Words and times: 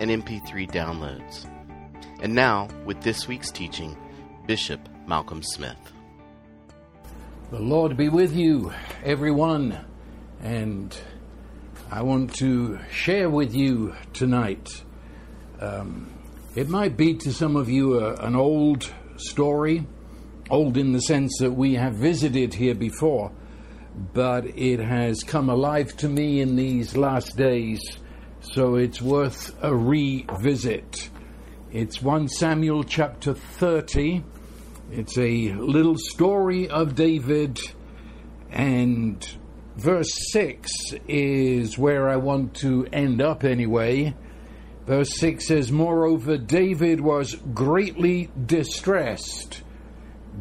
and 0.00 0.10
MP3 0.10 0.70
downloads. 0.70 1.46
And 2.20 2.34
now, 2.34 2.68
with 2.84 3.00
this 3.02 3.28
week's 3.28 3.50
teaching, 3.50 3.96
Bishop 4.46 4.80
Malcolm 5.06 5.42
Smith. 5.42 5.78
The 7.50 7.58
Lord 7.58 7.96
be 7.96 8.08
with 8.08 8.34
you, 8.34 8.72
everyone. 9.04 9.78
And 10.42 10.96
I 11.90 12.02
want 12.02 12.34
to 12.36 12.78
share 12.90 13.30
with 13.30 13.54
you 13.54 13.94
tonight. 14.12 14.68
Um, 15.60 16.12
it 16.54 16.68
might 16.68 16.96
be 16.96 17.14
to 17.14 17.32
some 17.32 17.56
of 17.56 17.68
you 17.68 18.04
an 18.16 18.36
old 18.36 18.92
story, 19.16 19.86
old 20.50 20.76
in 20.76 20.92
the 20.92 21.00
sense 21.00 21.38
that 21.40 21.52
we 21.52 21.74
have 21.74 21.94
visited 21.94 22.54
here 22.54 22.74
before, 22.74 23.32
but 24.12 24.44
it 24.46 24.80
has 24.80 25.22
come 25.22 25.48
alive 25.48 25.96
to 25.98 26.08
me 26.08 26.40
in 26.40 26.56
these 26.56 26.96
last 26.96 27.36
days 27.36 27.80
so 28.52 28.76
it's 28.76 29.02
worth 29.02 29.54
a 29.62 29.74
revisit. 29.74 31.10
It's 31.70 32.00
1 32.00 32.28
Samuel 32.28 32.82
chapter 32.82 33.34
30. 33.34 34.24
It's 34.90 35.18
a 35.18 35.52
little 35.52 35.96
story 35.98 36.68
of 36.68 36.94
David, 36.94 37.58
and 38.50 39.26
verse 39.76 40.10
6 40.32 40.70
is 41.06 41.76
where 41.76 42.08
I 42.08 42.16
want 42.16 42.54
to 42.56 42.86
end 42.90 43.20
up 43.20 43.44
anyway. 43.44 44.14
Verse 44.86 45.18
6 45.18 45.46
says, 45.46 45.70
Moreover, 45.70 46.38
David 46.38 47.02
was 47.02 47.34
greatly 47.52 48.30
distressed 48.46 49.62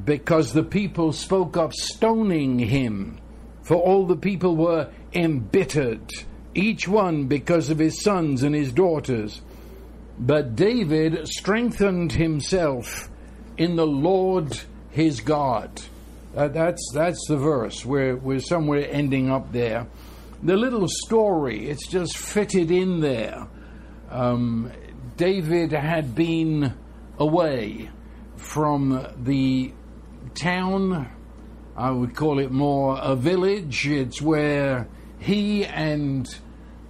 because 0.06 0.54
the 0.54 0.64
people 0.64 1.12
spoke 1.12 1.58
of 1.58 1.74
stoning 1.74 2.58
him, 2.60 3.20
for 3.64 3.76
all 3.76 4.06
the 4.06 4.16
people 4.16 4.56
were 4.56 4.92
embittered 5.14 6.10
each 6.58 6.88
one 6.88 7.28
because 7.28 7.70
of 7.70 7.78
his 7.78 8.02
sons 8.02 8.44
and 8.44 8.56
his 8.56 8.72
daughters. 8.72 9.42
But 10.20 10.56
David 10.56 11.28
strengthened 11.28 12.12
himself 12.12 13.10
in 13.58 13.76
the 13.76 13.86
Lord 13.86 14.60
his 14.90 15.22
God. 15.22 15.82
Uh, 16.36 16.48
that's, 16.48 16.92
that's 16.94 17.28
the 17.28 17.38
verse. 17.38 17.86
We're, 17.86 18.16
we're 18.16 18.40
somewhere 18.40 18.88
ending 18.90 19.30
up 19.30 19.52
there. 19.52 19.88
The 20.42 20.56
little 20.56 20.88
story, 20.88 21.70
it's 21.70 21.88
just 21.88 22.18
fitted 22.18 22.72
in 22.72 23.00
there. 23.00 23.48
Um, 24.10 24.72
David 25.18 25.72
had 25.72 26.16
been 26.16 26.74
away 27.18 27.90
from 28.36 29.08
the 29.24 29.72
town. 30.36 31.10
I 31.76 31.92
would 31.92 32.16
call 32.16 32.40
it 32.40 32.52
more 32.52 32.98
a 33.00 33.16
village. 33.16 33.88
It's 33.88 34.22
where 34.22 34.88
he 35.20 35.66
and 35.66 36.28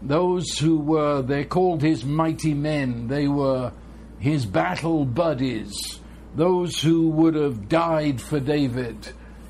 those 0.02 0.58
who 0.58 0.78
were, 0.78 1.22
they 1.22 1.44
called 1.44 1.82
his 1.82 2.06
mighty 2.06 2.54
men, 2.54 3.08
they 3.08 3.28
were 3.28 3.72
his 4.20 4.46
battle 4.46 5.06
buddies, 5.06 6.00
those 6.36 6.82
who 6.82 7.10
would 7.10 7.36
have 7.36 7.70
died 7.70 8.22
for 8.22 8.40
David. 8.40 9.10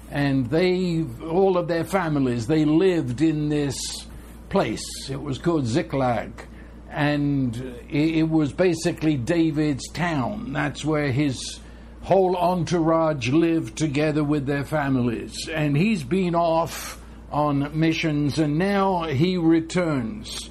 And 0.10 0.50
they, 0.50 1.06
all 1.30 1.58
of 1.58 1.68
their 1.68 1.84
families, 1.84 2.48
they 2.48 2.66
lived 2.66 3.22
in 3.22 3.50
this 3.50 4.06
place. 4.50 5.10
It 5.10 5.22
was 5.22 5.38
called 5.38 5.66
Ziklag. 5.66 6.48
And 6.90 7.56
it 7.90 8.30
was 8.30 8.54
basically 8.54 9.18
David's 9.18 9.90
town. 9.90 10.54
That's 10.54 10.86
where 10.86 11.12
his 11.12 11.60
whole 12.02 12.38
entourage 12.38 13.30
lived 13.30 13.78
together 13.78 14.24
with 14.24 14.46
their 14.46 14.64
families. 14.64 15.50
And 15.50 15.76
he's 15.76 16.04
been 16.04 16.36
off 16.36 17.02
on 17.32 17.78
missions, 17.78 18.40
and 18.40 18.58
now 18.58 19.04
he 19.04 19.38
returns. 19.38 20.50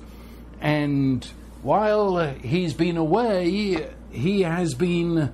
And 0.60 1.24
while 1.62 2.34
he's 2.34 2.74
been 2.74 2.96
away, 2.96 3.88
he 4.10 4.42
has 4.42 4.74
been, 4.74 5.32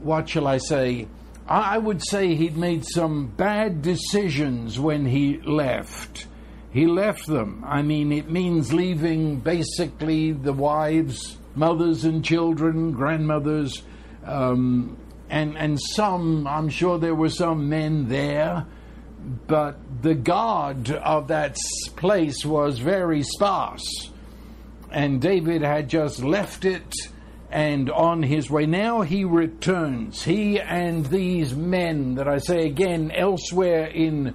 what 0.00 0.28
shall 0.28 0.46
I 0.46 0.58
say? 0.58 1.08
I 1.46 1.78
would 1.78 2.00
say 2.02 2.34
he'd 2.34 2.56
made 2.56 2.84
some 2.84 3.26
bad 3.26 3.82
decisions 3.82 4.78
when 4.78 5.04
he 5.04 5.38
left. 5.38 6.26
He 6.72 6.86
left 6.86 7.26
them. 7.26 7.64
I 7.66 7.82
mean, 7.82 8.12
it 8.12 8.30
means 8.30 8.72
leaving 8.72 9.40
basically 9.40 10.30
the 10.30 10.52
wives, 10.52 11.36
mothers, 11.56 12.04
and 12.04 12.24
children, 12.24 12.92
grandmothers, 12.92 13.82
um, 14.24 14.96
and 15.28 15.58
and 15.58 15.80
some. 15.80 16.46
I'm 16.46 16.68
sure 16.68 16.98
there 16.98 17.16
were 17.16 17.30
some 17.30 17.68
men 17.68 18.08
there 18.08 18.66
but 19.46 20.02
the 20.02 20.14
God 20.14 20.90
of 20.90 21.28
that 21.28 21.56
place 21.96 22.44
was 22.44 22.78
very 22.78 23.22
sparse. 23.22 24.10
And 24.90 25.20
David 25.20 25.62
had 25.62 25.88
just 25.88 26.22
left 26.22 26.64
it 26.64 26.92
and 27.50 27.90
on 27.90 28.22
his 28.22 28.50
way. 28.50 28.66
Now 28.66 29.02
he 29.02 29.24
returns. 29.24 30.22
He 30.22 30.60
and 30.60 31.06
these 31.06 31.54
men 31.54 32.14
that 32.16 32.28
I 32.28 32.38
say 32.38 32.66
again 32.66 33.10
elsewhere 33.10 33.86
in 33.86 34.34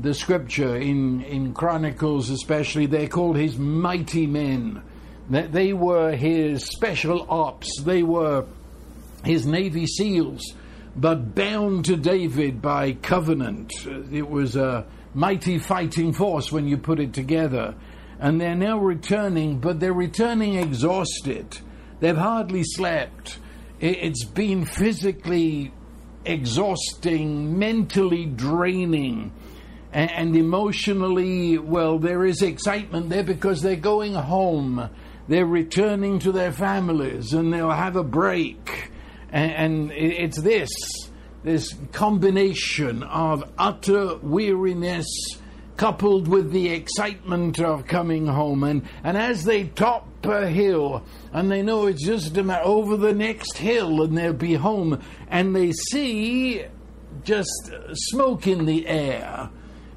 the 0.00 0.14
scripture, 0.14 0.76
in, 0.76 1.22
in 1.22 1.52
Chronicles 1.52 2.30
especially, 2.30 2.86
they're 2.86 3.08
called 3.08 3.36
his 3.36 3.58
mighty 3.58 4.26
men. 4.26 4.82
They 5.28 5.72
were 5.72 6.12
his 6.12 6.64
special 6.64 7.26
ops, 7.28 7.80
they 7.82 8.02
were 8.02 8.46
his 9.24 9.46
Navy 9.46 9.86
SEALs 9.86 10.54
but 10.94 11.34
bound 11.34 11.86
to 11.86 11.96
David 11.96 12.60
by 12.60 12.92
covenant. 12.92 13.72
It 13.86 14.28
was 14.28 14.56
a 14.56 14.86
mighty 15.14 15.58
fighting 15.58 16.12
force 16.12 16.52
when 16.52 16.66
you 16.66 16.76
put 16.76 17.00
it 17.00 17.12
together. 17.12 17.74
And 18.18 18.40
they're 18.40 18.54
now 18.54 18.78
returning, 18.78 19.58
but 19.58 19.80
they're 19.80 19.92
returning 19.92 20.54
exhausted. 20.54 21.58
They've 22.00 22.16
hardly 22.16 22.62
slept. 22.62 23.38
It's 23.80 24.24
been 24.24 24.64
physically 24.64 25.72
exhausting, 26.24 27.58
mentally 27.58 28.26
draining, 28.26 29.32
and 29.92 30.36
emotionally, 30.36 31.58
well, 31.58 31.98
there 31.98 32.24
is 32.24 32.42
excitement 32.42 33.08
there 33.08 33.24
because 33.24 33.60
they're 33.60 33.76
going 33.76 34.14
home. 34.14 34.88
They're 35.28 35.46
returning 35.46 36.18
to 36.20 36.32
their 36.32 36.52
families 36.52 37.32
and 37.32 37.52
they'll 37.52 37.70
have 37.70 37.96
a 37.96 38.04
break 38.04 38.91
and, 39.32 39.52
and 39.52 39.92
it's 39.92 40.40
this 40.40 40.70
this 41.42 41.74
combination 41.90 43.02
of 43.02 43.50
utter 43.58 44.16
weariness 44.18 45.08
coupled 45.76 46.28
with 46.28 46.52
the 46.52 46.68
excitement 46.68 47.58
of 47.58 47.86
coming 47.86 48.26
home. 48.26 48.62
And, 48.62 48.86
and 49.02 49.16
as 49.16 49.44
they 49.44 49.64
top 49.64 50.06
a 50.24 50.46
hill, 50.46 51.04
and 51.32 51.50
they 51.50 51.62
know 51.62 51.86
it's 51.86 52.04
just 52.04 52.36
a 52.36 52.44
matter 52.44 52.64
over 52.64 52.96
the 52.96 53.12
next 53.12 53.56
hill, 53.56 54.02
and 54.02 54.16
they'll 54.16 54.32
be 54.32 54.54
home, 54.54 55.02
and 55.28 55.56
they 55.56 55.72
see 55.72 56.64
just 57.24 57.72
smoke 57.94 58.46
in 58.46 58.66
the 58.66 58.86
air. 58.86 59.50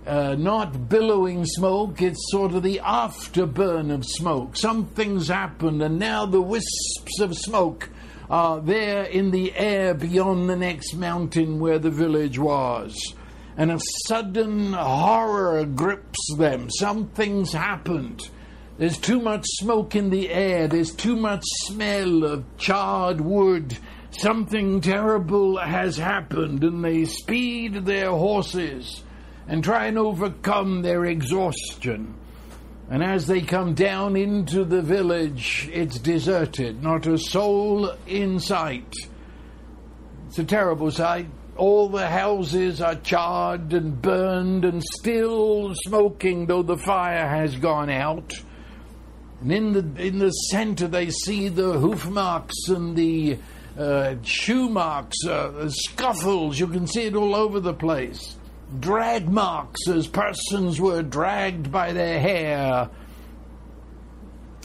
Uh, 0.08 0.36
not 0.36 0.88
billowing 0.88 1.46
smoke, 1.46 2.02
it's 2.02 2.32
sort 2.32 2.54
of 2.54 2.64
the 2.64 2.80
afterburn 2.84 3.92
of 3.92 4.06
smoke. 4.06 4.56
Something's 4.56 5.28
happened, 5.28 5.82
and 5.82 6.00
now 6.00 6.26
the 6.26 6.42
wisps 6.42 7.20
of 7.20 7.36
smoke 7.36 7.90
uh, 8.30 8.60
there 8.60 9.04
in 9.04 9.32
the 9.32 9.56
air 9.56 9.94
beyond 9.94 10.50
the 10.50 10.56
next 10.56 10.96
mountain 10.96 11.60
where 11.60 11.80
the 11.80 11.90
village 11.90 12.40
was. 12.40 13.14
And 13.58 13.72
a 13.72 13.80
sudden 14.08 14.74
horror 14.74 15.66
grips 15.66 16.36
them. 16.38 16.70
Something's 16.70 17.54
happened. 17.54 18.30
There's 18.78 18.98
too 18.98 19.22
much 19.22 19.46
smoke 19.46 19.96
in 19.96 20.10
the 20.10 20.30
air. 20.30 20.68
There's 20.68 20.94
too 20.94 21.16
much 21.16 21.44
smell 21.64 22.26
of 22.26 22.58
charred 22.58 23.22
wood. 23.22 23.78
Something 24.12 24.82
terrible 24.82 25.58
has 25.58 25.98
happened, 25.98 26.64
and 26.64 26.84
they 26.84 27.06
speed 27.06 27.86
their 27.86 28.10
horses 28.10 29.04
and 29.48 29.64
try 29.64 29.88
and 29.88 29.98
overcome 29.98 30.82
their 30.82 31.06
exhaustion. 31.06 32.16
And 32.90 33.04
as 33.04 33.26
they 33.26 33.42
come 33.42 33.74
down 33.74 34.16
into 34.16 34.64
the 34.64 34.82
village, 34.82 35.70
it's 35.74 35.98
deserted, 35.98 36.84
not 36.84 37.08
a 37.08 37.18
soul 37.18 37.92
in 38.06 38.40
sight. 38.40 38.94
It's 40.28 40.38
a 40.38 40.44
terrible 40.44 40.92
sight. 40.92 41.28
All 41.58 41.90
the 41.90 42.08
houses 42.08 42.82
are 42.82 42.96
charred 42.96 43.74
and 43.74 44.00
burned 44.02 44.66
and 44.66 44.84
still 45.00 45.74
smoking, 45.86 46.46
though 46.46 46.62
the 46.62 46.78
fire 46.78 47.28
has 47.28 47.56
gone 47.56 47.90
out. 47.90 48.34
And 49.42 49.52
in 49.52 49.74
the 49.74 50.06
in 50.06 50.20
the 50.20 50.32
center, 50.32 50.88
they 50.88 51.10
see 51.10 51.48
the 51.48 51.74
hoof 51.80 52.08
marks 52.08 52.68
and 52.68 52.96
the 52.96 53.40
uh, 53.78 54.16
shoe 54.24 54.70
marks, 54.70 55.26
uh, 55.26 55.70
scuffles. 55.70 56.60
You 56.60 56.68
can 56.68 56.88
see 56.88 57.06
it 57.06 57.16
all 57.16 57.36
over 57.36 57.60
the 57.60 57.74
place. 57.74 58.35
Drag 58.80 59.30
marks 59.30 59.88
as 59.88 60.08
persons 60.08 60.82
were 60.82 61.04
dragged 61.04 61.72
by 61.72 61.94
their 61.94 62.20
hair. 62.20 62.90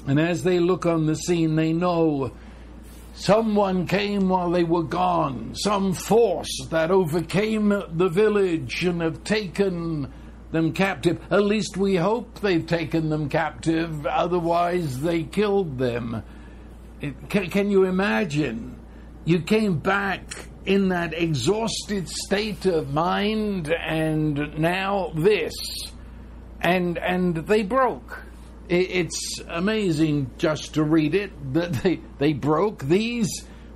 And 0.07 0.19
as 0.19 0.43
they 0.43 0.59
look 0.59 0.87
on 0.87 1.07
the 1.07 1.15
scene, 1.15 1.57
they 1.57 1.73
know 1.73 2.33
someone 3.15 3.87
came 3.87 4.29
while 4.29 4.51
they 4.51 4.65
were 4.65 4.83
gone, 4.83 5.55
some 5.55 5.93
force 5.93 6.67
that 6.71 6.91
overcame 6.91 7.69
the 7.69 8.09
village 8.09 8.85
and 8.85 9.03
have 9.03 9.23
taken 9.23 10.11
them 10.51 10.73
captive. 10.73 11.21
At 11.31 11.45
least 11.45 11.77
we 11.77 11.97
hope 11.97 12.41
they've 12.41 12.67
taken 12.67 13.11
them 13.11 13.29
captive, 13.29 14.07
otherwise, 14.07 15.01
they 15.01 15.23
killed 15.23 15.79
them. 15.79 16.23
It, 17.01 17.29
can, 17.29 17.51
can 17.51 17.71
you 17.71 17.85
imagine? 17.85 18.79
You 19.25 19.43
came 19.43 19.79
back 19.79 20.50
in 20.67 20.89
that 20.91 21.15
exhausted 21.15 22.09
state 22.09 22.67
of 22.67 22.93
mind, 22.93 23.73
and 23.73 24.59
now 24.59 25.13
this. 25.15 25.55
And, 26.61 26.99
and 26.99 27.37
they 27.37 27.63
broke 27.63 28.25
it's 28.71 29.41
amazing 29.49 30.31
just 30.39 30.75
to 30.75 30.85
read 30.85 31.15
it 31.15 31.55
that 31.55 31.73
they, 31.83 32.01
they 32.19 32.33
broke 32.33 32.85
these, 32.85 33.29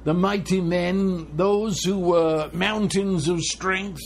the 0.05 0.15
mighty 0.15 0.61
men, 0.61 1.37
those 1.37 1.83
who 1.83 1.99
were 1.99 2.49
mountains 2.53 3.29
of 3.29 3.41
strength, 3.41 4.03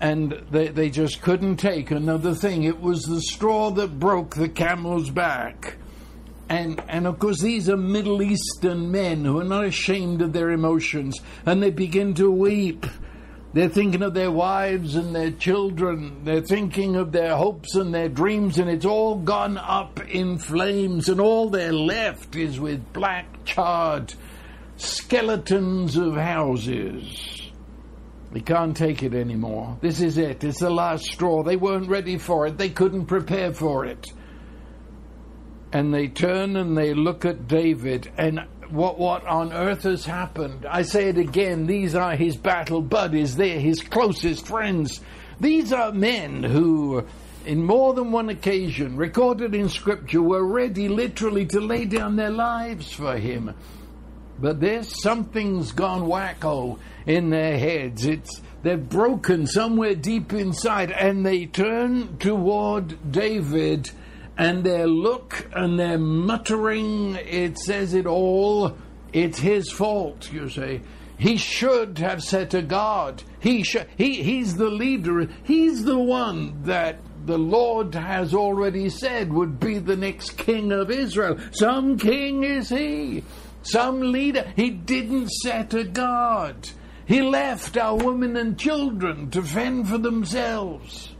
and 0.00 0.32
they, 0.50 0.68
they 0.68 0.90
just 0.90 1.22
couldn't 1.22 1.56
take 1.56 1.90
another 1.90 2.34
thing. 2.34 2.62
It 2.62 2.80
was 2.80 3.02
the 3.02 3.20
straw 3.20 3.70
that 3.72 3.98
broke 3.98 4.36
the 4.36 4.48
camel's 4.48 5.10
back. 5.10 5.76
And, 6.48 6.82
and 6.88 7.06
of 7.06 7.18
course, 7.18 7.40
these 7.40 7.68
are 7.68 7.76
Middle 7.76 8.22
Eastern 8.22 8.90
men 8.90 9.24
who 9.24 9.40
are 9.40 9.44
not 9.44 9.64
ashamed 9.64 10.22
of 10.22 10.32
their 10.32 10.50
emotions, 10.50 11.20
and 11.44 11.62
they 11.62 11.70
begin 11.70 12.14
to 12.14 12.30
weep 12.30 12.86
they're 13.56 13.70
thinking 13.70 14.02
of 14.02 14.12
their 14.12 14.30
wives 14.30 14.96
and 14.96 15.14
their 15.14 15.30
children. 15.30 16.24
They're 16.24 16.42
thinking 16.42 16.94
of 16.94 17.10
their 17.10 17.34
hopes 17.34 17.74
and 17.74 17.94
their 17.94 18.10
dreams, 18.10 18.58
and 18.58 18.68
it's 18.68 18.84
all 18.84 19.16
gone 19.16 19.56
up 19.56 19.98
in 20.10 20.36
flames, 20.36 21.08
and 21.08 21.22
all 21.22 21.48
they're 21.48 21.72
left 21.72 22.36
is 22.36 22.60
with 22.60 22.92
black, 22.92 23.46
charred 23.46 24.12
skeletons 24.76 25.96
of 25.96 26.16
houses. 26.16 27.50
They 28.30 28.40
can't 28.40 28.76
take 28.76 29.02
it 29.02 29.14
anymore. 29.14 29.78
This 29.80 30.02
is 30.02 30.18
it. 30.18 30.44
It's 30.44 30.60
the 30.60 30.68
last 30.68 31.06
straw. 31.06 31.42
They 31.42 31.56
weren't 31.56 31.88
ready 31.88 32.18
for 32.18 32.46
it, 32.46 32.58
they 32.58 32.68
couldn't 32.68 33.06
prepare 33.06 33.54
for 33.54 33.86
it. 33.86 34.06
And 35.76 35.92
they 35.92 36.08
turn 36.08 36.56
and 36.56 36.74
they 36.74 36.94
look 36.94 37.26
at 37.26 37.48
David, 37.48 38.10
and 38.16 38.40
what 38.70 38.98
what 38.98 39.26
on 39.26 39.52
earth 39.52 39.82
has 39.82 40.06
happened? 40.06 40.64
I 40.64 40.80
say 40.80 41.10
it 41.10 41.18
again, 41.18 41.66
these 41.66 41.94
are 41.94 42.16
his 42.16 42.34
battle 42.34 42.80
buddies, 42.80 43.36
they're 43.36 43.60
his 43.60 43.82
closest 43.82 44.46
friends. 44.46 45.02
These 45.38 45.74
are 45.74 45.92
men 45.92 46.42
who 46.42 47.04
in 47.44 47.62
more 47.62 47.92
than 47.92 48.10
one 48.10 48.30
occasion 48.30 48.96
recorded 48.96 49.54
in 49.54 49.68
scripture 49.68 50.22
were 50.22 50.46
ready 50.46 50.88
literally 50.88 51.44
to 51.44 51.60
lay 51.60 51.84
down 51.84 52.16
their 52.16 52.30
lives 52.30 52.90
for 52.90 53.18
him. 53.18 53.52
But 54.40 54.60
there's 54.60 55.02
something's 55.02 55.72
gone 55.72 56.04
wacko 56.04 56.78
in 57.04 57.28
their 57.28 57.58
heads. 57.58 58.06
It's 58.06 58.40
they've 58.62 58.88
broken 58.88 59.46
somewhere 59.46 59.94
deep 59.94 60.32
inside 60.32 60.90
and 60.90 61.26
they 61.26 61.44
turn 61.44 62.16
toward 62.16 63.12
David 63.12 63.90
and 64.38 64.64
their 64.64 64.86
look 64.86 65.48
and 65.52 65.78
their 65.78 65.98
muttering, 65.98 67.16
it 67.16 67.58
says 67.58 67.94
it 67.94 68.06
all. 68.06 68.76
It's 69.12 69.38
his 69.38 69.70
fault, 69.70 70.30
you 70.32 70.48
say. 70.48 70.82
He 71.18 71.38
should 71.38 71.98
have 71.98 72.22
said 72.22 72.50
to 72.50 72.60
God, 72.60 73.22
he 73.40 73.62
should, 73.62 73.86
he, 73.96 74.22
he's 74.22 74.56
the 74.56 74.68
leader, 74.68 75.28
he's 75.44 75.84
the 75.84 75.98
one 75.98 76.62
that 76.64 76.98
the 77.24 77.38
Lord 77.38 77.94
has 77.94 78.34
already 78.34 78.90
said 78.90 79.32
would 79.32 79.58
be 79.58 79.78
the 79.78 79.96
next 79.96 80.36
king 80.36 80.72
of 80.72 80.90
Israel. 80.90 81.38
Some 81.52 81.98
king 81.98 82.44
is 82.44 82.68
he, 82.68 83.24
some 83.62 84.00
leader. 84.12 84.52
He 84.54 84.70
didn't 84.70 85.30
set 85.30 85.74
a 85.74 85.84
God. 85.84 86.68
He 87.06 87.22
left 87.22 87.76
our 87.76 87.96
women 87.96 88.36
and 88.36 88.58
children 88.58 89.30
to 89.30 89.42
fend 89.42 89.88
for 89.88 89.98
themselves. 89.98 91.15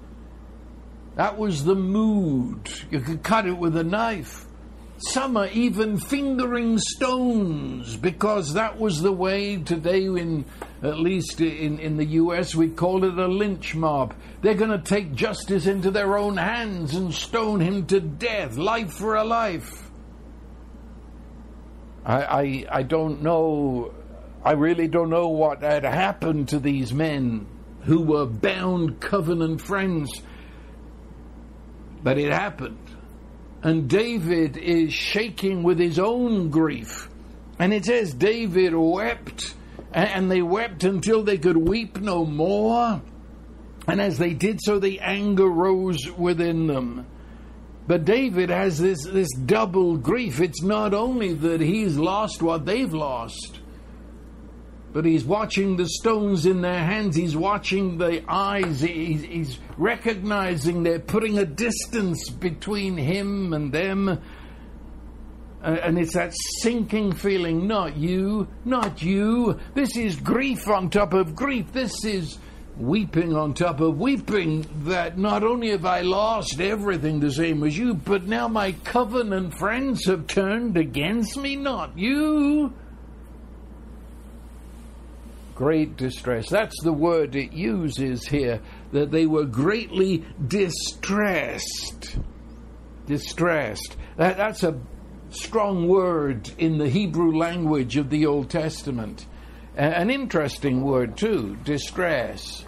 That 1.17 1.39
was 1.39 1.65
the 1.65 1.75
mood. 1.75 2.71
You 2.91 3.01
could 3.01 3.23
cut 3.23 3.47
it 3.47 3.57
with 3.57 3.77
a 3.77 3.85
knife. 3.85 4.45
Some 4.99 5.37
are 5.37 5.49
even 5.49 5.99
fingering 5.99 6.79
stones 6.79 7.97
because 7.97 8.55
that 8.55 8.79
was 8.79 9.03
the 9.03 9.13
way 9.13 9.57
today, 9.57 10.05
in 10.05 10.45
at 10.83 10.99
least 10.99 11.41
in, 11.41 11.79
in 11.79 11.97
the 11.97 12.05
US, 12.05 12.55
we 12.55 12.69
call 12.69 13.05
it 13.05 13.19
a 13.19 13.27
lynch 13.27 13.75
mob. 13.75 14.15
They're 14.43 14.55
going 14.55 14.71
to 14.71 14.79
take 14.79 15.15
justice 15.15 15.67
into 15.67 15.91
their 15.91 16.17
own 16.19 16.37
hands 16.37 16.95
and 16.95 17.13
stone 17.13 17.61
him 17.61 17.87
to 17.87 18.01
death, 18.01 18.57
life 18.57 18.93
for 18.93 19.17
a 19.17 19.25
life. 19.25 19.91
I, 22.05 22.23
I, 22.23 22.67
I 22.71 22.83
don't 22.83 23.23
know, 23.23 23.93
I 24.45 24.53
really 24.53 24.87
don't 24.87 25.11
know 25.11 25.29
what 25.29 25.63
had 25.63 25.85
happened 25.85 26.51
to 26.51 26.59
these 26.59 26.93
men 26.93 27.47
who 27.83 28.03
were 28.03 28.27
bound 28.27 29.01
covenant 29.01 29.61
friends 29.61 30.23
but 32.07 32.19
it 32.19 32.33
happened. 32.33 32.79
And 33.65 33.91
David 33.91 34.57
is 34.57 34.93
shaking 34.93 35.65
with 35.65 35.81
his 35.81 35.99
own 35.99 36.51
grief. 36.51 37.09
And 37.59 37.75
it 37.75 37.85
says 37.85 38.15
David 38.15 38.77
wept, 38.77 39.57
and 39.93 40.31
they 40.31 40.41
wept 40.41 40.85
until 40.85 41.25
they 41.25 41.37
could 41.37 41.57
weep 41.57 42.01
no 42.01 42.25
more. 42.25 43.03
And 43.89 44.01
as 44.01 44.19
they 44.19 44.35
did 44.35 44.61
so, 44.63 44.79
the 44.79 45.01
anger 45.01 45.49
rose 45.49 45.99
within 46.17 46.69
them. 46.69 47.09
But 47.89 48.05
David 48.05 48.51
has 48.51 48.79
this, 48.79 49.05
this 49.05 49.35
double 49.45 49.97
grief. 49.97 50.41
It's 50.41 50.63
not 50.63 50.95
only 50.95 51.33
that 51.33 51.61
he's 51.61 51.97
lost 51.97 52.41
what 52.41 52.67
they've 52.67 52.95
lost, 52.95 53.56
but 54.97 55.05
he's 55.05 55.27
watching 55.27 55.77
the 55.77 55.87
stones 55.87 56.47
in 56.47 56.63
their 56.63 56.83
hands. 56.83 57.15
He's 57.15 57.37
watching 57.37 57.99
the 57.99 58.25
eyes. 58.27 58.81
He's, 58.81 59.25
he's, 59.25 59.59
recognizing 59.77 60.85
they're 60.85 60.99
putting 60.99 61.37
a 61.37 61.45
distance 61.45 62.31
between 62.31 62.97
him 62.97 63.53
and 63.53 63.71
them. 63.71 64.19
And 65.61 65.99
it's 65.99 66.15
that 66.15 66.33
sinking 66.63 67.13
feeling 67.13 67.67
not 67.67 67.99
you, 67.99 68.49
not 68.65 69.03
you. 69.03 69.61
This 69.75 69.99
is 69.99 70.17
grief 70.17 70.67
on 70.67 70.89
top 70.89 71.13
of 71.13 71.35
grief. 71.35 71.73
This 71.75 72.03
is 72.07 72.39
weeping 72.79 73.37
on 73.37 73.53
top 73.53 73.81
of 73.81 73.99
weeping 73.99 74.67
that 74.85 75.19
not 75.19 75.45
only 75.45 75.73
have 75.73 75.85
I 75.85 76.01
lost 76.01 76.59
everything 76.59 77.21
the 77.21 77.33
same 77.33 77.65
as 77.65 77.77
you, 77.77 77.93
but 77.93 78.25
now 78.25 78.49
my 78.49 78.73
covenant 78.73 79.59
friends 79.59 80.07
have 80.07 80.27
turned 80.27 80.79
against 80.79 81.37
me, 81.37 81.55
not 81.55 81.99
you 81.99 82.73
great 85.57 85.97
distress. 85.97 86.49
That's 86.49 86.81
the 86.85 86.93
word 86.93 87.35
it 87.35 87.53
uses 87.53 88.29
here, 88.29 88.61
that 88.93 89.11
they 89.11 89.27
were 89.27 89.47
greatly 89.47 90.25
distressed. 90.47 92.19
Distressed. 93.07 93.97
That, 94.17 94.37
that's 94.37 94.63
a 94.63 94.79
strong 95.31 95.89
word 95.89 96.51
in 96.59 96.79
the 96.79 96.89
Hebrew 96.89 97.37
language 97.37 97.97
of 97.97 98.11
the 98.11 98.27
Old 98.27 98.51
Testament. 98.51 99.27
An 99.77 100.11
interesting 100.11 100.83
word, 100.83 101.17
too, 101.17 101.57
distress. 101.65 102.65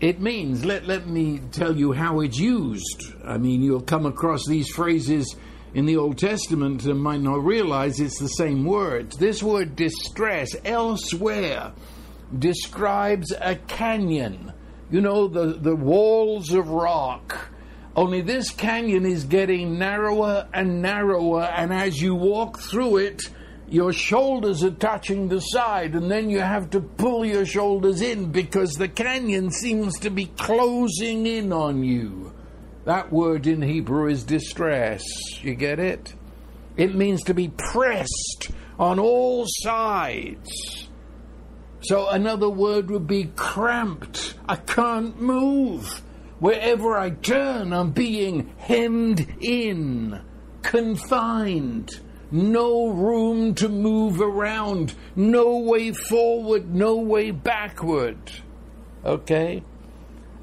It 0.00 0.20
means, 0.20 0.64
let, 0.64 0.86
let 0.86 1.06
me 1.06 1.40
tell 1.52 1.76
you 1.76 1.92
how 1.92 2.20
it's 2.20 2.38
used. 2.38 3.14
I 3.24 3.36
mean, 3.36 3.62
you'll 3.62 3.82
come 3.82 4.06
across 4.06 4.46
these 4.46 4.68
phrases 4.70 5.36
in 5.74 5.84
the 5.86 5.98
Old 5.98 6.18
Testament 6.18 6.84
and 6.84 7.00
might 7.00 7.20
not 7.20 7.44
realize 7.44 8.00
it's 8.00 8.18
the 8.18 8.28
same 8.28 8.64
word. 8.64 9.12
This 9.12 9.42
word 9.42 9.76
distress 9.76 10.56
elsewhere 10.64 11.72
describes 12.38 13.32
a 13.40 13.56
canyon. 13.56 14.52
You 14.90 15.00
know, 15.00 15.28
the, 15.28 15.54
the 15.54 15.76
walls 15.76 16.52
of 16.52 16.68
rock. 16.68 17.50
Only 17.96 18.22
this 18.22 18.50
canyon 18.50 19.04
is 19.04 19.24
getting 19.24 19.78
narrower 19.78 20.48
and 20.54 20.80
narrower, 20.80 21.42
and 21.42 21.72
as 21.72 22.00
you 22.00 22.14
walk 22.14 22.58
through 22.58 22.98
it, 22.98 23.22
your 23.68 23.92
shoulders 23.92 24.64
are 24.64 24.70
touching 24.70 25.28
the 25.28 25.40
side, 25.40 25.94
and 25.94 26.10
then 26.10 26.28
you 26.28 26.40
have 26.40 26.70
to 26.70 26.80
pull 26.80 27.24
your 27.24 27.46
shoulders 27.46 28.00
in 28.00 28.32
because 28.32 28.72
the 28.74 28.88
canyon 28.88 29.50
seems 29.50 29.98
to 30.00 30.10
be 30.10 30.26
closing 30.26 31.26
in 31.26 31.52
on 31.52 31.84
you. 31.84 32.32
That 32.84 33.12
word 33.12 33.46
in 33.46 33.62
Hebrew 33.62 34.08
is 34.08 34.24
distress. 34.24 35.04
You 35.42 35.54
get 35.54 35.78
it? 35.78 36.14
It 36.76 36.94
means 36.94 37.22
to 37.24 37.34
be 37.34 37.48
pressed 37.48 38.50
on 38.78 38.98
all 38.98 39.44
sides. 39.46 40.88
So 41.82 42.08
another 42.08 42.50
word 42.50 42.90
would 42.90 43.06
be 43.06 43.24
cramped. 43.36 44.34
I 44.48 44.56
can't 44.56 45.20
move. 45.20 46.02
Wherever 46.38 46.96
I 46.96 47.10
turn, 47.10 47.72
I'm 47.72 47.90
being 47.92 48.52
hemmed 48.58 49.26
in. 49.40 50.20
confined, 50.62 52.00
no 52.30 52.88
room 52.88 53.54
to 53.54 53.68
move 53.68 54.20
around, 54.20 54.94
no 55.16 55.58
way 55.58 55.92
forward, 55.92 56.74
no 56.74 56.96
way 56.96 57.30
backward. 57.30 58.18
Okay? 59.04 59.62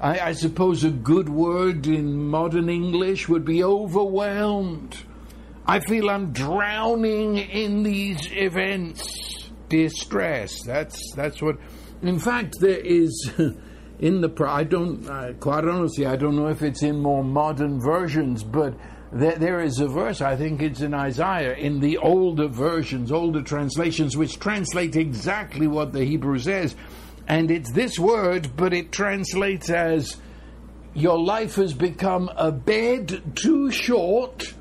I, 0.00 0.20
I 0.20 0.32
suppose 0.32 0.84
a 0.84 0.90
good 0.90 1.28
word 1.28 1.86
in 1.86 2.28
modern 2.28 2.68
English 2.68 3.28
would 3.28 3.44
be 3.44 3.62
overwhelmed. 3.64 4.96
I 5.66 5.80
feel 5.80 6.10
I'm 6.10 6.32
drowning 6.32 7.38
in 7.38 7.82
these 7.82 8.20
events. 8.32 9.37
Distress. 9.68 10.62
That's 10.62 11.12
that's 11.14 11.42
what. 11.42 11.56
In 12.02 12.18
fact, 12.18 12.56
there 12.60 12.78
is 12.78 13.30
in 13.98 14.20
the. 14.20 14.44
I 14.46 14.64
don't 14.64 15.06
uh, 15.08 15.32
quite 15.38 15.64
honestly. 15.64 16.06
I 16.06 16.16
don't 16.16 16.36
know 16.36 16.48
if 16.48 16.62
it's 16.62 16.82
in 16.82 17.00
more 17.00 17.24
modern 17.24 17.80
versions, 17.80 18.42
but 18.44 18.74
there, 19.12 19.36
there 19.36 19.60
is 19.60 19.80
a 19.80 19.88
verse. 19.88 20.20
I 20.20 20.36
think 20.36 20.62
it's 20.62 20.80
in 20.80 20.94
Isaiah 20.94 21.54
in 21.54 21.80
the 21.80 21.98
older 21.98 22.48
versions, 22.48 23.10
older 23.10 23.42
translations, 23.42 24.16
which 24.16 24.38
translate 24.38 24.96
exactly 24.96 25.66
what 25.66 25.92
the 25.92 26.04
Hebrew 26.04 26.38
says. 26.38 26.76
And 27.26 27.50
it's 27.50 27.72
this 27.72 27.98
word, 27.98 28.56
but 28.56 28.72
it 28.72 28.90
translates 28.90 29.68
as 29.68 30.16
your 30.94 31.18
life 31.18 31.56
has 31.56 31.74
become 31.74 32.30
a 32.36 32.50
bed 32.50 33.36
too 33.36 33.70
short 33.70 34.54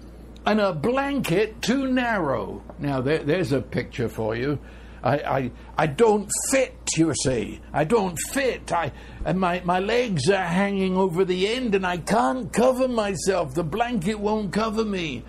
and 0.45 0.59
a 0.59 0.73
blanket 0.73 1.61
too 1.61 1.87
narrow. 1.87 2.63
Now, 2.79 3.01
there, 3.01 3.23
there's 3.23 3.51
a 3.51 3.61
picture 3.61 4.07
for 4.07 4.35
you. 4.35 4.59
I, 5.04 5.18
I, 5.18 5.51
I 5.77 5.88
don't 5.88 6.30
fit, 6.50 6.75
you 6.96 7.13
see. 7.24 7.60
I 7.74 7.84
don't 7.84 8.18
fit. 8.32 8.72
I, 8.72 8.92
and 9.25 9.39
my, 9.39 9.62
my 9.63 9.80
legs 9.80 10.30
are 10.30 10.46
hanging 10.46 10.98
over 10.98 11.24
the 11.24 11.48
end 11.48 11.75
and 11.75 11.86
I 11.86 11.98
can't 11.98 12.51
cover 12.51 12.88
myself. 12.88 13.54
The 13.54 13.63
blanket 13.63 14.20
won't 14.20 14.51
cover 14.51 14.84
me. 14.84 15.24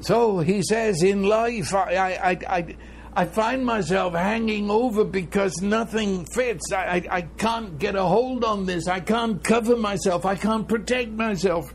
So 0.00 0.38
he 0.38 0.62
says, 0.62 1.02
in 1.02 1.24
life, 1.24 1.74
I, 1.74 1.94
I, 1.94 2.30
I, 2.30 2.38
I 2.48 2.76
I 3.18 3.24
find 3.24 3.66
myself 3.66 4.14
hanging 4.14 4.70
over 4.70 5.02
because 5.02 5.60
nothing 5.60 6.24
fits. 6.34 6.70
I, 6.70 6.76
I, 6.76 7.16
I, 7.16 7.22
can't 7.22 7.76
get 7.76 7.96
a 7.96 8.04
hold 8.04 8.44
on 8.44 8.64
this. 8.64 8.86
I 8.86 9.00
can't 9.00 9.42
cover 9.42 9.76
myself. 9.76 10.24
I 10.24 10.36
can't 10.36 10.68
protect 10.68 11.10
myself. 11.10 11.74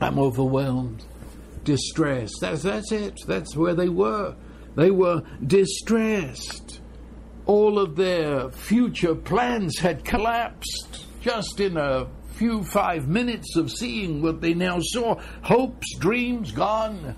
I'm 0.00 0.18
overwhelmed, 0.18 1.04
distressed. 1.64 2.36
That's, 2.40 2.62
that's 2.62 2.92
it. 2.92 3.20
That's 3.26 3.54
where 3.54 3.74
they 3.74 3.90
were. 3.90 4.36
They 4.76 4.90
were 4.90 5.22
distressed. 5.44 6.80
All 7.46 7.78
of 7.78 7.96
their 7.96 8.50
future 8.50 9.14
plans 9.14 9.78
had 9.78 10.04
collapsed 10.04 11.06
just 11.20 11.60
in 11.60 11.76
a 11.76 12.06
few 12.32 12.64
five 12.64 13.06
minutes 13.06 13.56
of 13.56 13.70
seeing 13.70 14.22
what 14.22 14.40
they 14.40 14.54
now 14.54 14.78
saw. 14.80 15.20
Hopes, 15.42 15.94
dreams 15.98 16.52
gone 16.52 17.14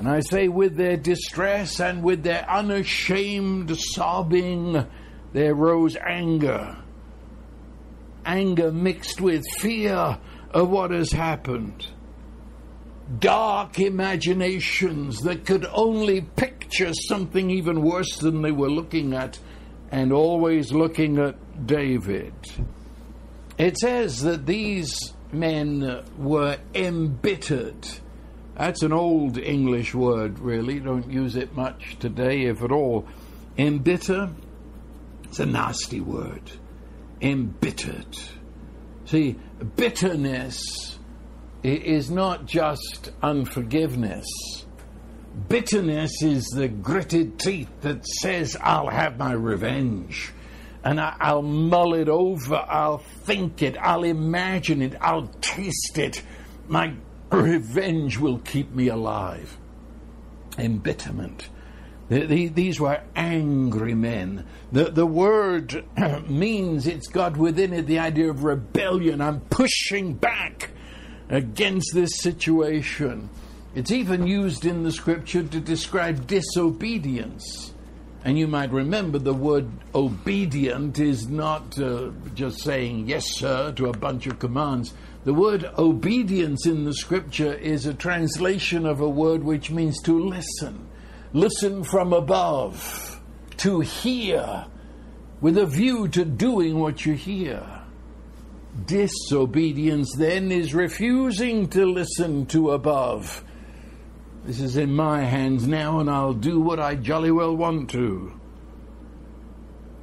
and 0.00 0.08
I 0.08 0.20
say, 0.20 0.48
with 0.48 0.76
their 0.76 0.96
distress 0.96 1.78
and 1.78 2.02
with 2.02 2.22
their 2.22 2.48
unashamed 2.48 3.76
sobbing, 3.76 4.86
there 5.34 5.54
rose 5.54 5.94
anger. 5.94 6.78
Anger 8.24 8.72
mixed 8.72 9.20
with 9.20 9.44
fear 9.58 10.18
of 10.52 10.70
what 10.70 10.90
has 10.90 11.12
happened. 11.12 11.86
Dark 13.18 13.78
imaginations 13.80 15.20
that 15.22 15.44
could 15.44 15.66
only 15.72 16.20
picture 16.20 16.92
something 16.92 17.50
even 17.50 17.82
worse 17.82 18.16
than 18.18 18.42
they 18.42 18.52
were 18.52 18.70
looking 18.70 19.14
at, 19.14 19.38
and 19.90 20.12
always 20.12 20.72
looking 20.72 21.18
at 21.18 21.66
David. 21.66 22.34
It 23.58 23.76
says 23.78 24.22
that 24.22 24.46
these 24.46 24.96
men 25.32 26.04
were 26.16 26.58
embittered 26.74 27.86
that's 28.60 28.82
an 28.82 28.92
old 28.92 29.38
English 29.38 29.94
word, 29.94 30.38
really. 30.38 30.80
Don't 30.80 31.10
use 31.10 31.34
it 31.34 31.56
much 31.56 31.96
today, 31.98 32.42
if 32.42 32.62
at 32.62 32.70
all. 32.70 33.08
Embitter, 33.56 34.30
it's 35.24 35.40
a 35.40 35.46
nasty 35.46 36.02
word. 36.02 36.42
Embittered. 37.22 38.18
See, 39.06 39.36
bitterness 39.76 40.89
is 41.62 42.10
not 42.10 42.46
just 42.46 43.10
unforgiveness. 43.22 44.26
Bitterness 45.48 46.22
is 46.22 46.44
the 46.46 46.68
gritted 46.68 47.38
teeth 47.38 47.70
that 47.82 48.06
says, 48.06 48.56
I'll 48.60 48.88
have 48.88 49.18
my 49.18 49.32
revenge. 49.32 50.32
And 50.82 51.00
I, 51.00 51.34
will 51.34 51.42
mull 51.42 51.94
it 51.94 52.08
over, 52.08 52.56
I'll 52.56 52.98
think 52.98 53.62
it, 53.62 53.76
I'll 53.78 54.04
imagine 54.04 54.80
it, 54.80 54.94
I'll 55.00 55.28
taste 55.40 55.98
it. 55.98 56.22
My 56.68 56.94
Revenge 57.30 58.18
will 58.18 58.38
keep 58.38 58.72
me 58.74 58.88
alive. 58.88 59.56
Embitterment. 60.58 61.48
these 62.08 62.80
were 62.80 63.00
angry 63.14 63.94
men. 63.94 64.46
The, 64.72 64.84
the 64.90 65.06
word 65.06 65.84
means 66.28 66.88
it's 66.88 67.06
got 67.06 67.36
within 67.36 67.72
it 67.72 67.86
the 67.86 68.00
idea 68.00 68.30
of 68.30 68.42
rebellion. 68.42 69.20
I'm 69.20 69.40
pushing 69.42 70.14
back 70.14 70.70
against 71.30 71.94
this 71.94 72.10
situation. 72.18 73.30
It's 73.74 73.92
even 73.92 74.26
used 74.26 74.66
in 74.66 74.82
the 74.82 74.92
scripture 74.92 75.44
to 75.44 75.60
describe 75.60 76.26
disobedience. 76.26 77.72
And 78.24 78.38
you 78.38 78.48
might 78.48 78.72
remember 78.72 79.18
the 79.18 79.32
word 79.32 79.70
obedient 79.94 80.98
is 80.98 81.28
not 81.28 81.78
uh, 81.78 82.10
just 82.34 82.62
saying 82.62 83.08
yes, 83.08 83.26
sir, 83.26 83.72
to 83.72 83.86
a 83.86 83.96
bunch 83.96 84.26
of 84.26 84.38
commands. 84.38 84.92
The 85.24 85.32
word 85.32 85.70
obedience 85.78 86.66
in 86.66 86.84
the 86.84 86.92
scripture 86.92 87.54
is 87.54 87.86
a 87.86 87.94
translation 87.94 88.84
of 88.84 89.00
a 89.00 89.08
word 89.08 89.44
which 89.44 89.70
means 89.70 90.02
to 90.02 90.18
listen. 90.18 90.88
Listen 91.32 91.84
from 91.84 92.12
above, 92.12 93.20
to 93.58 93.80
hear, 93.80 94.66
with 95.40 95.56
a 95.56 95.66
view 95.66 96.08
to 96.08 96.24
doing 96.24 96.78
what 96.78 97.06
you 97.06 97.14
hear. 97.14 97.79
Disobedience 98.86 100.14
then 100.16 100.52
is 100.52 100.74
refusing 100.74 101.68
to 101.68 101.86
listen 101.86 102.46
to 102.46 102.70
above. 102.70 103.44
This 104.44 104.60
is 104.60 104.76
in 104.76 104.94
my 104.94 105.22
hands 105.22 105.66
now, 105.66 106.00
and 106.00 106.08
I'll 106.08 106.32
do 106.32 106.60
what 106.60 106.80
I 106.80 106.94
jolly 106.94 107.30
well 107.30 107.56
want 107.56 107.90
to. 107.90 108.32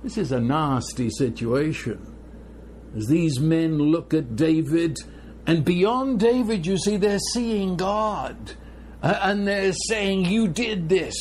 This 0.03 0.17
is 0.17 0.31
a 0.31 0.39
nasty 0.39 1.09
situation. 1.09 2.15
As 2.95 3.07
these 3.07 3.39
men 3.39 3.77
look 3.77 4.13
at 4.13 4.35
David, 4.35 4.97
and 5.45 5.63
beyond 5.63 6.19
David, 6.19 6.65
you 6.65 6.77
see, 6.77 6.97
they're 6.97 7.19
seeing 7.33 7.77
God. 7.77 8.53
And 9.01 9.47
they're 9.47 9.73
saying, 9.73 10.25
You 10.25 10.47
did 10.47 10.89
this. 10.89 11.15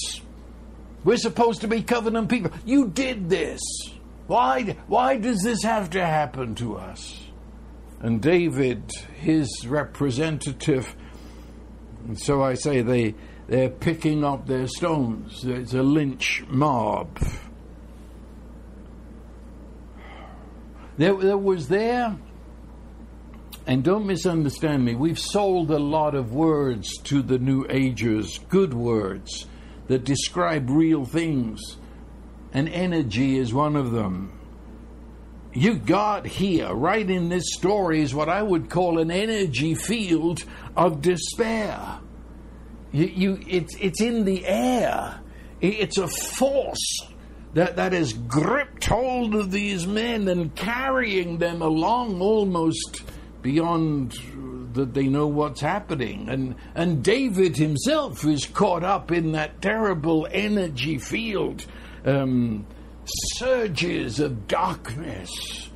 We're 1.04 1.16
supposed 1.16 1.60
to 1.60 1.68
be 1.68 1.82
covenant 1.82 2.28
people. 2.28 2.50
You 2.64 2.88
did 2.88 3.28
this. 3.28 3.60
Why, 4.26 4.76
why 4.88 5.18
does 5.18 5.42
this 5.42 5.62
have 5.62 5.90
to 5.90 6.04
happen 6.04 6.56
to 6.56 6.76
us? 6.76 7.25
And 8.00 8.20
David, 8.20 8.90
his 9.16 9.48
representative, 9.66 10.94
so 12.14 12.42
I 12.42 12.54
say 12.54 12.82
they, 12.82 13.14
they're 13.48 13.70
picking 13.70 14.22
up 14.24 14.46
their 14.46 14.66
stones. 14.66 15.44
It's 15.44 15.74
a 15.74 15.82
lynch 15.82 16.44
mob. 16.48 17.18
There, 20.98 21.14
there 21.14 21.38
was 21.38 21.68
there, 21.68 22.16
and 23.66 23.82
don't 23.82 24.06
misunderstand 24.06 24.84
me, 24.84 24.94
we've 24.94 25.18
sold 25.18 25.70
a 25.70 25.78
lot 25.78 26.14
of 26.14 26.32
words 26.32 26.96
to 27.04 27.22
the 27.22 27.38
New 27.38 27.66
Agers, 27.68 28.38
good 28.48 28.72
words 28.72 29.46
that 29.88 30.04
describe 30.04 30.70
real 30.70 31.04
things, 31.04 31.60
and 32.52 32.68
energy 32.68 33.36
is 33.36 33.52
one 33.52 33.76
of 33.76 33.90
them. 33.90 34.35
You 35.56 35.78
got 35.78 36.26
here, 36.26 36.74
right 36.74 37.08
in 37.08 37.30
this 37.30 37.54
story, 37.54 38.02
is 38.02 38.14
what 38.14 38.28
I 38.28 38.42
would 38.42 38.68
call 38.68 38.98
an 38.98 39.10
energy 39.10 39.74
field 39.74 40.44
of 40.76 41.00
despair. 41.00 41.98
You, 42.92 43.06
you, 43.06 43.40
it's, 43.48 43.74
it's 43.80 44.02
in 44.02 44.26
the 44.26 44.46
air. 44.46 45.18
It's 45.62 45.96
a 45.96 46.08
force 46.08 47.00
that, 47.54 47.76
that 47.76 47.94
has 47.94 48.12
gripped 48.12 48.84
hold 48.84 49.34
of 49.34 49.50
these 49.50 49.86
men 49.86 50.28
and 50.28 50.54
carrying 50.54 51.38
them 51.38 51.62
along 51.62 52.20
almost 52.20 53.02
beyond 53.40 54.12
that 54.74 54.92
they 54.92 55.06
know 55.06 55.26
what's 55.26 55.62
happening. 55.62 56.28
And, 56.28 56.56
and 56.74 57.02
David 57.02 57.56
himself 57.56 58.26
is 58.26 58.44
caught 58.44 58.84
up 58.84 59.10
in 59.10 59.32
that 59.32 59.62
terrible 59.62 60.28
energy 60.30 60.98
field. 60.98 61.64
Um, 62.04 62.66
surges 63.06 64.20
of 64.20 64.48
darkness, 64.48 65.30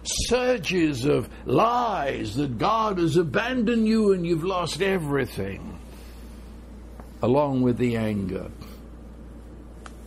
surges 0.04 1.04
of 1.04 1.28
lies 1.44 2.34
that 2.36 2.58
God 2.58 2.98
has 2.98 3.16
abandoned 3.16 3.86
you 3.86 4.12
and 4.12 4.26
you've 4.26 4.44
lost 4.44 4.82
everything, 4.82 5.78
along 7.22 7.62
with 7.62 7.78
the 7.78 7.96
anger. 7.96 8.50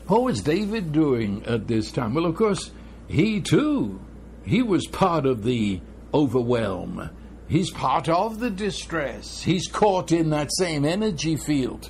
What 0.08 0.24
was 0.24 0.42
David 0.42 0.92
doing 0.92 1.46
at 1.46 1.68
this 1.68 1.92
time? 1.92 2.13
Well, 2.13 2.25
of 2.25 2.36
course, 2.36 2.72
he 3.08 3.39
too, 3.39 4.01
he 4.44 4.62
was 4.62 4.86
part 4.88 5.25
of 5.25 5.44
the 5.44 5.80
overwhelm. 6.13 7.10
He's 7.48 7.72
part 7.72 8.10
of 8.10 8.39
the 8.39 8.50
distress. 8.50 9.42
He's 9.42 9.68
caught 9.68 10.12
in 10.12 10.30
that 10.32 10.50
same 10.53 10.86
energy 10.86 11.36
field. 11.36 11.89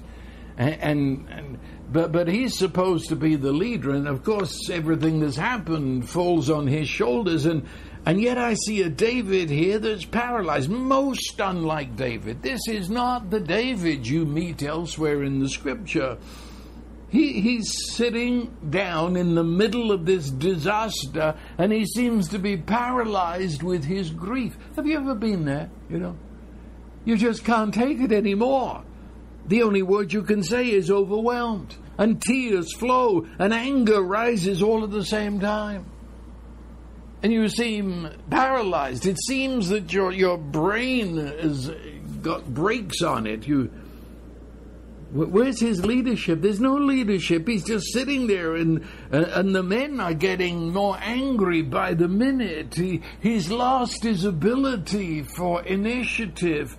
And, 0.57 0.75
and, 0.81 1.29
and, 1.29 1.59
but 1.93 2.11
but 2.11 2.27
he's 2.27 2.57
supposed 2.57 3.09
to 3.09 3.15
be 3.15 3.35
the 3.35 3.53
leader, 3.53 3.91
and 3.91 4.07
of 4.07 4.23
course 4.23 4.69
everything 4.69 5.19
that's 5.19 5.37
happened 5.37 6.09
falls 6.09 6.49
on 6.49 6.67
his 6.67 6.89
shoulders. 6.89 7.45
And 7.45 7.65
and 8.05 8.19
yet 8.19 8.37
I 8.37 8.55
see 8.55 8.81
a 8.81 8.89
David 8.89 9.49
here 9.49 9.79
that's 9.79 10.03
paralyzed, 10.03 10.69
most 10.69 11.39
unlike 11.39 11.95
David. 11.95 12.41
This 12.41 12.59
is 12.67 12.89
not 12.89 13.29
the 13.29 13.39
David 13.39 14.05
you 14.05 14.25
meet 14.25 14.61
elsewhere 14.63 15.23
in 15.23 15.39
the 15.39 15.47
Scripture. 15.47 16.17
He, 17.09 17.41
he's 17.41 17.93
sitting 17.93 18.57
down 18.71 19.15
in 19.15 19.35
the 19.35 19.43
middle 19.43 19.91
of 19.91 20.03
this 20.03 20.31
disaster 20.31 21.35
and 21.59 21.71
he 21.71 21.85
seems 21.85 22.27
to 22.29 22.39
be 22.39 22.57
paralyzed 22.57 23.61
with 23.61 23.83
his 23.83 24.09
grief. 24.09 24.57
Have 24.75 24.87
you 24.87 24.97
ever 24.97 25.13
been 25.13 25.45
there? 25.45 25.69
You 25.91 25.99
know, 25.99 26.17
you 27.05 27.15
just 27.15 27.45
can't 27.45 27.71
take 27.71 27.99
it 27.99 28.11
anymore. 28.11 28.83
The 29.45 29.61
only 29.61 29.83
word 29.83 30.11
you 30.11 30.23
can 30.23 30.41
say 30.41 30.71
is 30.71 30.89
overwhelmed, 30.89 31.75
and 31.97 32.21
tears 32.21 32.73
flow, 32.75 33.27
and 33.39 33.53
anger 33.53 34.01
rises 34.01 34.61
all 34.61 34.83
at 34.83 34.91
the 34.91 35.05
same 35.05 35.39
time. 35.39 35.85
And 37.21 37.31
you 37.31 37.47
seem 37.47 38.09
paralyzed. 38.29 39.05
It 39.05 39.17
seems 39.17 39.69
that 39.69 39.93
your, 39.93 40.11
your 40.11 40.37
brain 40.37 41.17
has 41.17 41.71
got 42.21 42.53
brakes 42.53 43.01
on 43.01 43.27
it. 43.27 43.47
You 43.47 43.71
Where's 45.13 45.59
his 45.59 45.85
leadership? 45.85 46.41
There's 46.41 46.59
no 46.59 46.73
leadership. 46.73 47.47
He's 47.47 47.63
just 47.63 47.93
sitting 47.93 48.25
there, 48.25 48.55
and 48.55 48.83
uh, 49.11 49.25
and 49.35 49.53
the 49.53 49.61
men 49.61 49.99
are 49.99 50.15
getting 50.15 50.73
more 50.73 50.97
angry 50.99 51.61
by 51.61 51.93
the 51.93 52.07
minute. 52.07 52.73
He 52.73 53.03
he's 53.21 53.51
lost 53.51 54.01
his 54.01 54.25
ability 54.25 55.21
for 55.21 55.61
initiative. 55.61 56.75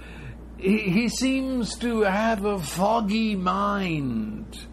He, 0.59 0.79
he 0.79 1.09
seems 1.09 1.77
to 1.77 2.01
have 2.01 2.45
a 2.45 2.59
foggy 2.59 3.37
mind. 3.37 4.67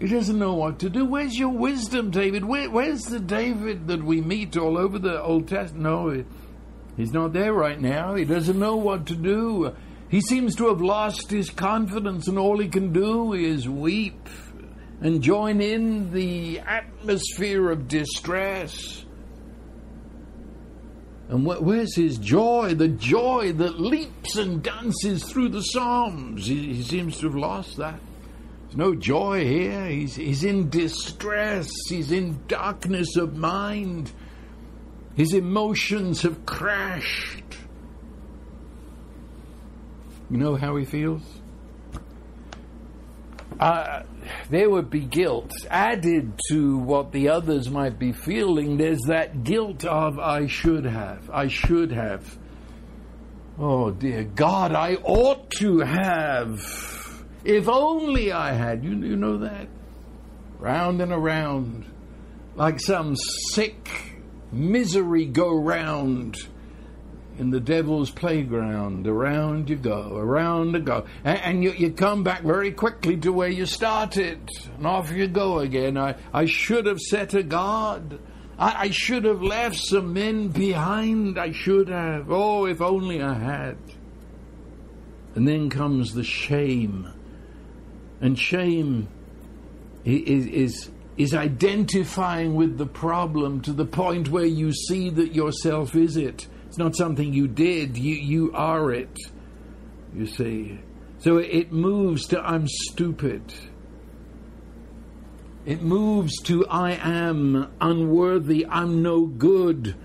He 0.00 0.06
doesn't 0.06 0.38
know 0.38 0.54
what 0.54 0.78
to 0.80 0.90
do. 0.90 1.04
Where's 1.04 1.36
your 1.36 1.48
wisdom, 1.48 2.10
David? 2.10 2.44
Where, 2.44 2.70
where's 2.70 3.02
the 3.02 3.18
David 3.18 3.88
that 3.88 4.02
we 4.02 4.20
meet 4.20 4.56
all 4.56 4.78
over 4.78 4.98
the 4.98 5.20
Old 5.20 5.48
Testament? 5.48 5.82
No, 5.82 6.24
he's 6.96 7.12
not 7.12 7.32
there 7.32 7.52
right 7.52 7.80
now. 7.80 8.14
He 8.14 8.24
doesn't 8.24 8.58
know 8.58 8.76
what 8.76 9.06
to 9.06 9.16
do. 9.16 9.74
He 10.08 10.20
seems 10.20 10.54
to 10.56 10.68
have 10.68 10.80
lost 10.80 11.30
his 11.30 11.50
confidence, 11.50 12.28
and 12.28 12.38
all 12.38 12.58
he 12.58 12.68
can 12.68 12.92
do 12.92 13.32
is 13.34 13.68
weep 13.68 14.28
and 15.00 15.20
join 15.20 15.60
in 15.60 16.12
the 16.12 16.60
atmosphere 16.60 17.70
of 17.70 17.88
distress. 17.88 19.04
And 21.28 21.44
wh- 21.44 21.62
where's 21.62 21.94
his 21.94 22.18
joy? 22.18 22.74
The 22.74 22.88
joy 22.88 23.52
that 23.54 23.80
leaps 23.80 24.36
and 24.36 24.62
dances 24.62 25.24
through 25.24 25.50
the 25.50 25.60
Psalms. 25.60 26.46
He, 26.46 26.74
he 26.74 26.82
seems 26.82 27.18
to 27.18 27.26
have 27.26 27.36
lost 27.36 27.76
that. 27.76 28.00
No 28.78 28.94
joy 28.94 29.44
here. 29.44 29.86
He's, 29.86 30.14
he's 30.14 30.44
in 30.44 30.70
distress. 30.70 31.68
He's 31.88 32.12
in 32.12 32.38
darkness 32.46 33.16
of 33.16 33.36
mind. 33.36 34.12
His 35.16 35.34
emotions 35.34 36.22
have 36.22 36.46
crashed. 36.46 37.42
You 40.30 40.36
know 40.36 40.54
how 40.54 40.76
he 40.76 40.84
feels? 40.84 41.22
Uh, 43.58 44.04
there 44.48 44.70
would 44.70 44.90
be 44.90 45.00
guilt 45.00 45.50
added 45.68 46.38
to 46.50 46.78
what 46.78 47.10
the 47.10 47.30
others 47.30 47.68
might 47.68 47.98
be 47.98 48.12
feeling. 48.12 48.76
There's 48.76 49.02
that 49.08 49.42
guilt 49.42 49.84
of, 49.84 50.20
I 50.20 50.46
should 50.46 50.84
have, 50.84 51.28
I 51.30 51.48
should 51.48 51.90
have. 51.90 52.38
Oh 53.58 53.90
dear 53.90 54.22
God, 54.22 54.72
I 54.72 54.94
ought 55.02 55.50
to 55.58 55.80
have. 55.80 56.97
If 57.48 57.66
only 57.66 58.30
I 58.30 58.52
had. 58.52 58.84
You, 58.84 58.90
you 58.90 59.16
know 59.16 59.38
that? 59.38 59.68
Round 60.58 61.00
and 61.00 61.10
around, 61.10 61.86
like 62.56 62.78
some 62.78 63.16
sick 63.16 64.18
misery 64.52 65.24
go 65.24 65.54
round 65.54 66.36
in 67.38 67.48
the 67.48 67.58
devil's 67.58 68.10
playground. 68.10 69.06
Around 69.06 69.70
you 69.70 69.76
go, 69.76 70.18
around 70.18 70.74
you 70.74 70.80
go. 70.80 71.06
And, 71.24 71.38
and 71.40 71.64
you, 71.64 71.72
you 71.72 71.90
come 71.90 72.22
back 72.22 72.42
very 72.42 72.70
quickly 72.70 73.16
to 73.16 73.32
where 73.32 73.48
you 73.48 73.64
started. 73.64 74.46
And 74.76 74.86
off 74.86 75.10
you 75.10 75.26
go 75.26 75.60
again. 75.60 75.96
I, 75.96 76.16
I 76.34 76.44
should 76.44 76.84
have 76.84 77.00
set 77.00 77.32
a 77.32 77.42
guard. 77.42 78.20
I, 78.58 78.74
I 78.78 78.90
should 78.90 79.24
have 79.24 79.40
left 79.40 79.76
some 79.76 80.12
men 80.12 80.48
behind. 80.48 81.38
I 81.38 81.52
should 81.52 81.88
have. 81.88 82.30
Oh, 82.30 82.66
if 82.66 82.82
only 82.82 83.22
I 83.22 83.32
had. 83.32 83.78
And 85.34 85.48
then 85.48 85.70
comes 85.70 86.12
the 86.12 86.24
shame. 86.24 87.14
And 88.20 88.38
shame 88.38 89.08
is, 90.04 90.46
is, 90.46 90.90
is 91.16 91.34
identifying 91.34 92.54
with 92.54 92.78
the 92.78 92.86
problem 92.86 93.60
to 93.62 93.72
the 93.72 93.84
point 93.84 94.28
where 94.28 94.46
you 94.46 94.72
see 94.72 95.10
that 95.10 95.34
yourself 95.34 95.94
is 95.94 96.16
it 96.16 96.46
it's 96.68 96.76
not 96.76 96.94
something 96.94 97.32
you 97.32 97.48
did, 97.48 97.96
you, 97.96 98.14
you 98.14 98.52
are 98.52 98.92
it. 98.92 99.18
You 100.14 100.26
see. 100.26 100.78
So 101.18 101.38
it 101.38 101.72
moves 101.72 102.26
to 102.28 102.40
I'm 102.40 102.68
stupid. 102.68 103.42
It 105.64 105.82
moves 105.82 106.36
to 106.42 106.66
I 106.66 106.92
am 106.92 107.72
unworthy, 107.80 108.66
I'm 108.66 109.02
no 109.02 109.26
good. 109.26 109.96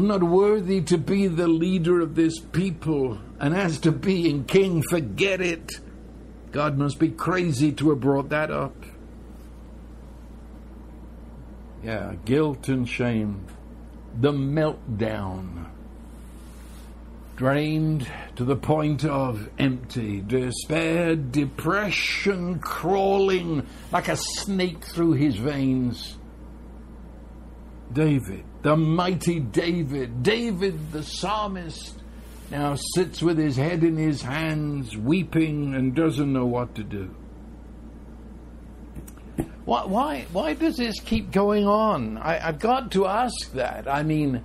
I'm 0.00 0.06
not 0.06 0.22
worthy 0.22 0.80
to 0.84 0.96
be 0.96 1.26
the 1.26 1.46
leader 1.46 2.00
of 2.00 2.14
this 2.14 2.40
people. 2.40 3.18
And 3.38 3.54
as 3.54 3.78
to 3.80 3.92
being 3.92 4.44
king, 4.44 4.82
forget 4.88 5.42
it. 5.42 5.72
God 6.52 6.78
must 6.78 6.98
be 6.98 7.10
crazy 7.10 7.70
to 7.72 7.90
have 7.90 8.00
brought 8.00 8.30
that 8.30 8.50
up. 8.50 8.74
Yeah, 11.84 12.14
guilt 12.24 12.68
and 12.68 12.88
shame 12.88 13.44
the 14.18 14.32
meltdown. 14.32 15.66
Drained 17.36 18.08
to 18.36 18.44
the 18.44 18.56
point 18.56 19.04
of 19.04 19.50
empty, 19.58 20.22
despair, 20.22 21.14
depression 21.14 22.58
crawling 22.58 23.66
like 23.92 24.08
a 24.08 24.16
snake 24.16 24.82
through 24.82 25.12
his 25.12 25.36
veins. 25.36 26.16
David, 27.92 28.44
the 28.62 28.76
mighty 28.76 29.40
David, 29.40 30.22
David 30.22 30.92
the 30.92 31.02
psalmist, 31.02 32.00
now 32.50 32.74
sits 32.94 33.22
with 33.22 33.38
his 33.38 33.56
head 33.56 33.84
in 33.84 33.96
his 33.96 34.22
hands, 34.22 34.96
weeping 34.96 35.74
and 35.74 35.94
doesn't 35.94 36.32
know 36.32 36.46
what 36.46 36.74
to 36.74 36.82
do. 36.82 37.14
Why, 39.64 39.84
why, 39.84 40.26
why 40.32 40.54
does 40.54 40.76
this 40.76 40.98
keep 41.00 41.30
going 41.30 41.66
on? 41.66 42.18
I, 42.18 42.38
have 42.38 42.58
got 42.58 42.90
to 42.92 43.06
ask 43.06 43.52
that. 43.52 43.86
I 43.86 44.02
mean, 44.02 44.42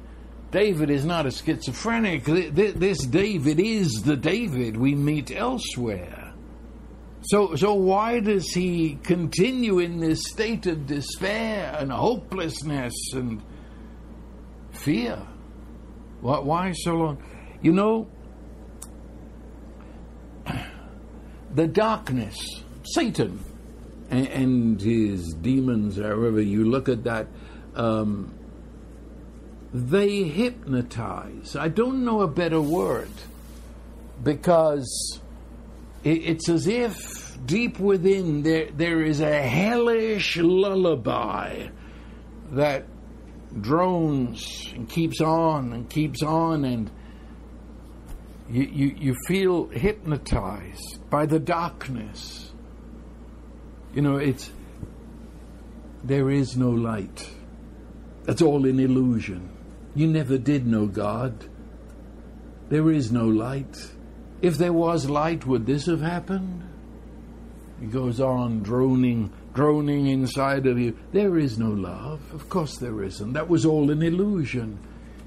David 0.52 0.90
is 0.90 1.04
not 1.04 1.26
a 1.26 1.32
schizophrenic. 1.32 2.26
This 2.26 3.06
David 3.06 3.60
is 3.60 4.04
the 4.04 4.16
David 4.16 4.78
we 4.78 4.94
meet 4.94 5.32
elsewhere. 5.32 6.34
So, 7.24 7.56
so 7.56 7.74
why 7.74 8.20
does 8.20 8.54
he 8.54 9.00
continue 9.02 9.80
in 9.80 10.00
this 10.00 10.22
state 10.28 10.68
of 10.68 10.86
despair 10.86 11.76
and 11.80 11.92
hopelessness 11.92 12.94
and 13.14 13.42
fear? 14.76 15.22
Why, 16.22 16.40
why 16.40 16.72
so 16.74 16.94
long? 16.94 17.24
You 17.62 17.72
know, 17.72 18.08
the 21.54 21.68
darkness, 21.68 22.36
Satan, 22.84 23.40
and, 24.10 24.28
and 24.28 24.82
his 24.82 25.34
demons, 25.34 25.98
however 25.98 26.42
you 26.42 26.66
look 26.66 26.90
at 26.90 27.04
that, 27.06 27.28
um, 27.76 28.34
they 29.74 30.24
hypnotize. 30.24 31.56
I 31.56 31.68
don't 31.68 32.06
know 32.06 32.22
a 32.22 32.28
better 32.28 32.62
word 32.62 33.10
because 34.24 35.20
it, 36.04 36.24
it's 36.24 36.50
as 36.50 36.68
if 36.68 37.38
deep 37.46 37.80
within 37.80 38.44
there 38.44 38.70
there 38.72 39.02
is 39.02 39.20
a 39.20 39.42
hellish 39.42 40.38
lullaby 40.38 41.68
that 42.52 42.86
drones 43.60 44.74
and 44.76 44.90
keeps 44.90 45.22
on 45.22 45.74
and 45.74 45.90
keeps 45.90 46.22
on 46.22 46.66
and 46.66 46.92
you, 48.50 48.64
you, 48.64 48.96
you 48.98 49.16
feel 49.28 49.68
hypnotized 49.68 51.00
by 51.10 51.26
the 51.26 51.40
darkness 51.40 52.46
you 53.96 54.02
know, 54.02 54.18
it's 54.18 54.52
there 56.04 56.30
is 56.30 56.58
no 56.58 56.70
light. 56.70 57.30
That's 58.24 58.42
all 58.42 58.66
an 58.66 58.78
illusion. 58.78 59.50
You 59.96 60.08
never 60.08 60.38
did 60.38 60.68
know 60.68 60.86
God. 60.86 61.50
There 62.68 62.92
is 62.92 63.10
no 63.14 63.26
light. 63.26 63.78
If 64.42 64.58
there 64.58 64.74
was 64.74 65.10
light, 65.10 65.46
would 65.48 65.66
this 65.66 65.86
have 65.86 66.02
happened? 66.02 66.64
He 67.80 67.86
goes 67.86 68.20
on 68.20 68.64
droning, 68.64 69.32
droning 69.56 70.08
inside 70.08 70.68
of 70.68 70.78
you. 70.78 70.96
There 71.14 71.38
is 71.38 71.58
no 71.58 71.70
love. 71.70 72.22
Of 72.34 72.50
course 72.50 72.78
there 72.78 73.02
isn't. 73.04 73.34
That 73.34 73.50
was 73.50 73.66
all 73.66 73.90
an 73.90 74.04
illusion. 74.04 74.78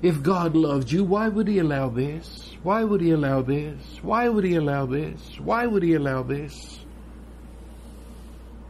if 0.01 0.23
God 0.23 0.55
loved 0.55 0.93
you, 0.93 1.03
why 1.03 1.29
would 1.29 1.49
He 1.49 1.59
allow 1.59 1.89
this? 1.89 2.55
Why 2.63 2.85
would 2.85 3.01
He 3.01 3.11
allow 3.11 3.43
this? 3.43 3.81
Why 4.03 4.29
would 4.29 4.45
He 4.45 4.55
allow 4.55 4.87
this? 4.87 5.41
Why 5.41 5.67
would 5.67 5.83
He 5.83 5.95
allow 5.95 6.23
this? 6.23 6.79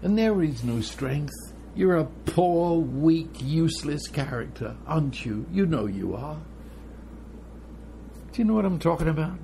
And 0.00 0.16
there 0.16 0.42
is 0.42 0.64
no 0.64 0.80
strength. 0.80 1.34
You're 1.74 1.96
a 1.96 2.04
poor, 2.04 2.78
weak, 2.78 3.30
useless 3.40 4.08
character, 4.08 4.74
aren't 4.86 5.24
you? 5.26 5.44
You 5.52 5.66
know 5.66 5.86
you 5.86 6.14
are. 6.16 6.40
Do 8.32 8.42
you 8.42 8.44
know 8.44 8.54
what 8.54 8.64
I'm 8.64 8.78
talking 8.78 9.08
about? 9.08 9.38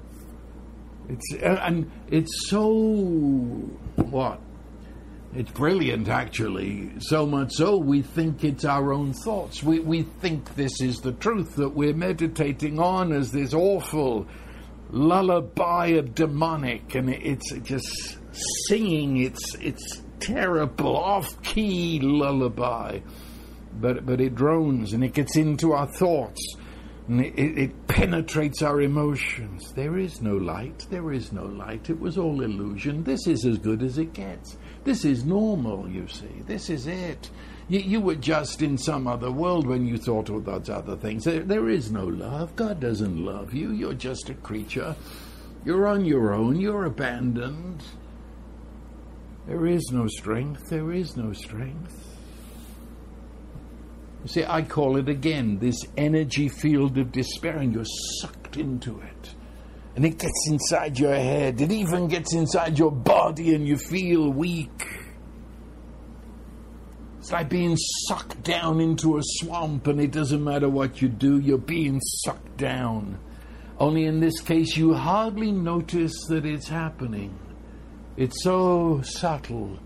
It's 1.09 1.35
and 1.43 1.91
it's 2.09 2.49
so 2.49 2.65
what? 3.97 4.41
It's 5.37 5.51
brilliant, 5.51 6.09
actually. 6.09 6.93
So 7.01 7.27
much 7.27 7.55
so, 7.55 7.77
we 7.77 8.03
think 8.03 8.45
it's 8.45 8.65
our 8.65 8.93
own 8.93 9.13
thoughts. 9.13 9.65
We, 9.65 9.81
we 9.81 10.03
think 10.03 10.55
this 10.55 10.81
is 10.81 11.01
the 11.01 11.13
truth 11.13 11.57
that 11.57 11.71
we're 11.71 11.93
meditating 11.93 12.79
on 12.79 13.13
as 13.13 13.33
this 13.33 13.53
awful 13.53 14.29
lullaby 14.91 15.87
of 15.87 16.15
demonic, 16.15 16.95
and 16.95 17.11
it's 17.11 17.53
just 17.63 18.19
singing 18.69 19.17
its, 19.17 19.57
its 19.57 20.03
terrible 20.21 20.97
off 20.97 21.43
key 21.43 21.99
lullaby. 22.01 23.01
But, 23.81 24.07
but 24.07 24.21
it 24.21 24.37
drones 24.37 24.93
and 24.93 25.03
it 25.03 25.15
gets 25.15 25.37
into 25.37 25.73
our 25.73 25.89
thoughts 25.89 26.55
and 27.09 27.21
it, 27.21 27.35
it, 27.37 27.87
penetrates 27.89 28.63
our 28.63 28.81
emotions. 28.81 29.73
There 29.73 29.99
is 29.99 30.23
no 30.23 30.37
light. 30.37 30.87
There 30.91 31.13
is 31.13 31.33
no 31.33 31.45
light. 31.45 31.91
It 31.91 31.99
was 31.99 32.17
all 32.17 32.41
illusion. 32.41 33.03
This 33.03 33.27
is 33.27 33.45
as 33.45 33.59
good 33.59 33.83
as 33.83 33.99
it 33.99 34.13
gets. 34.13 34.57
This 34.85 35.05
is 35.05 35.25
normal, 35.25 35.89
you 35.89 36.07
see. 36.09 36.43
This 36.47 36.69
is 36.69 36.87
it. 36.87 37.31
You, 37.69 37.81
you 37.81 38.01
were 38.01 38.15
just 38.15 38.61
in 38.61 38.77
some 38.77 39.07
other 39.07 39.31
world 39.31 39.67
when 39.67 39.87
you 39.87 39.97
thought 39.97 40.29
of 40.29 40.45
those 40.45 40.69
other 40.69 40.97
things. 40.97 41.25
There, 41.25 41.41
there 41.41 41.69
is 41.71 41.91
no 41.91 42.05
love. 42.05 42.55
God 42.55 42.81
doesn't 42.81 43.25
love 43.25 43.55
you. 43.55 43.73
You're 43.73 43.95
just 43.95 44.29
a 44.29 44.35
creature. 44.35 44.95
You're 45.65 45.87
on 45.87 46.05
your 46.05 46.35
own. 46.35 46.61
You're 46.61 46.85
abandoned. 46.85 47.83
There 49.47 49.67
is 49.67 49.91
no 49.91 50.07
strength. 50.07 50.69
There 50.69 50.93
is 50.93 51.17
no 51.17 51.33
strength. 51.33 51.99
You 54.23 54.29
see, 54.29 54.45
I 54.47 54.63
call 54.63 54.97
it 54.97 55.09
again 55.09 55.59
this 55.59 55.77
energy 55.97 56.49
field 56.49 56.99
of 56.99 57.13
despair, 57.13 57.57
and 57.59 57.73
you're 57.73 57.85
sucked 58.21 58.57
into 58.59 59.01
it 59.01 59.35
and 59.97 60.05
it 60.05 60.19
gets 60.19 60.49
inside 60.49 60.99
your 60.99 61.15
head. 61.15 61.61
It 61.61 61.71
even 61.71 62.09
gets 62.09 62.35
inside 62.35 62.79
your 62.79 62.91
body, 62.91 63.55
and 63.55 63.67
you 63.67 63.77
feel 63.77 64.31
weak. 64.31 64.87
It's 67.19 67.33
like 67.33 67.49
being 67.49 67.77
sucked 67.77 68.43
down 68.43 68.81
into 68.81 69.17
a 69.17 69.21
swamp, 69.23 69.87
and 69.87 70.01
it 70.01 70.11
doesn't 70.11 70.43
matter 70.43 70.69
what 70.69 71.01
you 71.01 71.09
do, 71.09 71.39
you're 71.39 71.59
being 71.59 72.01
sucked 72.01 72.57
down. 72.57 73.19
Only 73.79 74.05
in 74.05 74.21
this 74.21 74.41
case, 74.41 74.77
you 74.77 74.95
hardly 74.95 75.51
notice 75.51 76.13
that 76.29 76.45
it's 76.45 76.69
happening. 76.69 77.39
It's 78.17 78.43
so 78.43 79.01
subtle. 79.03 79.79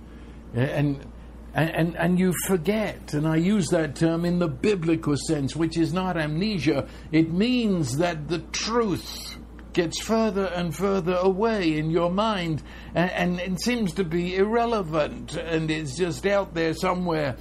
And, 0.55 1.07
and, 1.55 1.71
and, 1.71 1.97
and 1.97 2.19
you 2.19 2.35
forget, 2.47 3.15
and 3.15 3.27
I 3.27 3.37
use 3.37 3.69
that 3.69 3.95
term 3.95 4.25
in 4.25 4.39
the 4.39 4.49
biblical 4.49 5.17
sense, 5.17 5.55
which 5.55 5.79
is 5.79 5.93
not 5.93 6.17
amnesia. 6.17 6.89
It 7.13 7.33
means 7.33 7.99
that 7.99 8.29
the 8.29 8.41
truth 8.41 9.39
gets 9.73 10.01
further 10.01 10.47
and 10.47 10.75
further 10.75 11.15
away 11.15 11.79
in 11.79 11.91
your 11.91 12.11
mind 12.11 12.63
and, 12.95 13.11
and 13.11 13.41
it 13.41 13.61
seems 13.61 13.93
to 13.95 14.05
be 14.05 14.37
irrelevant 14.37 15.37
and 15.37 15.71
it's 15.71 15.97
just 15.97 16.27
out 16.27 16.55
there 16.55 16.75
somewhere. 16.75 17.37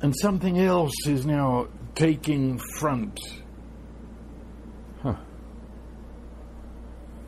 And 0.00 0.14
something 0.16 0.58
else 0.58 1.06
is 1.06 1.24
now 1.24 1.68
taking 1.94 2.58
front. 2.78 3.20
Huh. 5.02 5.16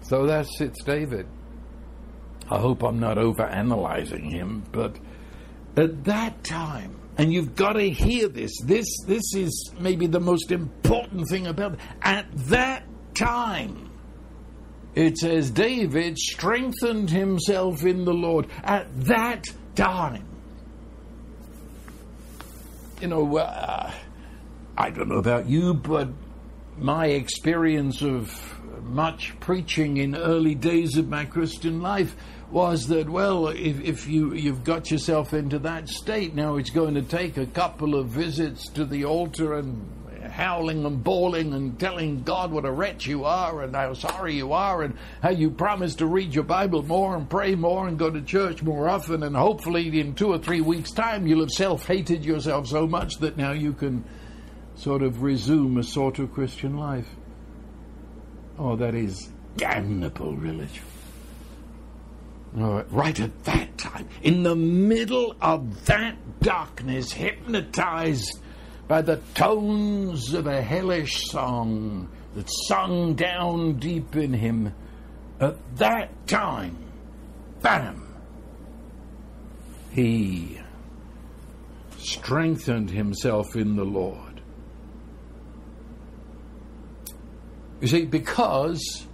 So 0.03 0.27
that's 0.27 0.61
it's 0.61 0.83
David. 0.85 1.27
I 2.51 2.59
hope 2.59 2.83
I'm 2.83 2.99
not 3.01 3.17
over 3.17 3.43
analyzing 3.43 4.31
him, 4.31 4.65
but 4.71 4.97
at 5.77 6.05
that 6.05 6.45
time, 6.45 7.01
and 7.17 7.33
you've 7.33 7.55
got 7.55 7.75
to 7.75 7.89
hear 7.89 8.29
this. 8.29 8.53
This 8.65 8.87
this 9.07 9.35
is 9.35 9.73
maybe 9.79 10.07
the 10.07 10.21
most 10.21 10.53
important 10.53 11.29
thing 11.29 11.47
about. 11.47 11.79
At 12.03 12.27
that 12.49 12.85
time, 13.15 13.91
it 14.95 15.19
says, 15.19 15.51
David 15.51 16.19
strengthened 16.19 17.11
himself 17.11 17.85
in 17.85 18.05
the 18.05 18.15
Lord 18.15 18.47
at 18.63 18.87
that 19.07 19.45
time. 19.75 20.27
You 23.01 23.09
know, 23.09 23.37
uh, 23.37 23.93
I 24.77 24.91
don't 24.91 25.09
know 25.09 25.19
about 25.19 25.49
you, 25.49 25.75
but 25.75 26.09
my 26.79 27.07
experience 27.07 28.03
of 28.03 28.33
much 28.83 29.39
preaching 29.41 29.97
in 29.97 30.15
early 30.15 30.55
days 30.55 30.97
of 30.97 31.09
my 31.09 31.25
Christian 31.25 31.81
life 31.81 32.15
was 32.51 32.87
that, 32.89 33.09
well, 33.09 33.49
if, 33.49 33.81
if 33.81 34.07
you, 34.07 34.35
you've 34.35 34.63
got 34.63 34.91
yourself 34.91 35.35
into 35.35 35.59
that 35.61 35.89
state, 35.89 36.35
now 36.35 36.57
it's 36.57 36.71
going 36.71 36.95
to 36.95 37.03
take 37.03 37.37
a 37.37 37.47
couple 37.47 37.95
of 37.97 38.09
visits 38.09 38.69
to 38.69 38.85
the 38.85 39.05
altar 39.05 39.55
and 39.55 40.04
howling 40.31 40.85
and 40.85 41.03
bawling 41.03 41.53
and 41.55 41.79
telling 41.79 42.23
God 42.23 42.51
what 42.51 42.65
a 42.65 42.71
wretch 42.71 43.07
you 43.07 43.25
are 43.25 43.63
and 43.63 43.75
how 43.75 43.95
sorry 43.95 44.35
you 44.35 44.53
are 44.53 44.83
and 44.83 44.97
how 45.23 45.31
you 45.31 45.51
promised 45.51 45.99
to 45.99 46.07
read 46.07 46.35
your 46.35 46.45
Bible 46.45 46.83
more 46.83 47.17
and 47.17 47.29
pray 47.29 47.55
more 47.55 47.89
and 47.89 47.99
go 47.99 48.11
to 48.11 48.23
church 48.23 48.63
more 48.63 48.89
often 48.89 49.23
and 49.23 49.37
hopefully 49.37 50.01
in 50.01 50.15
two 50.15 50.29
or 50.33 50.39
three 50.39 50.61
weeks' 50.61 50.93
time 50.93 51.27
you'll 51.27 51.41
have 51.41 51.51
self 51.51 51.87
hated 51.87 52.25
yourself 52.25 52.67
so 52.67 52.87
much 52.87 53.19
that 53.19 53.37
now 53.37 53.53
you 53.53 53.73
can 53.73 54.05
sort 54.77 55.03
of 55.03 55.23
resume 55.23 55.79
a 55.79 55.83
sort 55.83 56.19
of 56.19 56.33
Christian 56.33 56.77
life. 56.77 57.09
Oh, 58.59 58.77
that 58.77 58.95
is 58.95 59.29
damnable 59.57 60.37
religion. 60.37 60.85
right 62.55 63.19
at 63.19 63.45
that 63.45 63.77
time, 63.79 64.09
in 64.23 64.43
the 64.43 64.55
middle 64.55 65.35
of 65.41 65.87
that 65.87 66.17
darkness, 66.41 67.13
hypnotized 67.13 68.41
by 68.87 69.03
the 69.03 69.17
tones 69.35 70.35
of 70.35 70.47
a 70.47 70.63
hellish 70.63 71.29
song 71.29 72.09
that 72.35 72.49
sung 72.69 73.15
down 73.15 73.79
deep 73.79 74.15
in 74.17 74.33
him. 74.33 74.75
At 75.41 75.57
that 75.77 76.27
time, 76.27 76.77
bam, 77.61 78.07
he 79.91 80.61
strengthened 81.99 82.91
himself 82.91 83.57
in 83.57 83.77
the 83.77 83.85
Lord. 83.85 84.43
You 87.81 87.89
see, 87.89 88.05
because 88.05 89.07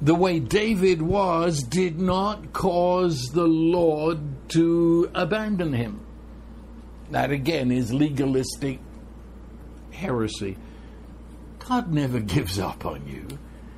the 0.00 0.14
way 0.14 0.38
David 0.38 1.00
was 1.00 1.62
did 1.62 1.98
not 1.98 2.52
cause 2.52 3.30
the 3.32 3.46
Lord 3.46 4.18
to 4.50 5.10
abandon 5.14 5.72
him. 5.72 6.03
That 7.14 7.30
again 7.30 7.70
is 7.70 7.92
legalistic 7.92 8.80
heresy. 9.92 10.56
God 11.60 11.92
never 11.92 12.18
gives 12.18 12.58
up 12.58 12.84
on 12.84 13.06
you. 13.06 13.28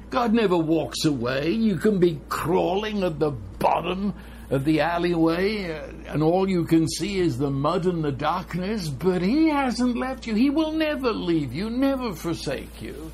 God 0.08 0.32
never 0.32 0.56
walks 0.56 1.04
away. 1.04 1.50
You 1.50 1.76
can 1.76 1.98
be 1.98 2.18
crawling 2.30 3.02
at 3.02 3.18
the 3.18 3.32
bottom 3.32 4.14
of 4.48 4.64
the 4.64 4.80
alleyway, 4.80 5.70
uh, 5.70 5.86
and 6.06 6.22
all 6.22 6.48
you 6.48 6.64
can 6.64 6.88
see 6.88 7.18
is 7.18 7.36
the 7.36 7.50
mud 7.50 7.84
and 7.84 8.02
the 8.02 8.10
darkness, 8.10 8.88
but 8.88 9.20
He 9.20 9.50
hasn't 9.50 9.98
left 9.98 10.26
you. 10.26 10.34
He 10.34 10.48
will 10.48 10.72
never 10.72 11.12
leave 11.12 11.52
you, 11.52 11.68
never 11.68 12.14
forsake 12.14 12.80
you. 12.80 13.12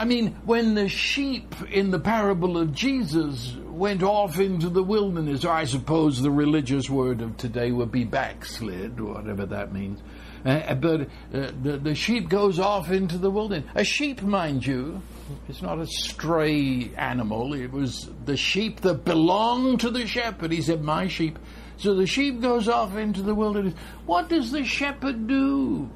I 0.00 0.06
mean, 0.06 0.34
when 0.46 0.74
the 0.74 0.88
sheep 0.88 1.54
in 1.70 1.90
the 1.90 2.00
parable 2.00 2.56
of 2.56 2.72
Jesus 2.72 3.54
went 3.66 4.02
off 4.02 4.40
into 4.40 4.70
the 4.70 4.82
wilderness, 4.82 5.44
I 5.44 5.66
suppose 5.66 6.22
the 6.22 6.30
religious 6.30 6.88
word 6.88 7.20
of 7.20 7.36
today 7.36 7.70
would 7.70 7.92
be 7.92 8.04
backslid, 8.04 8.98
whatever 8.98 9.44
that 9.44 9.74
means. 9.74 10.00
Uh, 10.42 10.74
but 10.76 11.02
uh, 11.02 11.50
the, 11.62 11.78
the 11.82 11.94
sheep 11.94 12.30
goes 12.30 12.58
off 12.58 12.90
into 12.90 13.18
the 13.18 13.30
wilderness. 13.30 13.70
A 13.74 13.84
sheep, 13.84 14.22
mind 14.22 14.64
you, 14.64 15.02
it's 15.50 15.60
not 15.60 15.78
a 15.78 15.86
stray 15.86 16.92
animal. 16.96 17.52
It 17.52 17.70
was 17.70 18.08
the 18.24 18.38
sheep 18.38 18.80
that 18.80 19.04
belonged 19.04 19.80
to 19.80 19.90
the 19.90 20.06
shepherd. 20.06 20.50
He 20.50 20.62
said, 20.62 20.82
My 20.82 21.08
sheep. 21.08 21.38
So 21.76 21.94
the 21.94 22.06
sheep 22.06 22.40
goes 22.40 22.68
off 22.68 22.96
into 22.96 23.20
the 23.20 23.34
wilderness. 23.34 23.74
What 24.06 24.30
does 24.30 24.50
the 24.50 24.64
shepherd 24.64 25.26
do? 25.26 25.90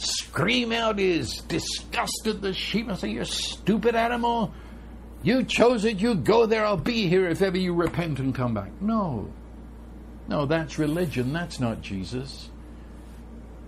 Scream 0.00 0.72
out 0.72 0.98
his 0.98 1.42
disgust 1.42 2.26
at 2.26 2.40
the 2.40 2.52
sheep 2.52 2.88
and 2.88 2.98
say, 2.98 3.10
You 3.10 3.24
stupid 3.24 3.94
animal! 3.94 4.52
You 5.22 5.42
chose 5.42 5.84
it, 5.84 5.98
you 5.98 6.14
go 6.14 6.46
there, 6.46 6.64
I'll 6.64 6.76
be 6.76 7.08
here 7.08 7.28
if 7.28 7.42
ever 7.42 7.58
you 7.58 7.74
repent 7.74 8.20
and 8.20 8.34
come 8.34 8.54
back. 8.54 8.70
No. 8.80 9.28
No, 10.28 10.46
that's 10.46 10.78
religion, 10.78 11.32
that's 11.32 11.58
not 11.58 11.80
Jesus. 11.82 12.50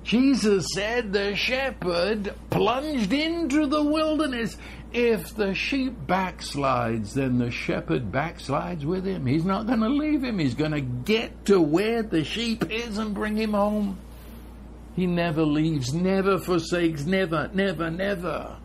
Jesus 0.05 0.67
said 0.75 1.13
the 1.13 1.35
shepherd 1.37 2.35
plunged 2.51 3.13
into 3.13 3.67
the 3.67 3.83
wilderness. 3.83 4.57
If 4.93 5.37
the 5.37 5.55
sheep 5.55 5.95
backslides, 6.07 7.15
then 7.15 7.39
the 7.39 7.51
shepherd 7.51 8.11
backslides 8.11 8.85
with 8.85 9.05
him. 9.05 9.27
He's 9.27 9.45
not 9.45 9.67
going 9.67 9.81
to 9.81 9.89
leave 9.89 10.25
him. 10.25 10.39
He's 10.39 10.55
going 10.55 10.73
to 10.73 10.81
get 10.81 11.45
to 11.47 11.61
where 11.61 12.03
the 12.03 12.25
sheep 12.25 12.71
is 12.71 12.99
and 12.99 13.15
bring 13.15 13.37
him 13.37 13.53
home. 13.53 13.99
He 15.01 15.07
never 15.07 15.47
leaves, 15.47 15.95
never 15.95 16.37
forsakes, 16.37 17.07
never, 17.07 17.51
never, 17.55 17.91
never. 17.91 18.59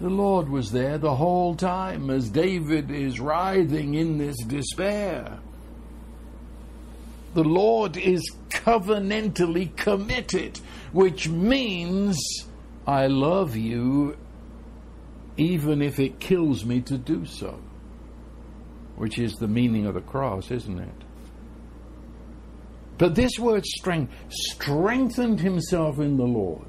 The 0.00 0.10
Lord 0.10 0.48
was 0.48 0.72
there 0.72 0.98
the 0.98 1.14
whole 1.14 1.54
time 1.54 2.10
as 2.10 2.28
David 2.28 2.90
is 2.90 3.20
writhing 3.20 3.94
in 3.94 4.18
this 4.18 4.36
despair. 4.42 5.38
The 7.34 7.44
Lord 7.44 7.96
is 7.96 8.20
covenantally 8.48 9.76
committed, 9.76 10.58
which 10.90 11.28
means 11.28 12.18
I 12.84 13.06
love 13.06 13.54
you 13.54 14.16
even 15.36 15.82
if 15.82 16.00
it 16.00 16.18
kills 16.18 16.64
me 16.64 16.80
to 16.80 16.98
do 16.98 17.26
so, 17.26 17.60
which 18.96 19.20
is 19.20 19.34
the 19.34 19.46
meaning 19.46 19.86
of 19.86 19.94
the 19.94 20.00
cross, 20.00 20.50
isn't 20.50 20.80
it? 20.80 21.11
But 23.02 23.16
this 23.16 23.36
word 23.36 23.66
strength 23.66 24.12
strengthened 24.28 25.40
himself 25.40 25.98
in 25.98 26.16
the 26.16 26.24
Lord. 26.24 26.68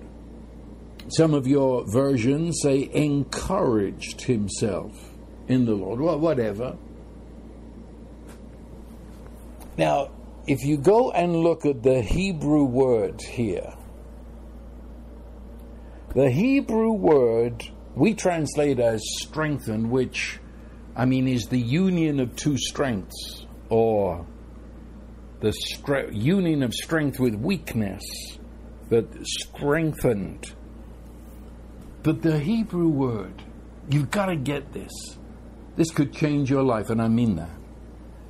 Some 1.10 1.36
of 1.36 1.46
your 1.46 1.86
versions 1.86 2.60
say 2.63 2.89
encouraged 2.91 4.22
himself 4.22 5.12
in 5.48 5.65
the 5.65 5.76
Lord. 5.76 6.00
Well, 6.00 6.17
whatever. 6.17 6.76
Now, 9.78 10.10
if 10.48 10.65
you 10.65 10.78
go 10.78 11.12
and 11.12 11.36
look 11.36 11.67
at 11.67 11.84
the 11.84 12.02
Hebrew 12.02 12.63
word 12.63 13.22
here, 13.22 13.76
the 16.15 16.32
Hebrew 16.32 16.93
word 16.93 17.63
we 17.93 18.15
translate 18.15 18.80
as 18.80 19.04
strengthened, 19.19 19.91
which, 19.91 20.39
I 20.96 21.06
mean, 21.06 21.28
is 21.28 21.46
the 21.46 21.62
union 21.62 22.19
of 22.19 22.36
two 22.36 22.58
strengths, 22.58 23.46
or 23.69 24.26
the 25.43 25.49
stre- 25.49 26.10
union 26.13 26.63
of 26.63 26.73
strength 26.73 27.19
with 27.19 27.36
weakness, 27.36 28.01
that 28.88 29.06
strengthened. 29.27 30.53
But 32.01 32.21
the 32.21 32.39
Hebrew 32.39 32.88
word, 32.88 33.43
you've 33.89 34.10
got 34.10 34.27
to 34.27 34.38
get 34.38 34.71
this. 34.71 34.89
This 35.75 35.91
could 35.91 36.13
change 36.13 36.49
your 36.49 36.63
life, 36.63 36.89
and 36.89 37.01
I 37.01 37.10
mean 37.10 37.36
that. 37.36 37.51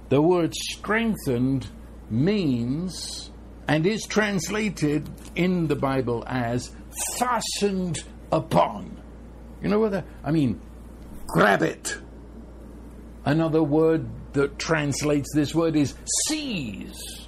The 0.09 0.23
word 0.23 0.55
strengthened 0.55 1.69
means 2.09 3.29
and 3.67 3.85
is 3.85 4.07
translated 4.07 5.07
in 5.35 5.67
the 5.67 5.75
Bible 5.75 6.23
as 6.25 6.75
fastened 7.19 8.03
upon. 8.31 8.99
You 9.61 9.69
know 9.69 9.77
what 9.77 9.91
that, 9.91 10.05
I 10.23 10.31
mean, 10.31 10.59
grab 11.27 11.61
it. 11.61 11.95
Another 13.23 13.61
word 13.61 14.09
that 14.33 14.59
translates 14.59 15.33
this 15.33 15.55
word 15.55 15.75
is 15.75 15.95
seize. 16.27 17.27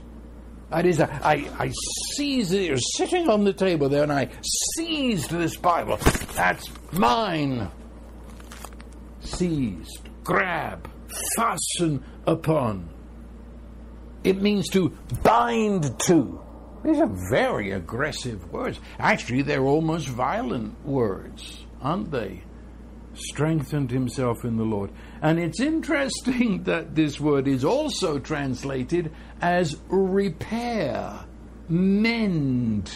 That 0.70 0.86
is, 0.86 1.00
I, 1.00 1.50
I 1.58 1.72
seized 2.16 2.54
it. 2.54 2.64
You're 2.64 2.78
sitting 2.78 3.30
on 3.30 3.44
the 3.44 3.54
table 3.54 3.88
there, 3.88 4.04
and 4.04 4.12
I 4.12 4.30
seized 4.76 5.30
this 5.30 5.56
Bible. 5.56 5.98
That's 6.36 6.68
mine. 6.92 7.70
Seized, 9.22 10.10
grab, 10.24 10.90
fasten 11.36 12.04
upon. 12.26 12.90
It 14.24 14.42
means 14.42 14.70
to 14.70 14.90
bind 15.24 16.00
to. 16.08 16.42
These 16.84 17.00
are 17.00 17.10
very 17.30 17.72
aggressive 17.72 18.52
words. 18.52 18.80
Actually, 19.00 19.44
they're 19.44 19.64
almost 19.66 20.08
violent 20.08 20.84
words, 20.86 21.66
aren't 21.82 22.12
they? 22.12 22.44
Strengthened 23.16 23.92
himself 23.92 24.44
in 24.44 24.58
the 24.58 24.64
Lord. 24.64 24.92
And 25.22 25.40
it's 25.40 25.60
interesting 25.60 26.64
that 26.66 26.96
this 26.96 27.20
word 27.20 27.48
is 27.48 27.64
also 27.66 28.20
translated 28.20 29.12
as 29.42 29.78
repair, 29.88 31.26
mend. 31.70 32.92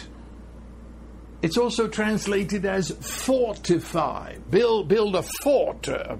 It's 1.42 1.56
also 1.56 1.88
translated 1.88 2.66
as 2.66 2.90
fortify, 2.90 4.36
build, 4.50 4.88
build 4.88 5.16
a 5.16 5.22
fort. 5.42 5.82
Do 5.82 6.18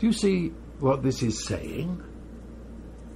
you 0.00 0.12
see 0.12 0.48
what 0.80 1.02
this 1.02 1.22
is 1.22 1.46
saying? 1.46 2.02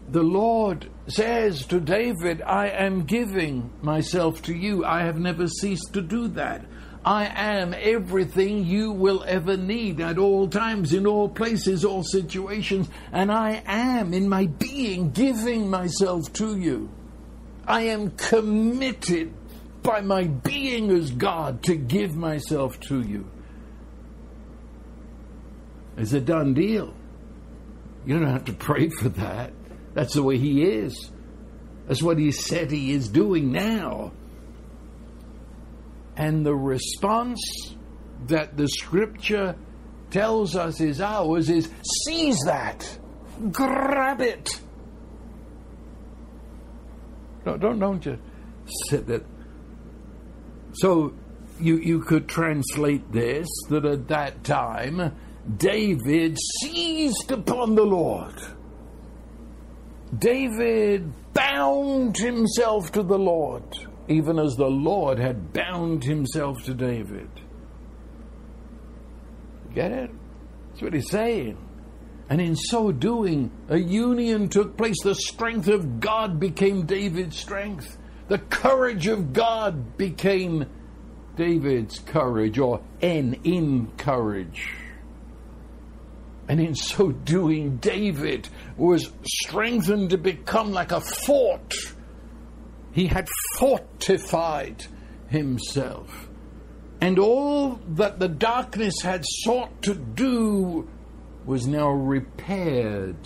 the 0.08 0.22
Lord 0.22 0.88
says 1.08 1.66
to 1.66 1.80
David, 1.80 2.42
I 2.42 2.68
am 2.68 3.04
giving 3.04 3.70
myself 3.82 4.42
to 4.42 4.54
you. 4.54 4.84
I 4.84 5.02
have 5.02 5.18
never 5.18 5.48
ceased 5.48 5.92
to 5.94 6.02
do 6.02 6.28
that. 6.28 6.64
I 7.06 7.26
am 7.26 7.72
everything 7.72 8.66
you 8.66 8.90
will 8.90 9.22
ever 9.24 9.56
need 9.56 10.00
at 10.00 10.18
all 10.18 10.48
times, 10.48 10.92
in 10.92 11.06
all 11.06 11.28
places, 11.28 11.84
all 11.84 12.02
situations, 12.02 12.88
and 13.12 13.30
I 13.30 13.62
am 13.64 14.12
in 14.12 14.28
my 14.28 14.46
being 14.46 15.12
giving 15.12 15.70
myself 15.70 16.32
to 16.34 16.58
you. 16.58 16.90
I 17.64 17.82
am 17.82 18.10
committed 18.10 19.32
by 19.84 20.00
my 20.00 20.24
being 20.24 20.90
as 20.90 21.12
God 21.12 21.62
to 21.64 21.76
give 21.76 22.16
myself 22.16 22.80
to 22.80 23.00
you. 23.00 23.30
It's 25.96 26.12
a 26.12 26.20
done 26.20 26.54
deal. 26.54 26.92
You 28.04 28.18
don't 28.18 28.32
have 28.32 28.46
to 28.46 28.52
pray 28.52 28.88
for 28.88 29.10
that. 29.10 29.52
That's 29.94 30.14
the 30.14 30.24
way 30.24 30.38
he 30.38 30.64
is. 30.64 31.12
That's 31.86 32.02
what 32.02 32.18
he 32.18 32.32
said 32.32 32.72
he 32.72 32.92
is 32.92 33.08
doing 33.08 33.52
now. 33.52 34.10
And 36.16 36.44
the 36.44 36.54
response 36.54 37.40
that 38.26 38.56
the 38.56 38.68
scripture 38.68 39.56
tells 40.10 40.56
us 40.56 40.80
is 40.80 41.00
ours 41.00 41.50
is 41.50 41.70
seize 42.04 42.38
that, 42.46 42.98
grab 43.50 44.20
it. 44.20 44.60
No, 47.44 47.56
don't 47.56 47.78
don't 47.78 48.00
just 48.00 48.20
sit 48.88 49.06
there. 49.06 49.22
So 50.72 51.12
you 51.60 51.76
you 51.78 52.00
could 52.00 52.28
translate 52.28 53.12
this 53.12 53.46
that 53.68 53.84
at 53.84 54.08
that 54.08 54.44
time 54.44 55.14
David 55.56 56.38
seized 56.60 57.30
upon 57.30 57.74
the 57.74 57.84
Lord 57.84 58.34
David 60.16 61.12
bound 61.34 62.16
himself 62.16 62.92
to 62.92 63.02
the 63.02 63.18
Lord, 63.18 63.64
even 64.08 64.38
as 64.38 64.54
the 64.54 64.70
Lord 64.70 65.18
had 65.18 65.52
bound 65.52 66.04
himself 66.04 66.62
to 66.64 66.74
David. 66.74 67.28
Get 69.74 69.92
it? 69.92 70.10
That's 70.70 70.82
what 70.82 70.94
he's 70.94 71.10
saying. 71.10 71.58
And 72.28 72.40
in 72.40 72.56
so 72.56 72.92
doing, 72.92 73.50
a 73.68 73.78
union 73.78 74.48
took 74.48 74.76
place. 74.76 74.96
The 75.02 75.14
strength 75.14 75.68
of 75.68 76.00
God 76.00 76.40
became 76.40 76.86
David's 76.86 77.36
strength. 77.36 77.98
The 78.28 78.38
courage 78.38 79.06
of 79.06 79.32
God 79.32 79.96
became 79.96 80.66
David's 81.36 81.98
courage, 82.00 82.58
or 82.58 82.80
en 83.00 83.34
in 83.44 83.88
courage. 83.96 84.72
And 86.48 86.60
in 86.60 86.74
so 86.74 87.10
doing, 87.10 87.76
David 87.76 88.48
was 88.76 89.12
strengthened 89.24 90.10
to 90.10 90.18
become 90.18 90.72
like 90.72 90.92
a 90.92 91.00
fort. 91.00 91.74
He 92.96 93.08
had 93.08 93.28
fortified 93.58 94.86
himself. 95.28 96.30
And 96.98 97.18
all 97.18 97.78
that 97.88 98.18
the 98.18 98.28
darkness 98.28 98.94
had 99.02 99.22
sought 99.22 99.82
to 99.82 99.94
do 99.94 100.88
was 101.44 101.66
now 101.66 101.90
repaired. 101.90 103.22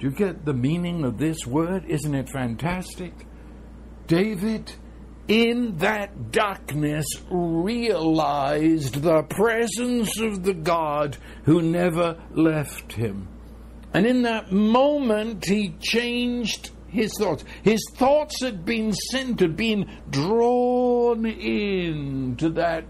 Do 0.00 0.08
you 0.08 0.10
get 0.10 0.44
the 0.44 0.52
meaning 0.52 1.04
of 1.04 1.18
this 1.18 1.46
word? 1.46 1.84
Isn't 1.86 2.16
it 2.16 2.28
fantastic? 2.30 3.12
David 4.08 4.72
in 5.28 5.76
that 5.76 6.32
darkness 6.32 7.06
realized 7.30 9.02
the 9.02 9.22
presence 9.22 10.18
of 10.18 10.42
the 10.42 10.54
God 10.54 11.16
who 11.44 11.62
never 11.62 12.20
left 12.32 12.94
him. 12.94 13.28
And 13.94 14.04
in 14.04 14.22
that 14.22 14.50
moment, 14.50 15.44
he 15.46 15.76
changed 15.80 16.72
his 16.88 17.12
thoughts. 17.18 17.44
His 17.62 17.80
thoughts 17.94 18.42
had 18.42 18.64
been 18.64 18.92
centered, 18.92 19.56
been 19.56 19.90
drawn 20.10 21.26
into 21.26 22.50
that 22.50 22.84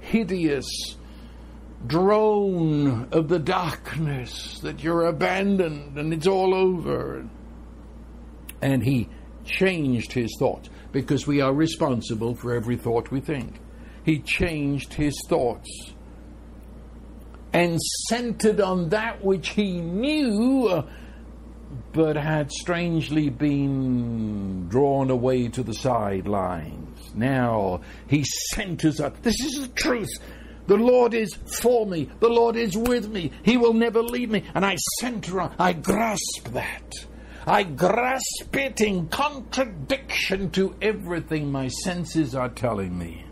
hideous 0.00 0.96
drone 1.86 3.08
of 3.12 3.28
the 3.28 3.38
darkness 3.38 4.58
that 4.60 4.82
you're 4.82 5.06
abandoned 5.06 5.96
and 5.96 6.12
it's 6.12 6.26
all 6.26 6.54
over. 6.54 7.28
And 8.60 8.82
he 8.82 9.08
changed 9.44 10.12
his 10.12 10.34
thoughts 10.38 10.68
because 10.92 11.26
we 11.26 11.40
are 11.40 11.52
responsible 11.52 12.34
for 12.34 12.54
every 12.54 12.76
thought 12.76 13.10
we 13.10 13.20
think. 13.20 13.60
He 14.04 14.18
changed 14.20 14.94
his 14.94 15.14
thoughts 15.28 15.92
and 17.52 17.78
centered 18.08 18.60
on 18.60 18.88
that 18.90 19.24
which 19.24 19.50
he 19.50 19.80
knew 19.80 20.84
but 21.92 22.16
had 22.16 22.50
strangely 22.50 23.28
been 23.28 24.68
drawn 24.68 25.10
away 25.10 25.48
to 25.48 25.62
the 25.62 25.74
sidelines. 25.74 27.10
Now 27.14 27.80
he 28.06 28.24
centers 28.52 29.00
up. 29.00 29.22
This 29.22 29.40
is 29.40 29.60
the 29.60 29.68
truth. 29.68 30.08
The 30.66 30.76
Lord 30.76 31.14
is 31.14 31.34
for 31.60 31.86
me. 31.86 32.10
The 32.20 32.28
Lord 32.28 32.56
is 32.56 32.76
with 32.76 33.08
me. 33.08 33.32
He 33.42 33.56
will 33.56 33.72
never 33.72 34.02
leave 34.02 34.30
me. 34.30 34.44
And 34.54 34.64
I 34.64 34.76
center 35.00 35.40
on, 35.40 35.54
I 35.58 35.72
grasp 35.72 36.48
that. 36.52 36.92
I 37.46 37.62
grasp 37.62 38.54
it 38.54 38.82
in 38.82 39.08
contradiction 39.08 40.50
to 40.50 40.76
everything 40.82 41.50
my 41.50 41.68
senses 41.68 42.34
are 42.34 42.50
telling 42.50 42.98
me. 42.98 43.24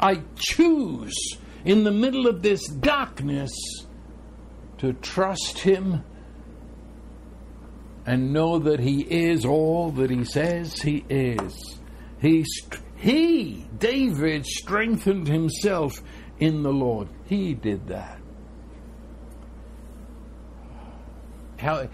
I 0.00 0.22
choose 0.36 1.36
in 1.64 1.84
the 1.84 1.90
middle 1.90 2.26
of 2.26 2.40
this 2.40 2.66
darkness 2.66 3.52
to 4.78 4.94
trust 4.94 5.58
Him 5.58 6.02
and 8.06 8.32
know 8.32 8.58
that 8.58 8.80
He 8.80 9.00
is 9.00 9.44
all 9.44 9.90
that 9.92 10.10
He 10.10 10.24
says 10.24 10.80
He 10.80 11.04
is. 11.08 11.78
He, 12.20 12.44
he, 12.96 13.66
David, 13.78 14.46
strengthened 14.46 15.26
himself 15.26 16.00
in 16.38 16.62
the 16.62 16.72
Lord. 16.72 17.08
He 17.26 17.52
did 17.54 17.88
that. 17.88 18.20
How, 21.58 21.88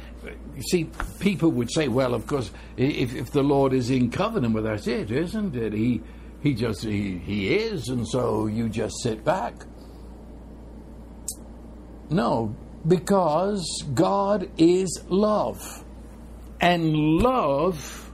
you 0.56 0.62
see, 0.70 0.90
people 1.18 1.50
would 1.52 1.70
say, 1.72 1.88
well, 1.88 2.14
of 2.14 2.26
course, 2.26 2.50
if, 2.76 3.14
if 3.14 3.30
the 3.30 3.42
Lord 3.42 3.72
is 3.72 3.90
in 3.90 4.10
covenant 4.10 4.54
with 4.54 4.66
us, 4.66 4.86
it 4.86 5.10
isn't 5.10 5.56
it? 5.56 5.72
He, 5.72 6.02
he 6.42 6.54
just, 6.54 6.84
he, 6.84 7.18
he 7.18 7.54
is, 7.54 7.88
and 7.88 8.06
so 8.06 8.46
you 8.46 8.68
just 8.68 8.94
sit 9.02 9.24
back. 9.24 9.54
No, 12.10 12.54
because 12.86 13.84
God 13.94 14.50
is 14.58 15.04
love. 15.08 15.84
And 16.60 16.92
love, 16.94 18.10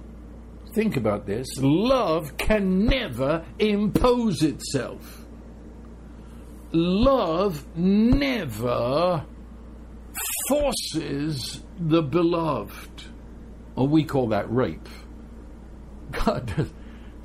think 0.74 0.96
about 0.96 1.26
this, 1.26 1.46
love 1.59 2.37
can 2.37 2.85
never 2.87 3.44
impose 3.59 4.42
itself. 4.42 5.24
Love 6.72 7.64
never 7.76 9.24
forces 10.48 11.62
the 11.78 12.02
beloved. 12.02 13.04
Or 13.76 13.88
we 13.88 14.04
call 14.04 14.28
that 14.28 14.52
rape. 14.52 14.88
God, 16.12 16.52
does, 16.57 16.72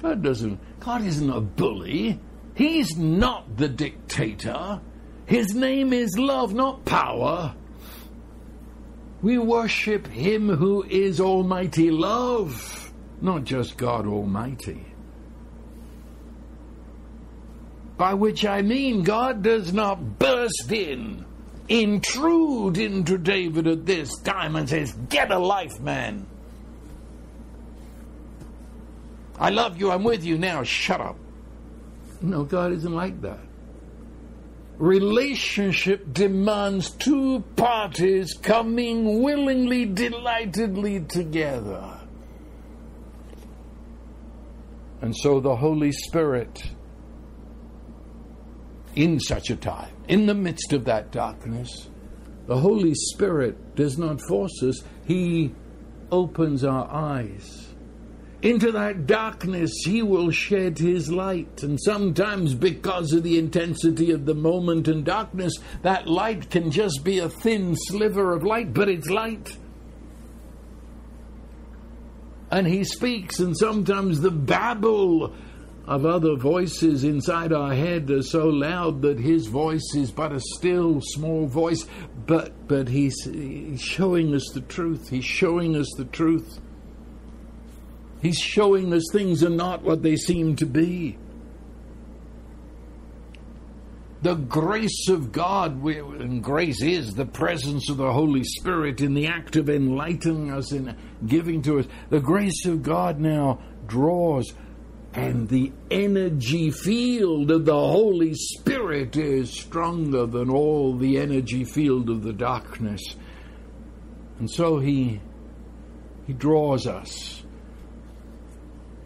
God 0.02 0.24
doesn't, 0.24 0.80
God 0.80 1.04
isn't 1.04 1.30
a 1.30 1.42
bully. 1.42 2.20
He's 2.56 2.98
not 2.98 3.58
the 3.58 3.68
dictator. 3.68 4.82
His 5.26 5.54
name 5.54 5.94
is 5.94 6.18
love, 6.18 6.54
not 6.54 6.86
power. 6.86 7.56
We 9.22 9.38
worship 9.38 10.08
Him 10.08 10.50
who 10.50 10.84
is 10.84 11.20
Almighty 11.20 11.92
Love, 11.92 12.92
not 13.22 13.44
just 13.44 13.78
God 13.78 14.08
Almighty. 14.08 14.86
By 17.98 18.14
which 18.14 18.46
I 18.46 18.62
mean 18.62 19.04
God 19.04 19.44
does 19.44 19.74
not 19.74 20.20
burst 20.20 20.72
in, 20.72 21.26
intrude 21.68 22.78
into 22.78 23.18
David 23.18 23.68
at 23.68 23.86
this 23.86 24.18
time 24.20 24.56
and 24.56 24.70
says, 24.70 24.94
Get 25.10 25.32
a 25.32 25.38
life, 25.38 25.82
man. 25.82 26.26
I 29.38 29.50
love 29.50 29.80
you, 29.80 29.92
I'm 29.92 30.04
with 30.04 30.24
you 30.24 30.38
now, 30.38 30.64
shut 30.64 31.02
up. 31.02 31.18
No, 32.22 32.44
God 32.44 32.72
isn't 32.72 32.96
like 32.96 33.22
that 33.22 33.49
relationship 34.80 36.14
demands 36.14 36.90
two 36.92 37.42
parties 37.58 38.34
coming 38.42 39.22
willingly, 39.22 39.86
delightedly 39.86 41.02
together. 41.02 42.00
And 45.02 45.16
so 45.16 45.40
the 45.40 45.56
Holy 45.56 45.92
Spirit, 45.92 46.64
in 48.96 49.20
such 49.20 49.50
a 49.50 49.56
time, 49.56 49.94
in 50.08 50.26
the 50.26 50.34
midst 50.34 50.74
of 50.74 50.86
that 50.86 51.12
darkness, 51.12 51.90
the 52.48 52.58
Holy 52.58 52.94
Spirit 52.96 53.76
does 53.76 53.98
not 53.98 54.20
force 54.22 54.64
us, 54.64 54.82
He 55.06 55.54
opens 56.12 56.64
our 56.64 56.90
eyes 56.90 57.69
into 58.42 58.72
that 58.72 59.06
darkness 59.06 59.72
he 59.86 60.02
will 60.02 60.32
shed 60.32 60.78
his 60.78 61.12
light. 61.12 61.64
And 61.64 61.80
sometimes, 61.82 62.54
because 62.56 63.12
of 63.14 63.24
the 63.24 63.38
intensity 63.38 64.12
of 64.12 64.26
the 64.26 64.36
moment 64.36 64.88
and 64.88 65.04
darkness, 65.04 65.54
that 65.82 66.08
light 66.08 66.50
can 66.50 66.72
just 66.72 67.04
be 67.04 67.20
a 67.20 67.30
thin 67.30 67.76
sliver 67.76 68.34
of 68.34 68.44
light, 68.44 68.74
but 68.74 68.90
it's 68.90 69.10
light. 69.10 69.58
And 72.52 72.66
he 72.66 72.84
speaks, 72.84 73.40
and 73.40 73.56
sometimes 73.58 74.22
the 74.22 74.32
babble 74.32 75.36
of 75.86 76.06
other 76.06 76.36
voices 76.36 77.04
inside 77.04 77.52
our 77.52 77.74
head 77.74 78.10
are 78.12 78.22
so 78.22 78.48
loud 78.48 79.02
that 79.02 79.20
his 79.20 79.48
voice 79.48 79.96
is 79.96 80.12
but 80.12 80.32
a 80.32 80.40
still 80.40 81.02
small 81.02 81.48
voice, 81.48 81.86
but 82.28 82.68
but 82.68 82.88
he's, 82.88 83.16
he's 83.24 83.82
showing 83.82 84.34
us 84.34 84.48
the 84.54 84.62
truth. 84.62 85.10
He's 85.10 85.26
showing 85.26 85.76
us 85.76 85.88
the 85.98 86.06
truth. 86.06 86.60
He's 88.22 88.38
showing 88.38 88.94
us 88.94 89.04
things 89.12 89.44
are 89.44 89.50
not 89.50 89.84
what 89.84 90.04
they 90.04 90.16
seem 90.16 90.56
to 90.58 90.66
be. 90.66 91.18
The 94.22 94.36
grace 94.36 95.08
of 95.08 95.32
God, 95.32 95.82
and 95.82 96.44
grace 96.44 96.82
is 96.82 97.14
the 97.14 97.26
presence 97.26 97.90
of 97.90 97.96
the 97.96 98.12
Holy 98.12 98.44
Spirit 98.44 99.00
in 99.00 99.14
the 99.14 99.28
act 99.28 99.56
of 99.56 99.70
enlightening 99.70 100.52
us 100.52 100.74
and 100.74 100.94
giving 101.26 101.62
to 101.62 101.80
us. 101.80 101.86
The 102.10 102.20
grace 102.20 102.66
of 102.66 102.84
God 102.84 103.22
now 103.22 103.62
draws, 103.88 104.54
and 105.14 105.48
the 105.48 105.72
energy 105.90 106.70
field 106.70 107.50
of 107.50 107.64
the 107.64 107.72
Holy 107.72 108.34
Spirit 108.34 109.16
is 109.16 109.58
stronger 109.58 110.26
than 110.26 110.50
all 110.50 110.98
the 110.98 111.18
energy 111.18 111.64
field 111.64 112.10
of 112.10 112.24
the 112.24 112.34
darkness. 112.34 113.02
And 114.40 114.52
so 114.52 114.80
He, 114.80 115.22
he 116.28 116.34
draws 116.34 116.86
us 116.88 117.44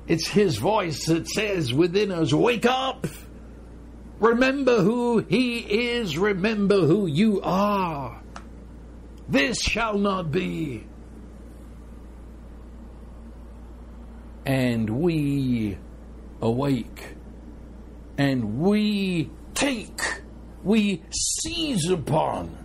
it's 0.08 0.28
His 0.28 0.58
voice 0.58 1.06
that 1.06 1.28
says 1.28 1.74
within 1.74 2.12
us, 2.12 2.34
Wake 2.34 2.66
up! 2.66 3.08
Remember 4.20 4.82
who 4.82 5.20
He 5.20 5.60
is, 5.60 6.18
remember 6.18 6.82
who 6.82 7.08
you 7.08 7.42
are. 7.42 8.22
This 9.28 9.60
shall 9.62 9.98
not 9.98 10.32
be. 10.32 10.86
And 14.46 14.90
we 14.90 15.78
awake 16.42 17.16
and 18.18 18.60
we 18.60 19.30
take, 19.54 20.02
we 20.64 21.02
seize 21.10 21.90
upon 21.90 22.58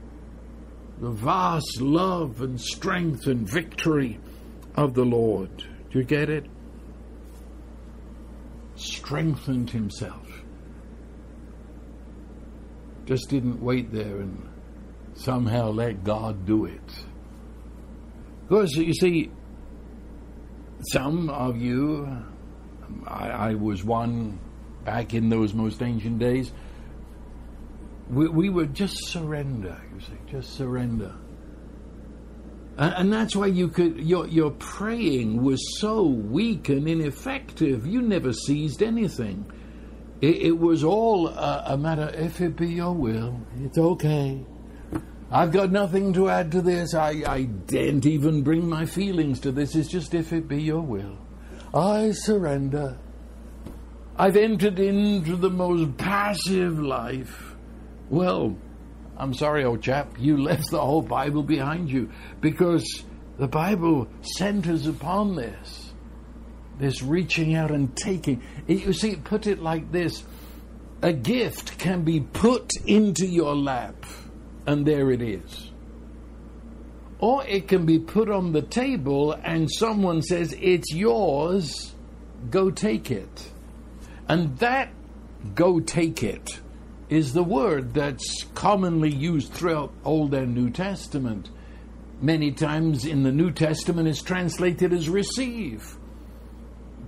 the 1.01 1.11
vast 1.11 1.81
love 1.81 2.43
and 2.43 2.61
strength 2.61 3.27
and 3.27 3.49
victory 3.49 4.19
of 4.75 4.95
the 4.95 5.05
Lord. 5.05 5.57
Do 5.91 5.99
you 5.99 6.05
get 6.05 6.29
it? 6.29 6.47
Strengthened 8.93 9.71
himself. 9.71 10.27
Just 13.05 13.31
didn't 13.31 13.63
wait 13.63 13.93
there 13.93 14.19
and 14.19 14.49
somehow 15.15 15.71
let 15.71 16.05
God 16.05 16.47
do 16.47 16.67
it. 16.67 17.05
Because 18.43 18.75
you 18.77 18.95
see, 18.95 19.31
some 20.93 21.29
of 21.29 21.57
you, 21.57 22.09
I, 23.07 23.29
I 23.29 23.55
was 23.55 23.85
one 23.85 24.39
back 24.85 25.15
in 25.15 25.29
those 25.29 25.53
most 25.55 25.83
ancient 25.83 26.19
days, 26.19 26.53
we, 28.09 28.29
we 28.29 28.49
would 28.49 28.75
just 28.75 28.97
surrender, 29.09 29.81
you 29.95 30.01
see, 30.01 30.19
just 30.31 30.55
surrender. 30.55 31.15
And, 32.79 32.95
and 32.95 33.13
that's 33.13 33.35
why 33.35 33.47
you 33.47 33.69
could 33.69 33.99
your 33.99 34.27
your 34.29 34.53
praying 34.53 35.43
was 35.43 35.81
so 35.81 36.05
weak 36.05 36.69
and 36.69 36.89
ineffective. 36.89 37.87
You 37.87 38.01
never 38.01 38.33
seized 38.33 38.83
anything. 38.83 39.45
It, 40.21 40.37
it 40.37 40.59
was 40.59 40.85
all 40.85 41.29
a, 41.29 41.65
a 41.67 41.77
matter. 41.77 42.11
If 42.15 42.41
it 42.41 42.57
be 42.57 42.69
your 42.69 42.93
will, 42.93 43.41
it's 43.61 43.79
okay. 43.79 44.45
I've 45.31 45.53
got 45.53 45.71
nothing 45.71 46.15
to 46.15 46.31
add 46.31 46.53
to 46.53 46.63
this. 46.63 46.95
I, 46.95 47.23
I 47.27 47.43
daren't 47.43 48.07
even 48.07 48.43
bring 48.43 48.67
my 48.67 48.87
feelings 48.87 49.41
to 49.41 49.53
this. 49.53 49.75
It's 49.75 49.91
just 49.91 50.15
if 50.15 50.33
it 50.33 50.49
be 50.49 50.63
your 50.63 50.81
will. 50.81 51.19
I 51.75 52.13
surrender. 52.13 52.97
I've 54.17 54.37
entered 54.37 54.79
into 54.79 55.37
the 55.37 55.51
most 55.51 55.99
passive 55.99 56.79
life. 56.81 57.55
Well, 58.09 58.57
I'm 59.19 59.35
sorry, 59.35 59.65
old 59.65 59.83
chap, 59.83 60.15
you 60.19 60.37
left 60.43 60.71
the 60.71 60.81
whole 60.81 61.03
Bible 61.03 61.43
behind 61.43 61.91
you 61.91 62.11
because 62.41 63.05
the 63.39 63.49
Bible 63.49 64.09
centers 64.21 64.87
upon 64.87 65.35
this. 65.37 65.93
This 66.79 67.03
reaching 67.03 67.57
out 67.57 67.73
and 67.73 67.97
taking. 67.97 68.41
You 68.69 68.93
see, 68.93 69.17
put 69.17 69.49
it 69.49 69.61
like 69.61 69.91
this 69.91 70.25
a 71.03 71.13
gift 71.13 71.79
can 71.79 72.03
be 72.03 72.21
put 72.21 72.71
into 72.87 73.27
your 73.27 73.55
lap, 73.55 74.05
and 74.67 74.87
there 74.87 75.11
it 75.11 75.23
is. 75.23 75.73
Or 77.21 77.45
it 77.45 77.67
can 77.67 77.85
be 77.85 77.99
put 77.99 78.31
on 78.31 78.53
the 78.53 78.63
table, 78.63 79.33
and 79.33 79.69
someone 79.71 80.23
says, 80.23 80.55
It's 80.61 80.93
yours, 80.93 81.95
go 82.51 82.71
take 82.71 83.11
it. 83.11 83.53
And 84.29 84.57
that 84.59 84.93
go 85.55 85.81
take 85.81 86.23
it 86.23 86.61
is 87.09 87.33
the 87.33 87.43
word 87.43 87.95
that's 87.95 88.45
commonly 88.55 89.11
used 89.11 89.53
throughout 89.53 89.93
Old 90.05 90.35
and 90.35 90.55
New 90.55 90.71
Testament. 90.71 91.51
many 92.21 92.51
times 92.51 93.05
in 93.05 93.23
the 93.23 93.33
New 93.33 93.51
Testament 93.51 94.09
is 94.09 94.23
translated 94.23 94.93
as 94.93 95.09
receive. 95.09 95.97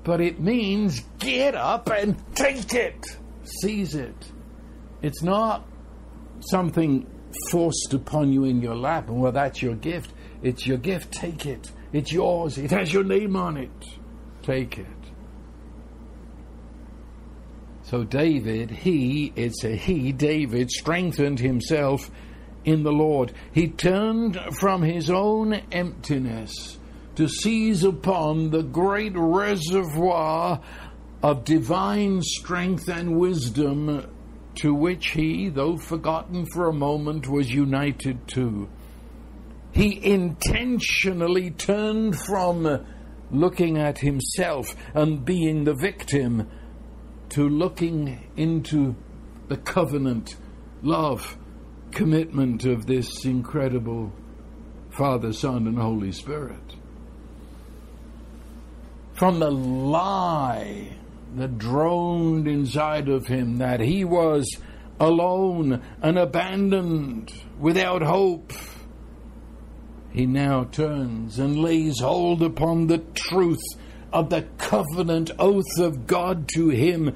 But 0.05 0.20
it 0.20 0.40
means 0.40 1.01
get 1.18 1.55
up 1.55 1.90
and 1.90 2.16
take 2.34 2.72
it, 2.74 3.16
seize 3.44 3.94
it. 3.94 4.32
It's 5.03 5.22
not 5.22 5.66
something 6.51 7.07
forced 7.51 7.92
upon 7.92 8.32
you 8.32 8.44
in 8.44 8.62
your 8.62 8.76
lap, 8.76 9.09
and 9.09 9.20
well, 9.20 9.32
that's 9.32 9.62
your 9.62 9.74
gift. 9.74 10.12
It's 10.42 10.66
your 10.66 10.78
gift, 10.78 11.12
take 11.12 11.46
it. 11.46 11.70
It's 11.92 12.12
yours, 12.12 12.57
it 12.57 12.70
has 12.70 12.92
your 12.92 13.05
name 13.05 13.36
on 13.36 13.57
it. 13.57 13.70
Take 14.42 14.78
it. 14.78 14.86
So 17.91 18.05
David, 18.05 18.70
he, 18.70 19.32
it's 19.34 19.64
a 19.64 19.74
he, 19.74 20.12
David, 20.12 20.70
strengthened 20.70 21.41
himself 21.41 22.09
in 22.64 22.84
the 22.84 22.93
Lord. 22.93 23.32
He 23.53 23.66
turned 23.66 24.38
from 24.61 24.82
his 24.82 25.11
own 25.11 25.55
emptiness 25.72 26.78
to 27.16 27.26
seize 27.26 27.82
upon 27.82 28.51
the 28.51 28.62
great 28.62 29.14
reservoir 29.16 30.61
of 31.20 31.45
divine 31.45 32.22
strength 32.22 32.88
and 32.88 33.18
wisdom 33.18 34.07
to 34.61 34.72
which 34.72 35.09
he, 35.09 35.49
though 35.49 35.76
forgotten 35.76 36.47
for 36.47 36.68
a 36.68 36.72
moment, 36.72 37.26
was 37.26 37.51
united 37.51 38.28
to. 38.28 38.68
He 39.72 39.99
intentionally 40.01 41.51
turned 41.51 42.16
from 42.20 42.86
looking 43.32 43.78
at 43.78 43.99
himself 43.99 44.76
and 44.95 45.24
being 45.24 45.64
the 45.64 45.74
victim 45.74 46.49
to 47.30 47.48
looking 47.48 48.30
into 48.36 48.94
the 49.48 49.56
covenant, 49.56 50.36
love, 50.82 51.36
commitment 51.90 52.64
of 52.64 52.86
this 52.86 53.24
incredible 53.24 54.12
Father, 54.90 55.32
Son, 55.32 55.66
and 55.66 55.78
Holy 55.78 56.12
Spirit. 56.12 56.74
From 59.12 59.38
the 59.38 59.50
lie 59.50 60.96
that 61.36 61.58
droned 61.58 62.48
inside 62.48 63.08
of 63.08 63.26
him 63.26 63.58
that 63.58 63.80
he 63.80 64.04
was 64.04 64.48
alone 64.98 65.82
and 66.02 66.18
abandoned, 66.18 67.32
without 67.58 68.02
hope, 68.02 68.52
he 70.12 70.26
now 70.26 70.64
turns 70.64 71.38
and 71.38 71.62
lays 71.62 72.00
hold 72.00 72.42
upon 72.42 72.88
the 72.88 72.98
truth 73.14 73.62
of 74.12 74.30
the 74.30 74.42
covenant 74.58 75.30
oath 75.38 75.78
of 75.78 76.06
God 76.06 76.48
to 76.54 76.68
him 76.68 77.14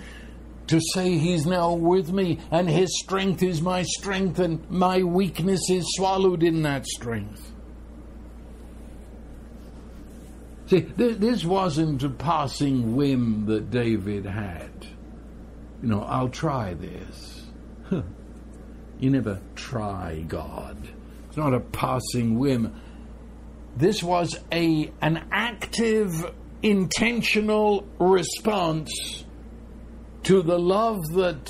to 0.66 0.80
say 0.92 1.18
he's 1.18 1.46
now 1.46 1.74
with 1.74 2.10
me 2.12 2.38
and 2.50 2.68
his 2.68 2.98
strength 2.98 3.42
is 3.42 3.60
my 3.60 3.82
strength 3.82 4.38
and 4.38 4.68
my 4.70 5.02
weakness 5.02 5.68
is 5.70 5.84
swallowed 5.96 6.42
in 6.42 6.62
that 6.62 6.86
strength. 6.86 7.52
See, 10.66 10.80
th- 10.80 11.18
this 11.18 11.44
wasn't 11.44 12.02
a 12.02 12.08
passing 12.08 12.96
whim 12.96 13.44
that 13.46 13.70
David 13.70 14.24
had. 14.24 14.86
You 15.82 15.88
know, 15.88 16.02
I'll 16.02 16.30
try 16.30 16.72
this. 16.72 17.46
you 18.98 19.10
never 19.10 19.40
try 19.54 20.24
God. 20.26 20.78
It's 21.28 21.36
not 21.36 21.52
a 21.52 21.60
passing 21.60 22.38
whim. 22.38 22.80
This 23.76 24.02
was 24.02 24.38
a 24.50 24.90
an 25.02 25.26
active 25.30 26.32
intentional 26.64 27.86
response 28.00 29.24
to 30.22 30.40
the 30.40 30.58
love 30.58 31.02
that 31.12 31.46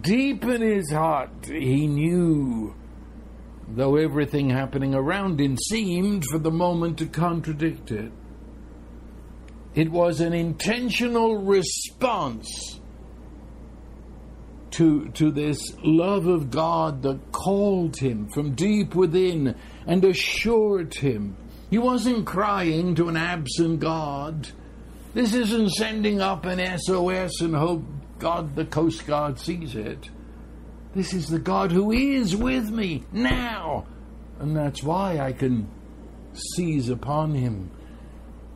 deep 0.00 0.44
in 0.44 0.62
his 0.62 0.90
heart 0.90 1.44
he 1.44 1.86
knew, 1.86 2.74
though 3.68 3.96
everything 3.96 4.48
happening 4.48 4.94
around 4.94 5.38
him 5.38 5.58
seemed 5.58 6.24
for 6.30 6.38
the 6.38 6.50
moment 6.50 6.96
to 6.98 7.06
contradict 7.06 7.90
it. 7.90 8.10
It 9.74 9.90
was 9.90 10.22
an 10.22 10.32
intentional 10.32 11.36
response 11.36 12.80
to, 14.70 15.08
to 15.10 15.30
this 15.30 15.76
love 15.82 16.26
of 16.26 16.50
God 16.50 17.02
that 17.02 17.30
called 17.30 17.98
him 17.98 18.30
from 18.30 18.54
deep 18.54 18.94
within 18.94 19.54
and 19.86 20.02
assured 20.02 20.94
him 20.94 21.36
he 21.76 21.80
wasn't 21.80 22.24
crying 22.24 22.94
to 22.94 23.10
an 23.10 23.18
absent 23.18 23.80
God. 23.80 24.48
This 25.12 25.34
isn't 25.34 25.72
sending 25.72 26.22
up 26.22 26.46
an 26.46 26.58
SOS 26.78 27.42
and 27.42 27.54
hope 27.54 27.84
God, 28.18 28.56
the 28.56 28.64
Coast 28.64 29.06
Guard, 29.06 29.38
sees 29.38 29.74
it. 29.74 30.08
This 30.94 31.12
is 31.12 31.28
the 31.28 31.38
God 31.38 31.70
who 31.70 31.92
is 31.92 32.34
with 32.34 32.70
me 32.70 33.04
now. 33.12 33.86
And 34.38 34.56
that's 34.56 34.82
why 34.82 35.18
I 35.18 35.34
can 35.34 35.68
seize 36.32 36.88
upon 36.88 37.34
him 37.34 37.70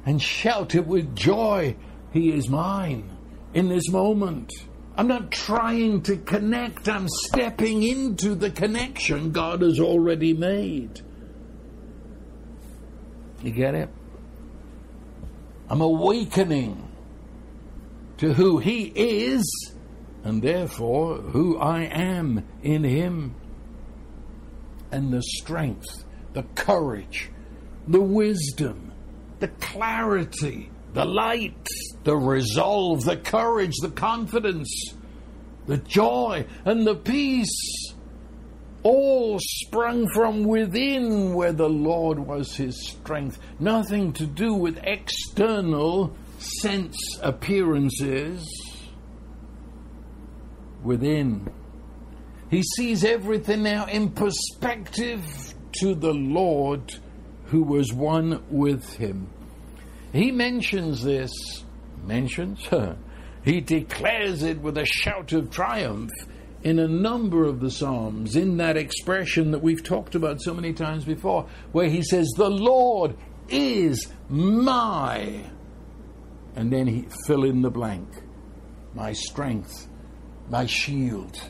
and 0.07 0.23
shout 0.23 0.75
it 0.75 0.87
with 0.87 1.15
joy. 1.15 1.77
He 2.15 2.33
is 2.33 2.49
mine 2.49 3.11
in 3.53 3.69
this 3.69 3.91
moment. 3.91 4.51
I'm 4.97 5.09
not 5.09 5.31
trying 5.31 6.01
to 6.05 6.17
connect, 6.17 6.89
I'm 6.89 7.07
stepping 7.27 7.83
into 7.83 8.35
the 8.35 8.51
connection 8.51 9.31
God 9.31 9.61
has 9.61 9.79
already 9.79 10.33
made. 10.33 11.03
You 13.43 13.51
get 13.51 13.75
it? 13.75 13.89
I'm 15.69 15.81
awakening 15.81 16.89
to 18.19 18.35
who 18.35 18.59
He 18.59 18.85
is 18.85 19.75
and 20.25 20.43
therefore 20.43 21.17
who 21.17 21.59
I 21.59 21.83
am 21.85 22.47
in 22.63 22.85
Him. 22.85 23.35
And 24.93 25.13
the 25.13 25.23
strength, 25.23 26.05
the 26.33 26.43
courage, 26.55 27.31
the 27.87 28.01
wisdom, 28.01 28.93
the 29.39 29.49
clarity, 29.49 30.71
the 30.93 31.05
light, 31.05 31.67
the 32.05 32.17
resolve, 32.17 33.05
the 33.05 33.17
courage, 33.17 33.77
the 33.81 33.91
confidence, 33.91 34.95
the 35.67 35.79
joy, 35.79 36.45
and 36.65 36.87
the 36.87 36.97
peace 36.97 37.95
all 38.83 39.39
sprung 39.41 40.09
from 40.09 40.45
within 40.45 41.35
where 41.35 41.53
the 41.53 41.69
Lord 41.69 42.19
was 42.19 42.55
his 42.55 42.89
strength. 42.89 43.39
Nothing 43.59 44.13
to 44.15 44.27
do 44.27 44.55
with 44.55 44.79
external 44.83 46.17
sense 46.39 46.97
appearances. 47.23 48.47
Within. 50.83 51.53
He 52.51 52.63
sees 52.63 53.05
everything 53.05 53.63
now 53.63 53.87
in 53.87 54.11
perspective 54.11 55.23
to 55.81 55.95
the 55.95 56.15
Lord 56.15 56.95
who 57.47 57.63
was 57.63 57.93
one 57.93 58.43
with 58.51 58.95
him. 58.95 59.29
He 60.13 60.33
mentions 60.33 61.03
this, 61.03 61.31
mentions, 62.05 62.67
he 63.45 63.61
declares 63.61 64.43
it 64.43 64.61
with 64.61 64.79
a 64.79 64.87
shout 64.87 65.33
of 65.33 65.51
triumph 65.51 66.11
in 66.63 66.79
a 66.79 66.89
number 66.89 67.45
of 67.45 67.61
the 67.61 67.71
Psalms 67.71 68.37
in 68.37 68.59
that 68.59 68.77
expression 68.77 69.51
that 69.53 69.63
we've 69.63 69.83
talked 69.83 70.15
about 70.15 70.43
so 70.43 70.53
many 70.53 70.73
times 70.73 71.05
before, 71.05 71.49
where 71.73 71.89
he 71.89 72.03
says, 72.03 72.29
The 72.37 72.51
Lord 72.51 73.17
is 73.49 74.13
my. 74.29 75.45
And 76.57 76.73
then 76.73 76.87
he 76.87 77.07
fill 77.27 77.45
in 77.45 77.63
the 77.63 77.71
blank. 77.71 78.09
My 78.95 79.13
strength, 79.13 79.89
my 80.49 80.67
shield. 80.67 81.41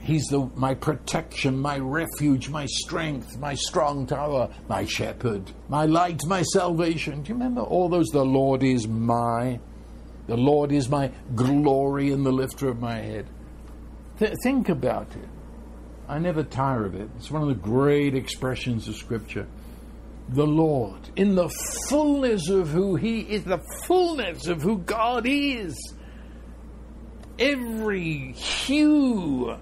He's 0.00 0.26
the, 0.26 0.50
my 0.54 0.74
protection, 0.74 1.58
my 1.58 1.78
refuge, 1.78 2.48
my 2.48 2.66
strength, 2.66 3.38
my 3.38 3.54
strong 3.54 4.06
tower, 4.06 4.48
my 4.68 4.84
shepherd, 4.84 5.50
my 5.68 5.84
light, 5.84 6.20
my 6.26 6.42
salvation. 6.42 7.22
Do 7.22 7.30
you 7.30 7.34
remember 7.34 7.62
all 7.62 7.88
those? 7.88 8.06
The 8.06 8.24
Lord 8.24 8.62
is 8.62 8.86
my. 8.86 9.58
The 10.26 10.36
Lord 10.36 10.72
is 10.72 10.88
my 10.88 11.10
glory 11.34 12.12
and 12.12 12.24
the 12.24 12.32
lifter 12.32 12.68
of 12.68 12.80
my 12.80 12.96
head. 12.96 13.26
Th- 14.18 14.34
think 14.42 14.68
about 14.68 15.14
it. 15.14 15.28
I 16.08 16.18
never 16.18 16.42
tire 16.42 16.84
of 16.84 16.94
it. 16.94 17.08
It's 17.16 17.30
one 17.30 17.42
of 17.42 17.48
the 17.48 17.54
great 17.54 18.14
expressions 18.14 18.88
of 18.88 18.96
Scripture. 18.96 19.46
The 20.30 20.46
Lord, 20.46 21.00
in 21.16 21.34
the 21.34 21.48
fullness 21.88 22.48
of 22.48 22.68
who 22.68 22.96
He 22.96 23.20
is, 23.20 23.44
the 23.44 23.62
fullness 23.84 24.46
of 24.46 24.62
who 24.62 24.78
God 24.78 25.24
is, 25.26 25.76
every 27.38 28.32
hue 28.32 29.56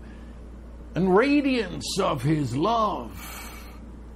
and 0.95 1.17
radiance 1.17 1.99
of 2.01 2.23
His 2.23 2.57
love, 2.57 3.51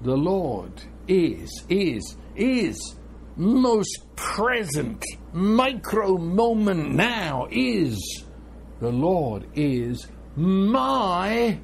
the 0.03 0.17
Lord 0.17 0.73
is, 1.07 1.65
is, 1.69 2.17
is 2.37 2.97
most 3.37 4.05
present, 4.17 5.05
micro 5.33 6.17
moment 6.17 6.91
now 6.95 7.49
is. 7.51 8.25
The 8.81 8.93
Lord 8.93 9.47
is 9.55 10.07
my. 10.39 11.59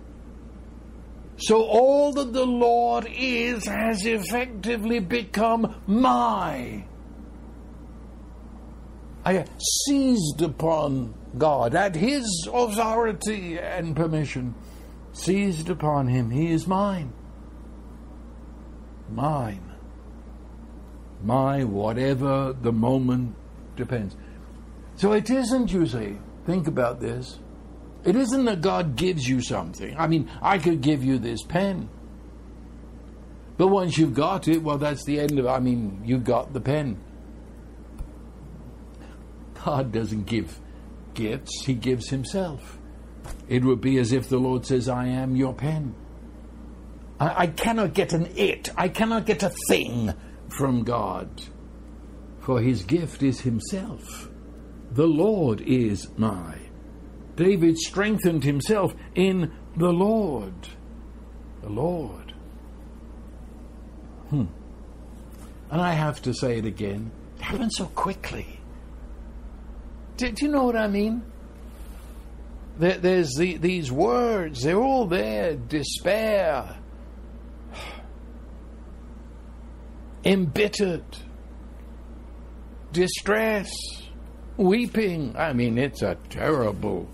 So 1.37 1.63
all 1.63 2.13
that 2.13 2.33
the 2.33 2.45
Lord 2.45 3.07
is 3.11 3.67
has 3.67 4.05
effectively 4.05 5.01
become 5.01 5.83
my. 5.87 6.85
I 9.25 9.45
seized 9.87 10.43
upon 10.43 11.15
God 11.39 11.75
at 11.75 11.97
His 11.97 12.49
authority 12.53 13.59
and 13.59 13.97
permission, 13.97 14.55
seized 15.13 15.71
upon 15.71 16.09
Him. 16.09 16.31
He 16.31 16.51
is 16.51 16.67
mine. 16.67 17.13
mine. 19.09 19.73
My 21.23 21.65
whatever 21.65 22.53
the 22.53 22.73
moment 22.73 23.35
depends. 23.77 24.15
So 24.97 25.13
it 25.13 25.31
isn't, 25.31 25.73
you 25.73 25.87
see, 25.87 26.19
think 26.45 26.67
about 26.69 27.01
this. 27.01 27.39
It 28.05 28.17
isn't 28.17 28.45
that 28.45 28.61
God 28.61 28.97
gives 28.97 29.27
you 29.29 29.41
something. 29.41 29.97
I 29.97 30.07
mean, 30.07 30.31
I 30.43 30.59
could 30.59 30.81
give 30.81 31.03
you 31.03 31.19
this 31.19 31.43
pen. 31.43 31.89
But 33.57 33.69
once 33.69 33.97
you've 33.97 34.15
got 34.15 34.49
it, 34.49 34.63
well, 34.63 34.79
that's 34.79 35.05
the 35.05 35.21
end 35.21 35.39
of 35.39 35.47
it. 35.47 35.49
I 35.49 35.61
mean, 35.61 36.03
you 36.05 36.19
got 36.19 36.53
the 36.53 36.61
pen. 36.61 37.01
God 39.65 39.93
doesn't 39.93 40.27
give 40.27 40.61
gifts, 41.15 41.65
He 41.65 41.75
gives 41.75 42.11
Himself. 42.11 42.79
It 43.49 43.65
would 43.65 43.81
be 43.81 43.99
as 43.99 44.13
if 44.13 44.29
the 44.29 44.39
Lord 44.39 44.67
says, 44.67 44.89
I 44.89 45.07
am 45.07 45.37
your 45.37 45.55
pen. 45.55 45.95
I, 47.19 47.45
I 47.45 47.47
cannot 47.47 47.95
get 47.95 48.13
an 48.13 48.27
it, 48.37 48.69
I 48.77 48.89
cannot 48.89 49.25
get 49.25 49.43
a 49.43 49.53
thing 49.69 50.13
from 50.49 50.83
God, 50.83 51.43
for 52.41 52.61
His 52.61 52.85
gift 52.85 53.23
is 53.23 53.41
Himself. 53.41 54.29
The 54.91 55.07
Lord 55.07 55.63
is 55.63 56.09
my. 56.19 56.54
David 57.37 57.79
strengthened 57.79 58.45
himself 58.45 58.95
in 59.15 59.53
the 59.77 59.93
Lord. 59.93 60.55
The 61.63 61.71
Lord. 61.71 62.35
Hmm. 64.31 64.45
And 65.71 65.81
I 65.81 65.93
have 65.93 66.23
to 66.23 66.35
say 66.35 66.59
it 66.59 66.65
again. 66.65 67.11
It 67.37 67.43
happened 67.43 67.73
so 67.73 67.87
quickly. 67.87 68.61
Do, 70.17 70.31
do 70.31 70.47
you 70.47 70.53
know 70.53 70.65
what 70.65 70.77
I 70.77 70.87
mean? 70.87 71.23
There, 72.79 72.99
there's 72.99 73.35
the, 73.37 73.57
these 73.57 73.91
words, 73.91 74.63
they're 74.63 74.81
all 74.81 75.07
there 75.07 75.57
despair, 75.57 76.77
embittered, 80.25 81.05
distress, 82.93 83.69
weeping. 84.57 85.37
I 85.37 85.53
mean, 85.53 85.79
it's 85.79 86.03
a 86.03 86.17
terrible 86.31 87.09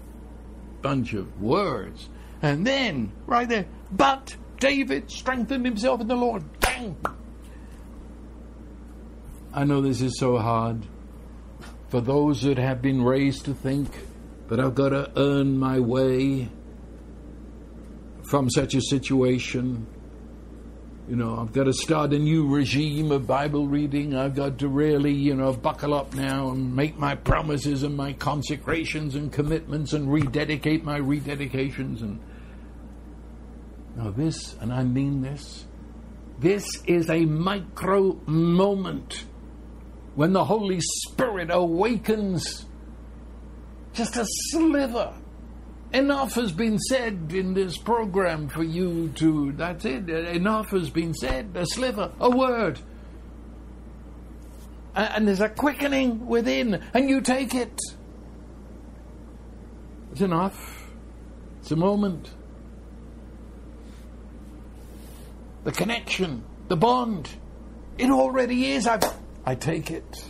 bunch 0.83 1.13
of 1.15 1.41
words. 1.41 2.09
And 2.43 2.67
then, 2.67 3.13
right 3.27 3.49
there, 3.49 3.67
but 3.91 4.37
David 4.59 5.11
strengthened 5.11 5.65
himself 5.65 6.01
in 6.01 6.09
the 6.09 6.17
Lord. 6.17 6.45
Bang! 6.61 6.97
I 9.53 9.65
know 9.65 9.81
this 9.81 10.01
is 10.01 10.19
so 10.19 10.39
hard 10.39 10.87
for 11.89 12.01
those 12.01 12.43
that 12.43 12.57
have 12.57 12.81
been 12.81 13.03
raised 13.03 13.47
to 13.47 13.55
think 13.55 13.89
that 14.49 14.61
I've 14.61 14.75
got 14.75 14.91
to 14.91 15.11
earn 15.17 15.59
my 15.59 15.81
way 15.81 16.49
from 18.23 18.49
such 18.49 18.75
a 18.75 18.81
situation. 18.81 19.87
You 21.11 21.17
know, 21.17 21.41
I've 21.41 21.53
got 21.53 21.65
to 21.65 21.73
start 21.73 22.13
a 22.13 22.19
new 22.21 22.47
regime 22.47 23.11
of 23.11 23.27
Bible 23.27 23.67
reading. 23.67 24.15
I've 24.15 24.37
got 24.37 24.59
to 24.59 24.69
really, 24.69 25.13
you 25.13 25.35
know, 25.35 25.53
buckle 25.53 25.93
up 25.93 26.15
now 26.15 26.51
and 26.51 26.77
make 26.77 26.97
my 26.99 27.17
promises 27.17 27.83
and 27.83 27.97
my 27.97 28.13
consecrations 28.13 29.17
and 29.17 29.33
commitments 29.33 29.93
and 29.93 30.13
rededicate 30.13 30.85
my 30.85 31.01
rededications. 31.01 32.03
And 32.03 32.21
now, 33.97 34.13
this, 34.13 34.55
and 34.61 34.73
I 34.73 34.85
mean 34.85 35.21
this, 35.21 35.65
this 36.39 36.65
is 36.87 37.11
a 37.11 37.25
micro 37.25 38.21
moment 38.27 39.25
when 40.15 40.33
the 40.33 40.45
Holy 40.45 40.79
Spirit 40.81 41.49
awakens 41.51 42.67
just 43.95 44.17
a 44.17 44.25
sliver 44.53 45.13
Enough 45.93 46.35
has 46.35 46.53
been 46.53 46.79
said 46.79 47.33
in 47.35 47.53
this 47.53 47.77
program 47.77 48.49
for 48.49 48.63
you 48.63 49.09
to. 49.17 49.53
That's 49.53 49.85
it. 49.85 50.09
Enough 50.09 50.71
has 50.71 50.89
been 50.89 51.15
said. 51.15 51.51
A 51.57 51.67
sliver, 51.67 52.13
a 52.21 52.31
word. 52.31 52.79
And 54.95 55.27
there's 55.27 55.41
a 55.41 55.49
quickening 55.49 56.27
within, 56.27 56.83
and 56.95 57.09
you 57.09 57.21
take 57.21 57.55
it. 57.55 57.77
It's 60.13 60.21
enough. 60.21 60.89
It's 61.61 61.73
a 61.73 61.77
moment. 61.77 62.31
The 65.65 65.73
connection, 65.73 66.45
the 66.69 66.77
bond, 66.77 67.29
it 67.99 68.11
already 68.11 68.73
is. 68.73 68.87
I, 68.87 68.99
I 69.45 69.57
take 69.57 69.91
it. 69.91 70.25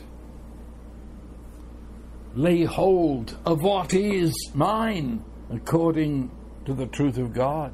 Lay 2.35 2.65
hold 2.65 3.37
of 3.45 3.63
what 3.63 3.93
is 3.93 4.33
mine 4.55 5.25
according 5.51 6.31
to 6.65 6.75
the 6.75 6.87
truth 6.87 7.19
of 7.19 7.33
God. 7.33 7.73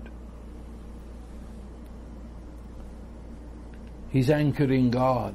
He's 4.11 4.31
anchored 4.31 4.71
in 4.71 4.91
God. 4.91 5.35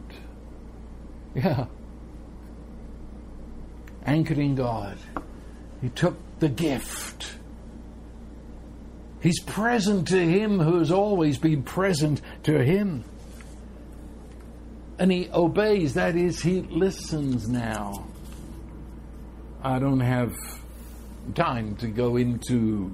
Yeah. 1.35 1.65
Anchored 4.05 4.39
in 4.39 4.55
God. 4.55 4.97
He 5.81 5.89
took 5.89 6.17
the 6.39 6.49
gift. 6.49 7.35
He's 9.21 9.39
present 9.43 10.07
to 10.07 10.19
him 10.19 10.59
who 10.59 10.79
has 10.79 10.91
always 10.91 11.37
been 11.37 11.61
present 11.61 12.21
to 12.43 12.63
him. 12.63 13.03
And 14.97 15.11
he 15.11 15.29
obeys, 15.31 15.93
that 15.93 16.15
is, 16.15 16.41
he 16.41 16.61
listens 16.61 17.47
now. 17.47 18.07
I 19.63 19.77
don't 19.77 19.99
have 19.99 20.33
time 21.35 21.75
to 21.77 21.87
go 21.87 22.17
into 22.17 22.91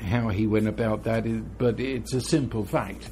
how 0.00 0.28
he 0.28 0.46
went 0.46 0.66
about 0.68 1.04
that, 1.04 1.24
but 1.58 1.78
it's 1.78 2.14
a 2.14 2.20
simple 2.20 2.64
fact. 2.64 3.10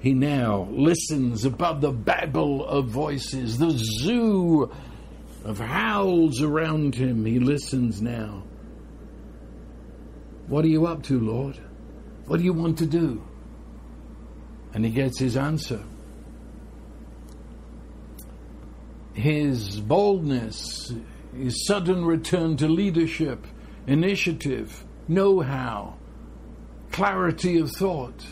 He 0.00 0.14
now 0.14 0.68
listens 0.70 1.44
above 1.44 1.80
the 1.80 1.92
babble 1.92 2.64
of 2.66 2.88
voices, 2.88 3.58
the 3.58 3.70
zoo 3.70 4.70
of 5.44 5.58
howls 5.58 6.40
around 6.40 6.94
him. 6.94 7.24
He 7.24 7.38
listens 7.38 8.02
now. 8.02 8.42
What 10.48 10.64
are 10.64 10.68
you 10.68 10.86
up 10.86 11.02
to, 11.04 11.20
Lord? 11.20 11.58
What 12.26 12.38
do 12.38 12.44
you 12.44 12.52
want 12.52 12.78
to 12.78 12.86
do? 12.86 13.22
And 14.74 14.84
he 14.84 14.90
gets 14.90 15.18
his 15.18 15.36
answer. 15.36 15.82
His 19.14 19.80
boldness, 19.80 20.92
his 21.36 21.66
sudden 21.66 22.04
return 22.04 22.56
to 22.56 22.68
leadership, 22.68 23.46
initiative, 23.86 24.84
know 25.08 25.40
how, 25.40 25.96
clarity 26.90 27.58
of 27.58 27.70
thought. 27.70 28.24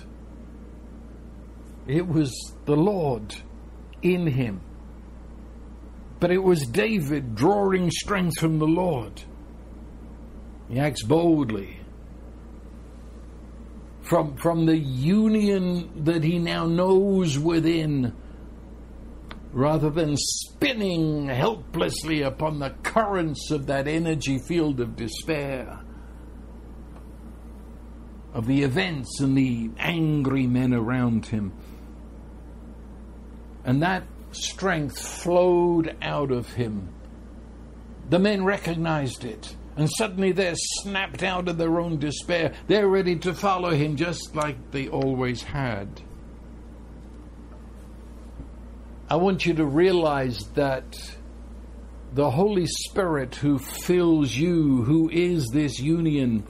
It 1.86 2.06
was 2.06 2.32
the 2.66 2.76
Lord 2.76 3.34
in 4.02 4.26
him. 4.26 4.60
But 6.20 6.30
it 6.30 6.42
was 6.42 6.66
David 6.66 7.34
drawing 7.34 7.90
strength 7.90 8.38
from 8.38 8.58
the 8.58 8.66
Lord. 8.66 9.22
He 10.68 10.78
acts 10.78 11.02
boldly. 11.02 11.78
From, 14.02 14.36
from 14.36 14.66
the 14.66 14.76
union 14.76 16.04
that 16.04 16.22
he 16.22 16.38
now 16.38 16.66
knows 16.66 17.38
within 17.38 18.14
rather 19.52 19.90
than 19.90 20.16
spinning 20.16 21.26
helplessly 21.26 22.22
upon 22.22 22.58
the 22.58 22.70
currents 22.82 23.50
of 23.50 23.66
that 23.66 23.88
energy 23.88 24.38
field 24.38 24.80
of 24.80 24.96
despair, 24.96 25.80
of 28.32 28.46
the 28.46 28.62
events 28.62 29.20
and 29.20 29.36
the 29.36 29.70
angry 29.78 30.46
men 30.46 30.72
around 30.72 31.26
him. 31.26 31.52
And 33.64 33.82
that 33.82 34.04
strength 34.32 34.98
flowed 34.98 35.96
out 36.00 36.30
of 36.30 36.52
him. 36.52 36.88
The 38.08 38.18
men 38.18 38.44
recognized 38.44 39.24
it. 39.24 39.56
And 39.76 39.88
suddenly 39.96 40.32
they're 40.32 40.54
snapped 40.56 41.22
out 41.22 41.48
of 41.48 41.56
their 41.56 41.80
own 41.80 41.98
despair. 41.98 42.54
They're 42.66 42.88
ready 42.88 43.16
to 43.20 43.34
follow 43.34 43.70
him 43.70 43.96
just 43.96 44.34
like 44.34 44.70
they 44.72 44.88
always 44.88 45.42
had. 45.42 46.02
I 49.10 49.16
want 49.16 49.44
you 49.44 49.54
to 49.54 49.66
realize 49.66 50.38
that 50.54 50.84
the 52.14 52.30
Holy 52.30 52.66
Spirit 52.66 53.34
who 53.34 53.58
fills 53.58 54.32
you, 54.32 54.84
who 54.84 55.10
is 55.10 55.48
this 55.52 55.80
union. 55.80 56.46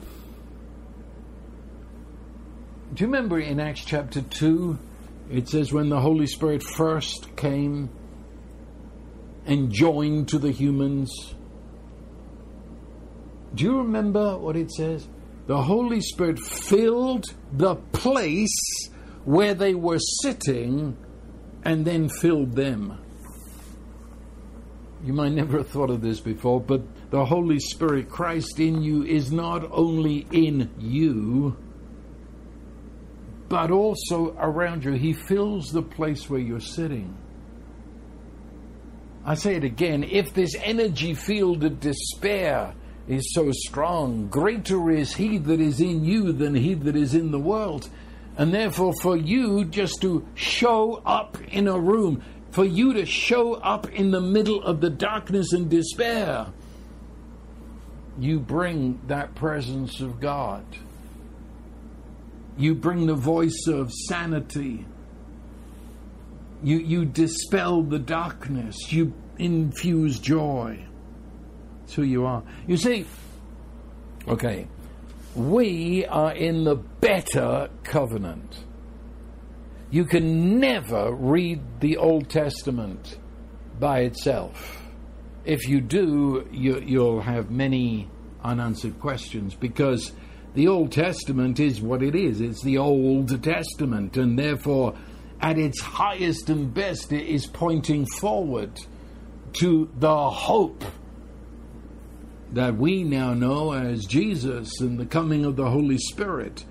Do 2.93 3.03
you 3.03 3.07
remember 3.07 3.39
in 3.39 3.59
Acts 3.59 3.83
chapter 3.83 4.21
2? 4.21 4.77
It 5.31 5.49
says, 5.49 5.73
when 5.73 5.89
the 5.89 5.99
Holy 5.99 6.27
Spirit 6.27 6.61
first 6.61 7.35
came 7.35 7.89
and 9.47 9.71
joined 9.71 10.27
to 10.29 10.37
the 10.37 10.51
humans. 10.51 11.33
Do 13.55 13.63
you 13.63 13.77
remember 13.79 14.37
what 14.37 14.55
it 14.55 14.71
says? 14.71 15.07
The 15.47 15.59
Holy 15.63 16.01
Spirit 16.01 16.37
filled 16.37 17.25
the 17.51 17.75
place 17.75 18.89
where 19.25 19.55
they 19.55 19.73
were 19.73 19.99
sitting 20.21 20.95
and 21.63 21.85
then 21.85 22.09
filled 22.09 22.55
them. 22.55 22.97
You 25.03 25.13
might 25.13 25.31
never 25.31 25.59
have 25.59 25.69
thought 25.69 25.89
of 25.89 26.01
this 26.01 26.19
before, 26.19 26.61
but 26.61 26.81
the 27.09 27.25
Holy 27.25 27.59
Spirit, 27.59 28.09
Christ 28.09 28.59
in 28.59 28.81
you, 28.81 29.03
is 29.03 29.31
not 29.31 29.67
only 29.71 30.27
in 30.31 30.69
you, 30.79 31.57
but 33.49 33.71
also 33.71 34.35
around 34.39 34.85
you. 34.85 34.93
He 34.93 35.13
fills 35.13 35.67
the 35.67 35.81
place 35.81 36.29
where 36.29 36.39
you're 36.39 36.59
sitting. 36.59 37.17
I 39.25 39.35
say 39.35 39.55
it 39.55 39.63
again 39.63 40.03
if 40.03 40.33
this 40.33 40.55
energy 40.63 41.13
field 41.13 41.63
of 41.63 41.79
despair 41.79 42.73
is 43.07 43.33
so 43.33 43.51
strong, 43.51 44.27
greater 44.29 44.89
is 44.89 45.13
He 45.13 45.37
that 45.39 45.59
is 45.59 45.81
in 45.81 46.05
you 46.05 46.31
than 46.31 46.55
He 46.55 46.75
that 46.75 46.95
is 46.95 47.13
in 47.13 47.31
the 47.31 47.39
world. 47.39 47.89
And 48.37 48.53
therefore, 48.53 48.93
for 49.01 49.15
you 49.17 49.65
just 49.65 50.01
to 50.01 50.25
show 50.35 51.01
up 51.05 51.37
in 51.49 51.67
a 51.67 51.77
room, 51.77 52.23
for 52.51 52.65
you 52.65 52.93
to 52.93 53.05
show 53.05 53.55
up 53.55 53.89
in 53.89 54.11
the 54.11 54.21
middle 54.21 54.63
of 54.63 54.81
the 54.81 54.89
darkness 54.89 55.53
and 55.53 55.69
despair, 55.69 56.47
you 58.19 58.39
bring 58.39 58.99
that 59.07 59.35
presence 59.35 60.01
of 60.01 60.19
God. 60.19 60.65
You 62.57 62.75
bring 62.75 63.05
the 63.05 63.15
voice 63.15 63.65
of 63.67 63.91
sanity. 63.91 64.85
You, 66.63 66.77
you 66.77 67.05
dispel 67.05 67.81
the 67.81 67.99
darkness. 67.99 68.91
You 68.91 69.13
infuse 69.37 70.19
joy. 70.19 70.85
That's 71.81 71.95
who 71.95 72.03
you 72.03 72.25
are. 72.25 72.43
You 72.67 72.77
see, 72.77 73.05
okay, 74.27 74.67
we 75.35 76.05
are 76.05 76.33
in 76.33 76.63
the 76.63 76.75
better 76.75 77.69
covenant. 77.83 78.63
You 79.89 80.05
can 80.05 80.59
never 80.59 81.11
read 81.13 81.61
the 81.79 81.97
Old 81.97 82.29
Testament 82.29 83.17
by 83.79 83.99
itself. 84.01 84.81
If 85.43 85.67
you 85.67 85.81
do, 85.81 86.47
you, 86.51 86.99
will 86.99 87.21
have 87.21 87.49
many 87.49 88.09
unanswered 88.43 88.99
questions 88.99 89.55
because 89.55 90.11
the 90.53 90.67
Old 90.67 90.91
Testament 90.91 91.59
is 91.59 91.81
what 91.81 92.03
it 92.03 92.15
is. 92.15 92.41
It's 92.41 92.63
the 92.63 92.77
Old 92.77 93.43
Testament, 93.43 94.17
and 94.17 94.37
therefore, 94.37 94.95
at 95.39 95.57
its 95.57 95.81
highest 95.81 96.49
and 96.49 96.73
best, 96.73 97.11
it 97.11 97.25
is 97.25 97.47
pointing 97.47 98.05
forward 98.05 98.79
to 99.53 99.89
the 99.97 100.29
hope 100.29 100.83
that 102.53 102.77
we 102.77 103.03
now 103.03 103.33
know 103.33 103.71
as 103.71 104.05
Jesus 104.05 104.79
and 104.81 104.99
the 104.99 105.05
coming 105.05 105.45
of 105.45 105.55
the 105.55 105.69
Holy 105.69 105.97
Spirit. 105.97 106.65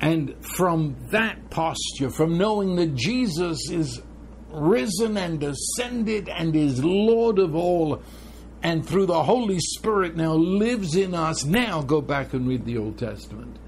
And 0.00 0.34
from 0.44 0.96
that 1.10 1.50
posture, 1.50 2.10
from 2.10 2.38
knowing 2.38 2.76
that 2.76 2.94
Jesus 2.94 3.70
is 3.70 4.02
risen 4.50 5.16
and 5.16 5.42
ascended 5.42 6.28
and 6.28 6.54
is 6.54 6.84
Lord 6.84 7.38
of 7.38 7.54
all, 7.54 8.02
and 8.62 8.86
through 8.86 9.06
the 9.06 9.22
Holy 9.22 9.58
Spirit 9.58 10.16
now 10.16 10.34
lives 10.34 10.96
in 10.96 11.14
us, 11.14 11.44
now 11.44 11.82
go 11.82 12.00
back 12.00 12.32
and 12.32 12.48
read 12.48 12.64
the 12.64 12.78
Old 12.78 12.98
Testament. 12.98 13.58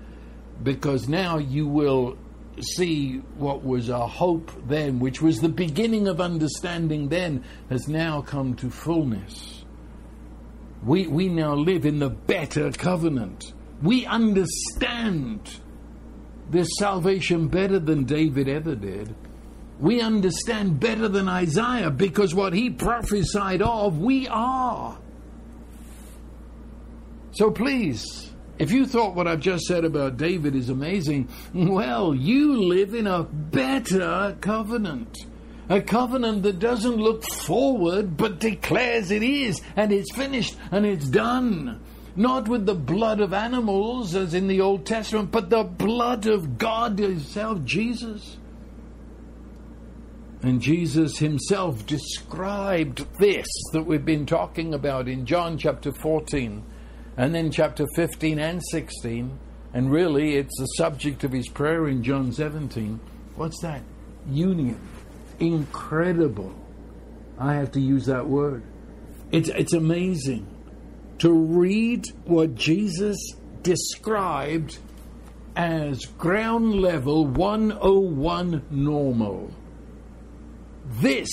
Because 0.63 1.09
now 1.09 1.39
you 1.39 1.67
will 1.67 2.17
see 2.61 3.19
what 3.37 3.63
was 3.63 3.89
a 3.89 4.07
hope 4.07 4.51
then, 4.67 4.99
which 4.99 5.21
was 5.21 5.41
the 5.41 5.49
beginning 5.49 6.09
of 6.09 6.21
understanding 6.21 7.09
then, 7.09 7.45
has 7.69 7.89
now 7.89 8.23
come 8.23 8.55
to 8.55 8.71
fullness. 8.71 9.66
We, 10.85 11.07
we 11.07 11.29
now 11.29 11.55
live 11.55 11.87
in 11.87 11.99
the 11.99 12.11
better 12.11 12.71
covenant. 12.71 13.53
We 13.83 14.07
understand 14.07 15.61
this 16.51 16.69
salvation 16.79 17.49
better 17.49 17.79
than 17.79 18.05
David 18.05 18.49
ever 18.49 18.75
did. 18.75 19.15
We 19.79 20.01
understand 20.01 20.81
better 20.81 21.09
than 21.09 21.29
Isaiah 21.29 21.91
because 21.91 22.35
what 22.35 22.53
he 22.53 22.71
prophesied 22.71 23.61
of, 23.61 23.99
we 23.99 24.27
are. 24.29 24.99
So 27.33 27.51
please, 27.51 28.33
if 28.59 28.71
you 28.71 28.87
thought 28.87 29.15
what 29.15 29.27
I've 29.27 29.41
just 29.41 29.67
said 29.67 29.85
about 29.85 30.17
David 30.17 30.55
is 30.57 30.71
amazing, 30.71 31.29
well, 31.53 32.15
you 32.15 32.63
live 32.63 32.95
in 32.95 33.07
a 33.07 33.25
better 33.25 34.37
covenant. 34.41 35.15
A 35.69 35.81
covenant 35.81 36.43
that 36.45 36.59
doesn't 36.59 36.97
look 36.97 37.25
forward 37.25 38.17
but 38.17 38.39
declares 38.39 39.11
it 39.11 39.23
is, 39.23 39.61
and 39.75 39.93
it's 39.93 40.15
finished, 40.15 40.57
and 40.71 40.87
it's 40.87 41.09
done. 41.09 41.81
Not 42.15 42.49
with 42.49 42.67
the 42.67 42.75
blood 42.75 43.21
of 43.21 43.35
animals 43.35 44.15
as 44.15 44.33
in 44.33 44.47
the 44.47 44.61
Old 44.61 44.87
Testament, 44.87 45.31
but 45.31 45.51
the 45.51 45.65
blood 45.65 46.27
of 46.27 46.57
God 46.57 46.99
Himself, 46.99 47.65
Jesus. 47.65 48.37
And 50.43 50.63
Jesus 50.63 51.19
Himself 51.19 51.85
described 51.85 53.05
this 53.19 53.47
that 53.73 53.83
we've 53.83 54.05
been 54.05 54.25
talking 54.25 54.73
about 54.73 55.09
in 55.09 55.27
John 55.27 55.59
chapter 55.59 55.93
14 55.93 56.63
and 57.17 57.35
then 57.35 57.51
chapter 57.51 57.87
15 57.95 58.39
and 58.39 58.63
16. 58.71 59.39
And 59.75 59.91
really, 59.91 60.37
it's 60.37 60.59
the 60.59 60.67
subject 60.77 61.25
of 61.25 61.33
his 61.33 61.49
prayer 61.49 61.89
in 61.89 62.03
John 62.03 62.33
17. 62.33 63.01
What's 63.35 63.61
that? 63.61 63.83
Union. 64.29 64.81
Incredible. 65.39 66.55
I 67.39 67.55
have 67.55 67.73
to 67.73 67.81
use 67.81 68.07
that 68.07 68.27
word. 68.27 68.63
It's, 69.31 69.49
it's 69.49 69.75
amazing 69.75 70.47
to 71.19 71.33
read 71.33 72.05
what 72.25 72.55
Jesus 72.55 73.17
described 73.63 74.79
as 75.57 76.05
ground 76.19 76.75
level 76.75 77.27
101 77.27 78.67
normal. 78.71 79.51
This 81.01 81.29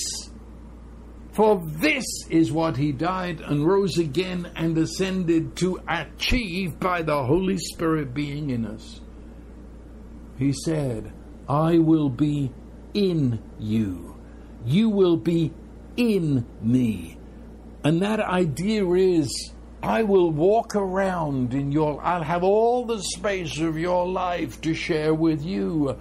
for 1.34 1.64
this 1.66 2.06
is 2.30 2.52
what 2.52 2.78
he 2.78 2.92
died 2.92 3.42
and 3.42 3.66
rose 3.66 3.98
again 3.98 4.52
and 4.56 4.78
ascended 4.78 5.56
to 5.58 5.80
achieve 5.88 6.80
by 6.80 7.02
the 7.02 7.24
Holy 7.26 7.58
Spirit 7.58 8.14
being 8.14 8.52
in 8.52 8.68
us. 8.68 9.02
He 10.38 10.54
said, 10.54 11.12
I 11.50 11.80
will 11.80 12.10
be 12.10 12.52
in 12.94 13.42
you. 13.60 14.16
You 14.66 14.90
will 14.90 15.18
be 15.18 15.52
in 15.98 16.46
me. 16.62 17.18
And 17.84 18.02
that 18.02 18.20
idea 18.20 18.90
is 18.92 19.52
I 19.82 20.04
will 20.04 20.32
walk 20.32 20.76
around 20.76 21.54
in 21.54 21.72
your, 21.72 22.02
I'll 22.02 22.24
have 22.24 22.44
all 22.44 22.86
the 22.86 23.02
space 23.02 23.60
of 23.60 23.78
your 23.78 24.08
life 24.08 24.62
to 24.62 24.74
share 24.74 25.14
with 25.14 25.44
you 25.44 25.98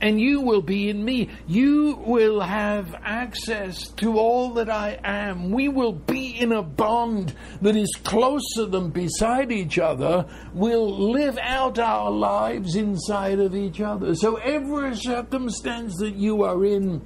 and 0.00 0.20
you 0.20 0.40
will 0.40 0.62
be 0.62 0.88
in 0.88 1.04
me. 1.04 1.28
You 1.46 2.02
will 2.06 2.40
have 2.40 2.94
access 3.02 3.88
to 3.96 4.18
all 4.18 4.54
that 4.54 4.70
I 4.70 4.98
am. 5.04 5.50
We 5.50 5.68
will 5.68 5.92
be 5.92 6.38
in 6.38 6.52
a 6.52 6.62
bond 6.62 7.34
that 7.60 7.76
is 7.76 7.90
closer 8.02 8.66
than 8.66 8.90
beside 8.90 9.52
each 9.52 9.78
other. 9.78 10.26
We'll 10.54 11.10
live 11.10 11.38
out 11.38 11.78
our 11.78 12.10
lives 12.10 12.76
inside 12.76 13.40
of 13.40 13.54
each 13.54 13.80
other. 13.80 14.14
So 14.14 14.36
every 14.36 14.96
circumstance 14.96 15.96
that 15.98 16.14
you 16.14 16.44
are 16.44 16.64
in, 16.64 17.02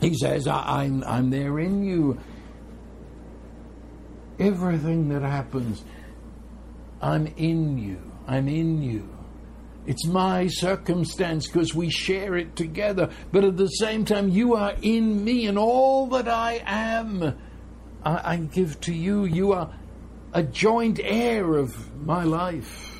he 0.00 0.14
says, 0.14 0.48
I'm, 0.48 1.04
I'm 1.04 1.30
there 1.30 1.58
in 1.58 1.84
you. 1.84 2.18
Everything 4.38 5.08
that 5.10 5.22
happens, 5.22 5.82
I'm 7.00 7.26
in 7.36 7.78
you. 7.78 8.00
I'm 8.26 8.48
in 8.48 8.82
you. 8.82 9.15
It's 9.86 10.06
my 10.06 10.48
circumstance 10.48 11.46
because 11.46 11.74
we 11.74 11.90
share 11.90 12.36
it 12.36 12.56
together. 12.56 13.10
But 13.30 13.44
at 13.44 13.56
the 13.56 13.68
same 13.68 14.04
time, 14.04 14.28
you 14.28 14.56
are 14.56 14.74
in 14.82 15.24
me, 15.24 15.46
and 15.46 15.58
all 15.58 16.08
that 16.08 16.28
I 16.28 16.62
am, 16.66 17.38
I, 18.04 18.32
I 18.32 18.36
give 18.36 18.80
to 18.82 18.92
you. 18.92 19.24
You 19.24 19.52
are 19.52 19.72
a 20.32 20.42
joint 20.42 21.00
heir 21.02 21.54
of 21.54 22.04
my 22.04 22.24
life. 22.24 22.92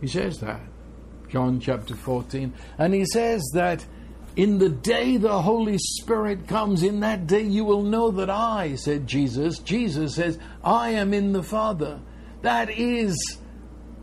He 0.00 0.06
says 0.06 0.38
that. 0.38 0.60
John 1.28 1.58
chapter 1.58 1.96
14. 1.96 2.52
And 2.78 2.94
he 2.94 3.04
says 3.06 3.42
that 3.54 3.84
in 4.36 4.58
the 4.58 4.68
day 4.68 5.16
the 5.16 5.42
Holy 5.42 5.78
Spirit 5.78 6.46
comes, 6.46 6.84
in 6.84 7.00
that 7.00 7.26
day 7.26 7.42
you 7.42 7.64
will 7.64 7.82
know 7.82 8.12
that 8.12 8.30
I, 8.30 8.76
said 8.76 9.08
Jesus. 9.08 9.58
Jesus 9.58 10.14
says, 10.14 10.38
I 10.62 10.90
am 10.90 11.12
in 11.12 11.32
the 11.32 11.42
Father. 11.42 12.00
That 12.42 12.70
is 12.70 13.16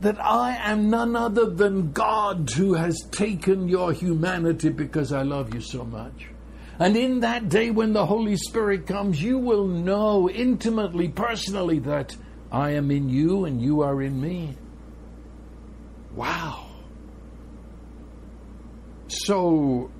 that 0.01 0.19
I 0.19 0.55
am 0.55 0.89
none 0.89 1.15
other 1.15 1.45
than 1.49 1.91
God 1.91 2.49
who 2.55 2.73
has 2.73 2.99
taken 3.11 3.67
your 3.67 3.93
humanity 3.93 4.69
because 4.69 5.13
I 5.13 5.21
love 5.21 5.53
you 5.53 5.61
so 5.61 5.85
much. 5.85 6.27
And 6.79 6.97
in 6.97 7.19
that 7.19 7.49
day 7.49 7.69
when 7.69 7.93
the 7.93 8.07
Holy 8.07 8.35
Spirit 8.35 8.87
comes, 8.87 9.21
you 9.21 9.37
will 9.37 9.67
know 9.67 10.27
intimately, 10.27 11.09
personally, 11.09 11.77
that 11.79 12.17
I 12.51 12.71
am 12.71 12.89
in 12.89 13.09
you 13.09 13.45
and 13.45 13.61
you 13.61 13.81
are 13.81 14.01
in 14.01 14.19
me. 14.19 14.57
Wow. 16.15 16.65
So 19.07 19.91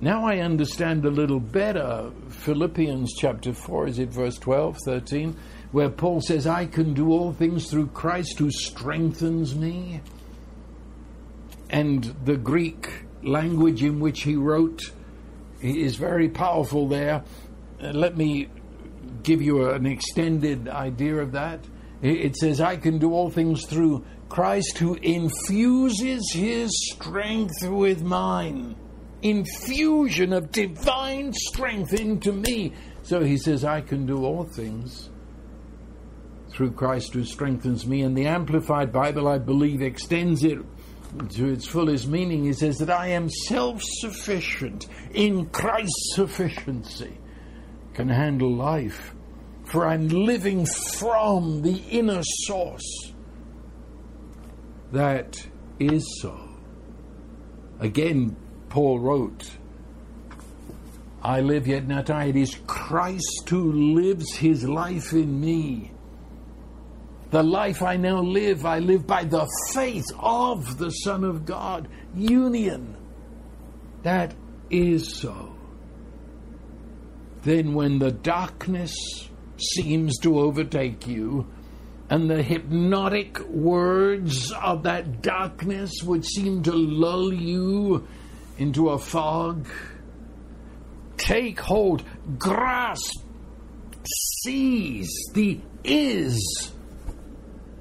now 0.00 0.24
I 0.26 0.38
understand 0.38 1.04
a 1.04 1.10
little 1.10 1.40
better 1.40 2.10
Philippians 2.28 3.12
chapter 3.18 3.52
4, 3.52 3.88
is 3.88 3.98
it 3.98 4.08
verse 4.08 4.38
12, 4.38 4.78
13? 4.86 5.36
Where 5.72 5.90
Paul 5.90 6.20
says, 6.20 6.46
I 6.46 6.66
can 6.66 6.94
do 6.94 7.10
all 7.10 7.32
things 7.32 7.70
through 7.70 7.88
Christ 7.88 8.38
who 8.38 8.50
strengthens 8.50 9.54
me. 9.54 10.00
And 11.68 12.04
the 12.24 12.36
Greek 12.36 12.88
language 13.22 13.82
in 13.82 13.98
which 13.98 14.22
he 14.22 14.36
wrote 14.36 14.80
is 15.60 15.96
very 15.96 16.28
powerful 16.28 16.86
there. 16.88 17.24
Uh, 17.82 17.90
let 17.90 18.16
me 18.16 18.48
give 19.22 19.42
you 19.42 19.68
an 19.70 19.86
extended 19.86 20.68
idea 20.68 21.16
of 21.16 21.32
that. 21.32 21.60
It 22.02 22.36
says, 22.36 22.60
I 22.60 22.76
can 22.76 22.98
do 22.98 23.12
all 23.12 23.30
things 23.30 23.66
through 23.66 24.04
Christ 24.28 24.78
who 24.78 24.94
infuses 24.94 26.30
his 26.32 26.70
strength 26.92 27.66
with 27.66 28.02
mine. 28.02 28.76
Infusion 29.22 30.32
of 30.32 30.52
divine 30.52 31.32
strength 31.32 31.94
into 31.94 32.32
me. 32.32 32.74
So 33.02 33.24
he 33.24 33.38
says, 33.38 33.64
I 33.64 33.80
can 33.80 34.06
do 34.06 34.24
all 34.24 34.44
things 34.44 35.08
through 36.56 36.72
Christ 36.72 37.12
who 37.12 37.22
strengthens 37.22 37.86
me. 37.86 38.00
And 38.00 38.16
the 38.16 38.26
Amplified 38.26 38.90
Bible, 38.90 39.28
I 39.28 39.36
believe, 39.36 39.82
extends 39.82 40.42
it 40.42 40.58
to 41.30 41.48
its 41.52 41.66
fullest 41.66 42.08
meaning. 42.08 42.44
He 42.44 42.54
says 42.54 42.78
that 42.78 42.90
I 42.90 43.08
am 43.08 43.28
self 43.28 43.82
sufficient 43.82 44.86
in 45.12 45.46
Christ's 45.50 46.14
sufficiency, 46.14 47.18
can 47.92 48.08
handle 48.08 48.54
life, 48.54 49.14
for 49.64 49.86
I'm 49.86 50.08
living 50.08 50.66
from 50.94 51.60
the 51.60 51.76
inner 51.90 52.22
source. 52.22 53.12
That 54.92 55.46
is 55.78 56.06
so. 56.22 56.40
Again, 57.80 58.34
Paul 58.70 59.00
wrote, 59.00 59.50
I 61.22 61.40
live 61.40 61.66
yet 61.66 61.86
not 61.86 62.08
I. 62.08 62.26
It 62.26 62.36
is 62.36 62.56
Christ 62.66 63.48
who 63.48 63.94
lives 63.94 64.36
his 64.36 64.64
life 64.64 65.12
in 65.12 65.38
me. 65.38 65.92
The 67.30 67.42
life 67.42 67.82
I 67.82 67.96
now 67.96 68.20
live, 68.20 68.64
I 68.64 68.78
live 68.78 69.06
by 69.06 69.24
the 69.24 69.48
faith 69.72 70.06
of 70.18 70.78
the 70.78 70.90
Son 70.90 71.24
of 71.24 71.44
God. 71.44 71.88
Union. 72.14 72.96
That 74.02 74.34
is 74.70 75.12
so. 75.12 75.54
Then, 77.42 77.74
when 77.74 77.98
the 77.98 78.12
darkness 78.12 78.94
seems 79.58 80.18
to 80.18 80.38
overtake 80.38 81.06
you, 81.06 81.46
and 82.08 82.30
the 82.30 82.42
hypnotic 82.42 83.40
words 83.48 84.52
of 84.52 84.84
that 84.84 85.22
darkness 85.22 85.92
would 86.04 86.24
seem 86.24 86.62
to 86.62 86.72
lull 86.72 87.32
you 87.32 88.06
into 88.58 88.90
a 88.90 88.98
fog, 88.98 89.66
take 91.16 91.58
hold, 91.58 92.04
grasp, 92.38 93.18
seize 94.44 95.12
the 95.34 95.60
is 95.82 96.72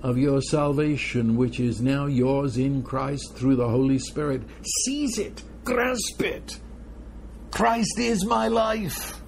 of 0.06 0.20
your 0.20 0.40
salvation, 0.40 1.36
which 1.36 1.60
is 1.60 1.82
now 1.82 2.06
yours 2.06 2.58
in 2.58 2.84
Christ 2.84 3.36
through 3.36 3.56
the 3.56 3.68
Holy 3.68 3.98
Spirit. 3.98 4.44
Seize 4.84 5.18
it, 5.18 5.42
grasp 5.64 6.22
it. 6.22 6.60
Christ 7.50 7.98
is 7.98 8.24
my 8.24 8.48
life. 8.48 9.20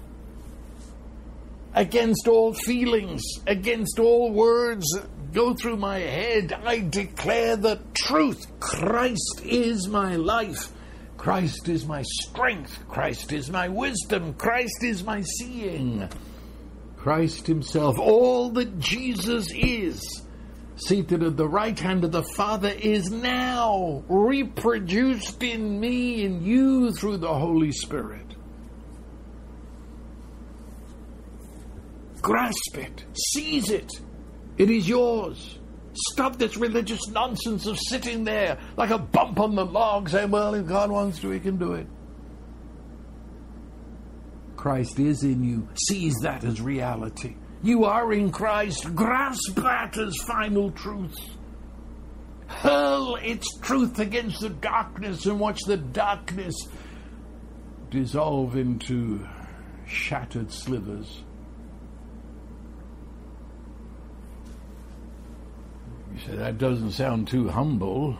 Against 1.74 2.28
all 2.28 2.54
feelings, 2.54 3.24
against 3.48 3.98
all 3.98 4.32
words 4.32 4.86
go 5.32 5.52
through 5.52 5.78
my 5.78 5.98
head, 5.98 6.52
I 6.52 6.78
declare 6.88 7.56
the 7.56 7.80
truth. 7.94 8.46
Christ 8.60 9.42
is 9.44 9.88
my 9.88 10.14
life. 10.14 10.70
Christ 11.16 11.68
is 11.68 11.86
my 11.86 12.02
strength. 12.02 12.78
Christ 12.88 13.32
is 13.32 13.50
my 13.50 13.66
wisdom. 13.66 14.32
Christ 14.34 14.84
is 14.84 15.02
my 15.02 15.22
seeing. 15.22 16.08
Christ 16.96 17.48
Himself, 17.48 17.98
all 17.98 18.50
that 18.50 18.78
Jesus 18.78 19.48
is 19.52 20.22
seated 20.86 21.22
at 21.22 21.36
the 21.36 21.48
right 21.48 21.78
hand 21.78 22.04
of 22.04 22.12
the 22.12 22.22
Father, 22.22 22.68
is 22.68 23.10
now 23.10 24.02
reproduced 24.08 25.42
in 25.42 25.80
me 25.80 26.24
and 26.24 26.42
you 26.44 26.92
through 26.92 27.18
the 27.18 27.34
Holy 27.34 27.72
Spirit. 27.72 28.34
Grasp 32.20 32.76
it, 32.76 33.04
seize 33.32 33.70
it. 33.70 33.90
It 34.56 34.70
is 34.70 34.88
yours. 34.88 35.58
Stop 36.12 36.36
this 36.36 36.56
religious 36.56 37.08
nonsense 37.08 37.66
of 37.66 37.78
sitting 37.78 38.24
there 38.24 38.58
like 38.76 38.90
a 38.90 38.98
bump 38.98 39.40
on 39.40 39.54
the 39.54 39.64
log 39.64 40.08
saying, 40.08 40.30
well, 40.30 40.54
if 40.54 40.66
God 40.66 40.90
wants 40.90 41.20
to, 41.20 41.30
he 41.30 41.40
can 41.40 41.56
do 41.56 41.72
it. 41.72 41.86
Christ 44.56 44.98
is 44.98 45.22
in 45.22 45.42
you. 45.42 45.68
Seize 45.88 46.16
that 46.22 46.44
as 46.44 46.60
reality. 46.60 47.36
You 47.62 47.84
are 47.84 48.12
in 48.12 48.30
Christ. 48.30 48.94
Grasp 48.94 49.56
that 49.56 49.96
as 49.98 50.16
final 50.26 50.70
truth. 50.70 51.16
Hurl 52.46 53.16
its 53.16 53.46
truth 53.58 53.98
against 53.98 54.40
the 54.40 54.48
darkness 54.48 55.26
and 55.26 55.38
watch 55.38 55.60
the 55.66 55.76
darkness 55.76 56.54
dissolve 57.90 58.56
into 58.56 59.26
shattered 59.86 60.52
slivers. 60.52 61.22
You 66.14 66.20
say, 66.20 66.36
that 66.36 66.58
doesn't 66.58 66.92
sound 66.92 67.28
too 67.28 67.48
humble. 67.48 68.16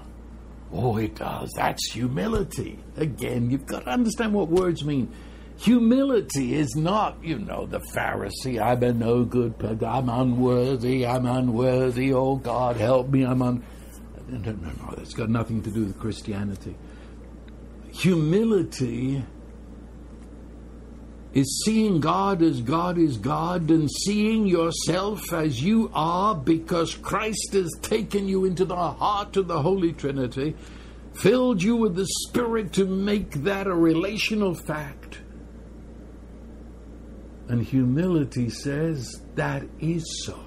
Oh, 0.73 0.99
it 0.99 1.15
does. 1.17 1.51
That's 1.57 1.93
humility. 1.93 2.79
Again, 2.97 3.51
you've 3.51 3.67
got 3.67 3.85
to 3.85 3.91
understand 3.91 4.35
what 4.35 4.49
words 4.49 4.85
mean. 4.85 5.13
Humility 5.59 6.55
is 6.55 6.77
not, 6.77 7.23
you 7.23 7.41
know, 7.41 7.67
the 7.67 7.81
Pharisee, 7.81 8.63
I'm 8.63 8.81
a 8.85 8.93
no 8.93 9.25
good, 9.25 9.55
I'm 9.83 10.09
unworthy, 10.09 11.05
I'm 11.05 11.27
unworthy, 11.27 12.13
oh 12.13 12.37
God, 12.37 12.77
help 12.77 13.09
me, 13.09 13.25
I'm 13.25 13.43
un. 13.43 13.65
No, 14.29 14.39
no, 14.39 14.53
no, 14.53 14.95
that's 14.97 15.15
got 15.15 15.31
nothing 15.31 15.63
to 15.63 15.71
do 15.71 15.87
with 15.87 15.99
Christianity. 15.99 16.77
Humility 17.91 19.25
is 21.33 21.63
seeing 21.65 21.99
God 21.99 22.41
as 22.41 22.61
God 22.61 22.97
is 22.97 23.17
God 23.17 23.69
and 23.71 23.91
seeing 23.91 24.47
yourself 24.47 25.33
as 25.33 25.61
you 25.61 25.91
are 25.93 26.37
because 26.37 26.95
Christ 26.95 27.55
has 27.55 27.75
taken 27.83 28.29
you 28.29 28.45
into 28.45 28.65
the 28.65 28.77
heart 28.77 29.37
of 29.37 29.49
the 29.49 29.61
Holy 29.61 29.93
Trinity, 29.93 30.55
filled 31.15 31.65
you 31.65 31.75
with 31.75 31.97
the 31.97 32.07
Spirit 32.07 32.73
to 32.75 32.87
make 32.87 33.33
that 33.43 33.67
a 33.67 33.75
relational 33.75 34.55
fact 34.55 35.23
and 37.49 37.63
humility 37.63 38.51
says, 38.51 39.21
That 39.35 39.65
is 39.81 40.05
so. 40.25 40.39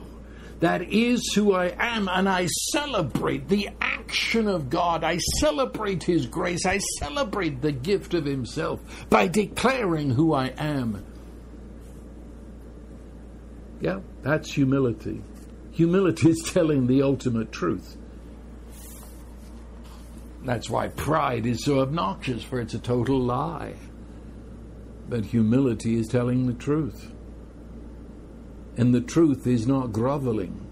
That 0.59 0.83
is 0.83 1.33
who 1.33 1.53
I 1.53 1.73
am, 1.79 2.07
and 2.07 2.29
I 2.29 2.45
celebrate 2.71 3.47
the 3.49 3.69
action 3.81 4.47
of 4.47 4.69
God. 4.69 5.03
I 5.03 5.17
celebrate 5.39 6.03
His 6.03 6.27
grace. 6.27 6.67
I 6.67 6.77
celebrate 6.99 7.61
the 7.61 7.71
gift 7.71 8.13
of 8.13 8.25
Himself 8.25 8.79
by 9.09 9.27
declaring 9.27 10.11
who 10.11 10.33
I 10.33 10.47
am. 10.57 11.03
Yeah, 13.79 14.01
that's 14.21 14.53
humility. 14.53 15.23
Humility 15.71 16.29
is 16.29 16.51
telling 16.53 16.85
the 16.85 17.01
ultimate 17.01 17.51
truth. 17.51 17.97
That's 20.43 20.69
why 20.69 20.89
pride 20.89 21.47
is 21.47 21.63
so 21.63 21.79
obnoxious, 21.79 22.43
for 22.43 22.59
it's 22.59 22.75
a 22.75 22.79
total 22.79 23.19
lie. 23.19 23.73
But 25.09 25.25
humility 25.25 25.95
is 25.95 26.07
telling 26.07 26.47
the 26.47 26.53
truth. 26.53 27.11
And 28.77 28.93
the 28.93 29.01
truth 29.01 29.45
is 29.45 29.67
not 29.67 29.91
groveling. 29.91 30.67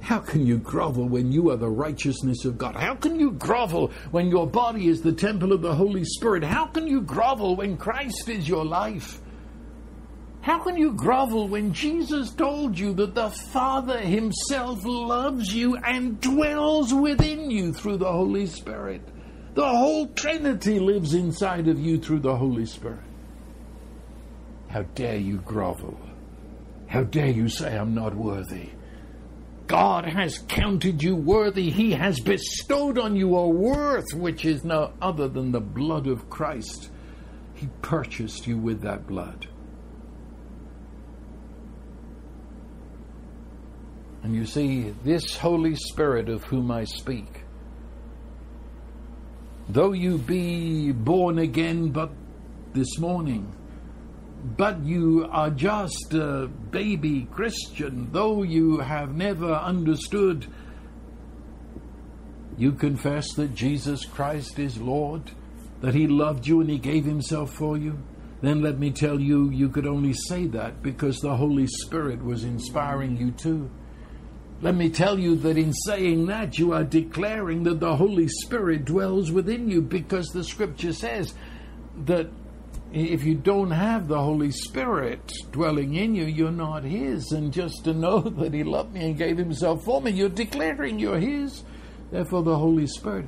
How 0.00 0.18
can 0.18 0.46
you 0.46 0.58
grovel 0.58 1.08
when 1.08 1.32
you 1.32 1.50
are 1.50 1.56
the 1.56 1.70
righteousness 1.70 2.44
of 2.44 2.58
God? 2.58 2.76
How 2.76 2.94
can 2.94 3.18
you 3.18 3.32
grovel 3.32 3.90
when 4.10 4.28
your 4.28 4.46
body 4.46 4.88
is 4.88 5.00
the 5.00 5.12
temple 5.12 5.52
of 5.52 5.62
the 5.62 5.74
Holy 5.74 6.04
Spirit? 6.04 6.44
How 6.44 6.66
can 6.66 6.86
you 6.86 7.00
grovel 7.00 7.56
when 7.56 7.78
Christ 7.78 8.28
is 8.28 8.46
your 8.46 8.66
life? 8.66 9.20
How 10.42 10.58
can 10.58 10.76
you 10.76 10.92
grovel 10.92 11.48
when 11.48 11.72
Jesus 11.72 12.30
told 12.32 12.78
you 12.78 12.92
that 12.92 13.14
the 13.14 13.30
Father 13.30 13.98
Himself 13.98 14.80
loves 14.84 15.54
you 15.54 15.78
and 15.78 16.20
dwells 16.20 16.92
within 16.92 17.50
you 17.50 17.72
through 17.72 17.96
the 17.96 18.12
Holy 18.12 18.46
Spirit? 18.46 19.00
The 19.54 19.66
whole 19.66 20.08
Trinity 20.08 20.78
lives 20.80 21.14
inside 21.14 21.66
of 21.66 21.80
you 21.80 21.96
through 21.96 22.18
the 22.18 22.36
Holy 22.36 22.66
Spirit. 22.66 23.00
How 24.74 24.82
dare 24.82 25.18
you 25.18 25.36
grovel? 25.36 25.96
How 26.88 27.04
dare 27.04 27.28
you 27.28 27.48
say 27.48 27.78
I'm 27.78 27.94
not 27.94 28.12
worthy? 28.12 28.70
God 29.68 30.04
has 30.04 30.38
counted 30.48 31.00
you 31.00 31.14
worthy. 31.14 31.70
He 31.70 31.92
has 31.92 32.18
bestowed 32.18 32.98
on 32.98 33.14
you 33.14 33.36
a 33.36 33.48
worth 33.48 34.12
which 34.14 34.44
is 34.44 34.64
no 34.64 34.92
other 35.00 35.28
than 35.28 35.52
the 35.52 35.60
blood 35.60 36.08
of 36.08 36.28
Christ. 36.28 36.90
He 37.54 37.68
purchased 37.82 38.48
you 38.48 38.58
with 38.58 38.80
that 38.80 39.06
blood. 39.06 39.46
And 44.24 44.34
you 44.34 44.44
see, 44.44 44.92
this 45.04 45.36
Holy 45.36 45.76
Spirit 45.76 46.28
of 46.28 46.42
whom 46.42 46.72
I 46.72 46.82
speak, 46.82 47.42
though 49.68 49.92
you 49.92 50.18
be 50.18 50.90
born 50.90 51.38
again 51.38 51.90
but 51.90 52.10
this 52.72 52.98
morning, 52.98 53.54
but 54.44 54.84
you 54.84 55.26
are 55.30 55.48
just 55.48 56.12
a 56.12 56.48
baby 56.70 57.26
Christian, 57.32 58.10
though 58.12 58.42
you 58.42 58.78
have 58.78 59.14
never 59.14 59.50
understood. 59.50 60.46
You 62.58 62.72
confess 62.72 63.32
that 63.34 63.54
Jesus 63.54 64.04
Christ 64.04 64.58
is 64.58 64.78
Lord, 64.78 65.30
that 65.80 65.94
He 65.94 66.06
loved 66.06 66.46
you 66.46 66.60
and 66.60 66.68
He 66.68 66.78
gave 66.78 67.06
Himself 67.06 67.54
for 67.54 67.78
you. 67.78 67.98
Then 68.42 68.60
let 68.60 68.78
me 68.78 68.90
tell 68.90 69.18
you, 69.18 69.48
you 69.48 69.70
could 69.70 69.86
only 69.86 70.12
say 70.12 70.46
that 70.48 70.82
because 70.82 71.20
the 71.20 71.36
Holy 71.36 71.66
Spirit 71.66 72.22
was 72.22 72.44
inspiring 72.44 73.16
you 73.16 73.30
too. 73.30 73.70
let 74.60 74.74
me 74.74 74.90
tell 74.90 75.18
you 75.18 75.36
that 75.36 75.56
in 75.56 75.72
saying 75.72 76.26
that, 76.26 76.58
you 76.58 76.72
are 76.74 76.84
declaring 76.84 77.62
that 77.64 77.80
the 77.80 77.96
Holy 77.96 78.28
Spirit 78.28 78.84
dwells 78.84 79.32
within 79.32 79.70
you 79.70 79.80
because 79.80 80.26
the 80.28 80.44
scripture 80.44 80.92
says 80.92 81.34
that 82.04 82.28
if 82.94 83.24
you 83.24 83.34
don't 83.34 83.72
have 83.72 84.06
the 84.06 84.20
Holy 84.20 84.52
Spirit 84.52 85.32
dwelling 85.50 85.96
in 85.96 86.14
you, 86.14 86.24
you're 86.24 86.52
not 86.52 86.84
His. 86.84 87.32
And 87.32 87.52
just 87.52 87.84
to 87.84 87.92
know 87.92 88.20
that 88.38 88.54
He 88.54 88.62
loved 88.62 88.94
me 88.94 89.04
and 89.06 89.18
gave 89.18 89.36
Himself 89.36 89.84
for 89.84 90.00
me, 90.00 90.12
you're 90.12 90.28
declaring 90.28 90.98
you're 90.98 91.18
His. 91.18 91.64
Therefore, 92.10 92.44
the 92.44 92.56
Holy 92.56 92.86
Spirit. 92.86 93.26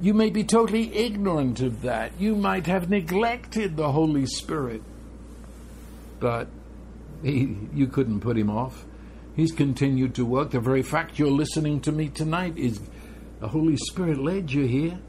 You 0.00 0.14
may 0.14 0.30
be 0.30 0.44
totally 0.44 0.94
ignorant 0.94 1.60
of 1.60 1.82
that. 1.82 2.12
You 2.20 2.36
might 2.36 2.66
have 2.66 2.88
neglected 2.88 3.76
the 3.76 3.90
Holy 3.90 4.26
Spirit. 4.26 4.82
But 6.20 6.46
he, 7.22 7.56
you 7.74 7.88
couldn't 7.88 8.20
put 8.20 8.38
Him 8.38 8.50
off. 8.50 8.84
He's 9.34 9.50
continued 9.50 10.14
to 10.14 10.24
work. 10.24 10.52
The 10.52 10.60
very 10.60 10.82
fact 10.82 11.18
you're 11.18 11.30
listening 11.30 11.80
to 11.80 11.92
me 11.92 12.08
tonight 12.08 12.56
is 12.56 12.80
the 13.40 13.48
Holy 13.48 13.76
Spirit 13.76 14.18
led 14.18 14.52
you 14.52 14.66
here. 14.66 15.00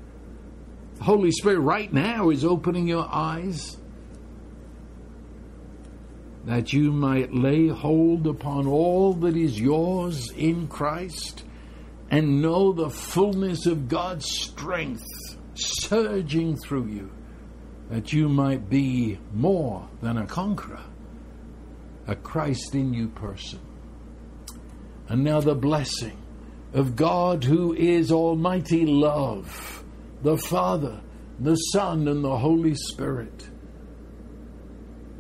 Holy 1.02 1.32
Spirit 1.32 1.60
right 1.60 1.92
now 1.92 2.30
is 2.30 2.44
opening 2.44 2.88
your 2.88 3.08
eyes 3.10 3.78
that 6.46 6.74
you 6.74 6.92
might 6.92 7.34
lay 7.34 7.68
hold 7.68 8.26
upon 8.26 8.66
all 8.68 9.14
that 9.14 9.36
is 9.36 9.60
yours 9.60 10.32
in 10.32 10.68
Christ 10.68 11.44
and 12.10 12.42
know 12.42 12.74
the 12.74 12.90
fullness 12.90 13.66
of 13.66 13.88
God's 13.88 14.26
strength 14.26 15.06
surging 15.54 16.58
through 16.58 16.88
you, 16.88 17.12
that 17.90 18.14
you 18.14 18.30
might 18.30 18.70
be 18.70 19.20
more 19.34 19.88
than 20.02 20.18
a 20.18 20.26
conqueror, 20.26 20.82
a 22.08 22.16
Christ 22.16 22.74
in 22.74 22.94
you 22.94 23.10
person. 23.10 23.60
And 25.08 25.24
now 25.24 25.42
the 25.42 25.56
blessing 25.56 26.18
of 26.74 26.96
God 26.96 27.44
who 27.44 27.74
is 27.74 28.12
Almighty 28.12 28.86
Love, 28.86 29.79
the 30.22 30.38
Father, 30.38 31.02
the 31.40 31.56
Son, 31.56 32.08
and 32.08 32.24
the 32.24 32.38
Holy 32.38 32.76
Spirit. 32.76 33.50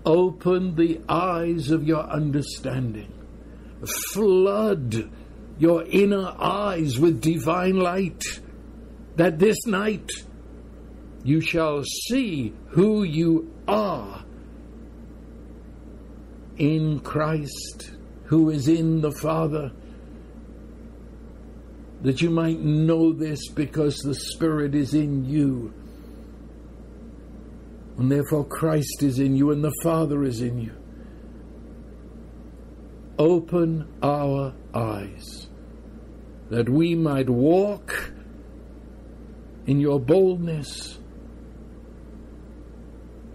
Open 0.05 0.75
the 0.75 1.01
eyes 1.07 1.71
of 1.71 1.83
your 1.83 2.01
understanding. 2.01 3.13
Flood 4.11 5.09
your 5.57 5.83
inner 5.83 6.33
eyes 6.39 6.97
with 6.97 7.21
divine 7.21 7.77
light, 7.77 8.23
that 9.15 9.39
this 9.39 9.65
night 9.65 10.09
you 11.23 11.41
shall 11.41 11.83
see 11.83 12.53
who 12.69 13.03
you 13.03 13.53
are 13.67 14.23
in 16.57 16.99
Christ, 16.99 17.91
who 18.25 18.49
is 18.49 18.67
in 18.67 19.01
the 19.01 19.11
Father, 19.11 19.71
that 22.01 22.21
you 22.21 22.29
might 22.29 22.59
know 22.59 23.11
this 23.11 23.49
because 23.49 23.97
the 23.97 24.15
Spirit 24.15 24.73
is 24.73 24.93
in 24.93 25.25
you. 25.25 25.73
And 27.97 28.09
therefore 28.09 28.45
Christ 28.45 29.03
is 29.03 29.19
in 29.19 29.35
you 29.35 29.51
and 29.51 29.63
the 29.63 29.73
Father 29.83 30.23
is 30.23 30.41
in 30.41 30.61
you. 30.61 30.73
Open 33.17 33.85
our 34.01 34.53
eyes 34.73 35.49
that 36.49 36.69
we 36.69 36.95
might 36.95 37.29
walk 37.29 38.13
in 39.67 39.79
your 39.79 39.99
boldness 39.99 40.97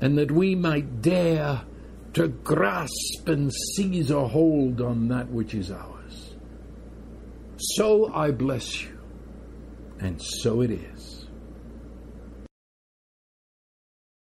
and 0.00 0.18
that 0.18 0.30
we 0.30 0.54
might 0.54 1.02
dare 1.02 1.62
to 2.14 2.28
grasp 2.28 3.26
and 3.26 3.52
seize 3.74 4.10
a 4.10 4.26
hold 4.26 4.80
on 4.80 5.08
that 5.08 5.28
which 5.28 5.54
is 5.54 5.70
ours. 5.70 5.93
So 7.66 8.12
I 8.12 8.30
bless 8.30 8.82
you, 8.82 8.98
and 9.98 10.20
so 10.20 10.60
it 10.60 10.70
is. 10.70 10.93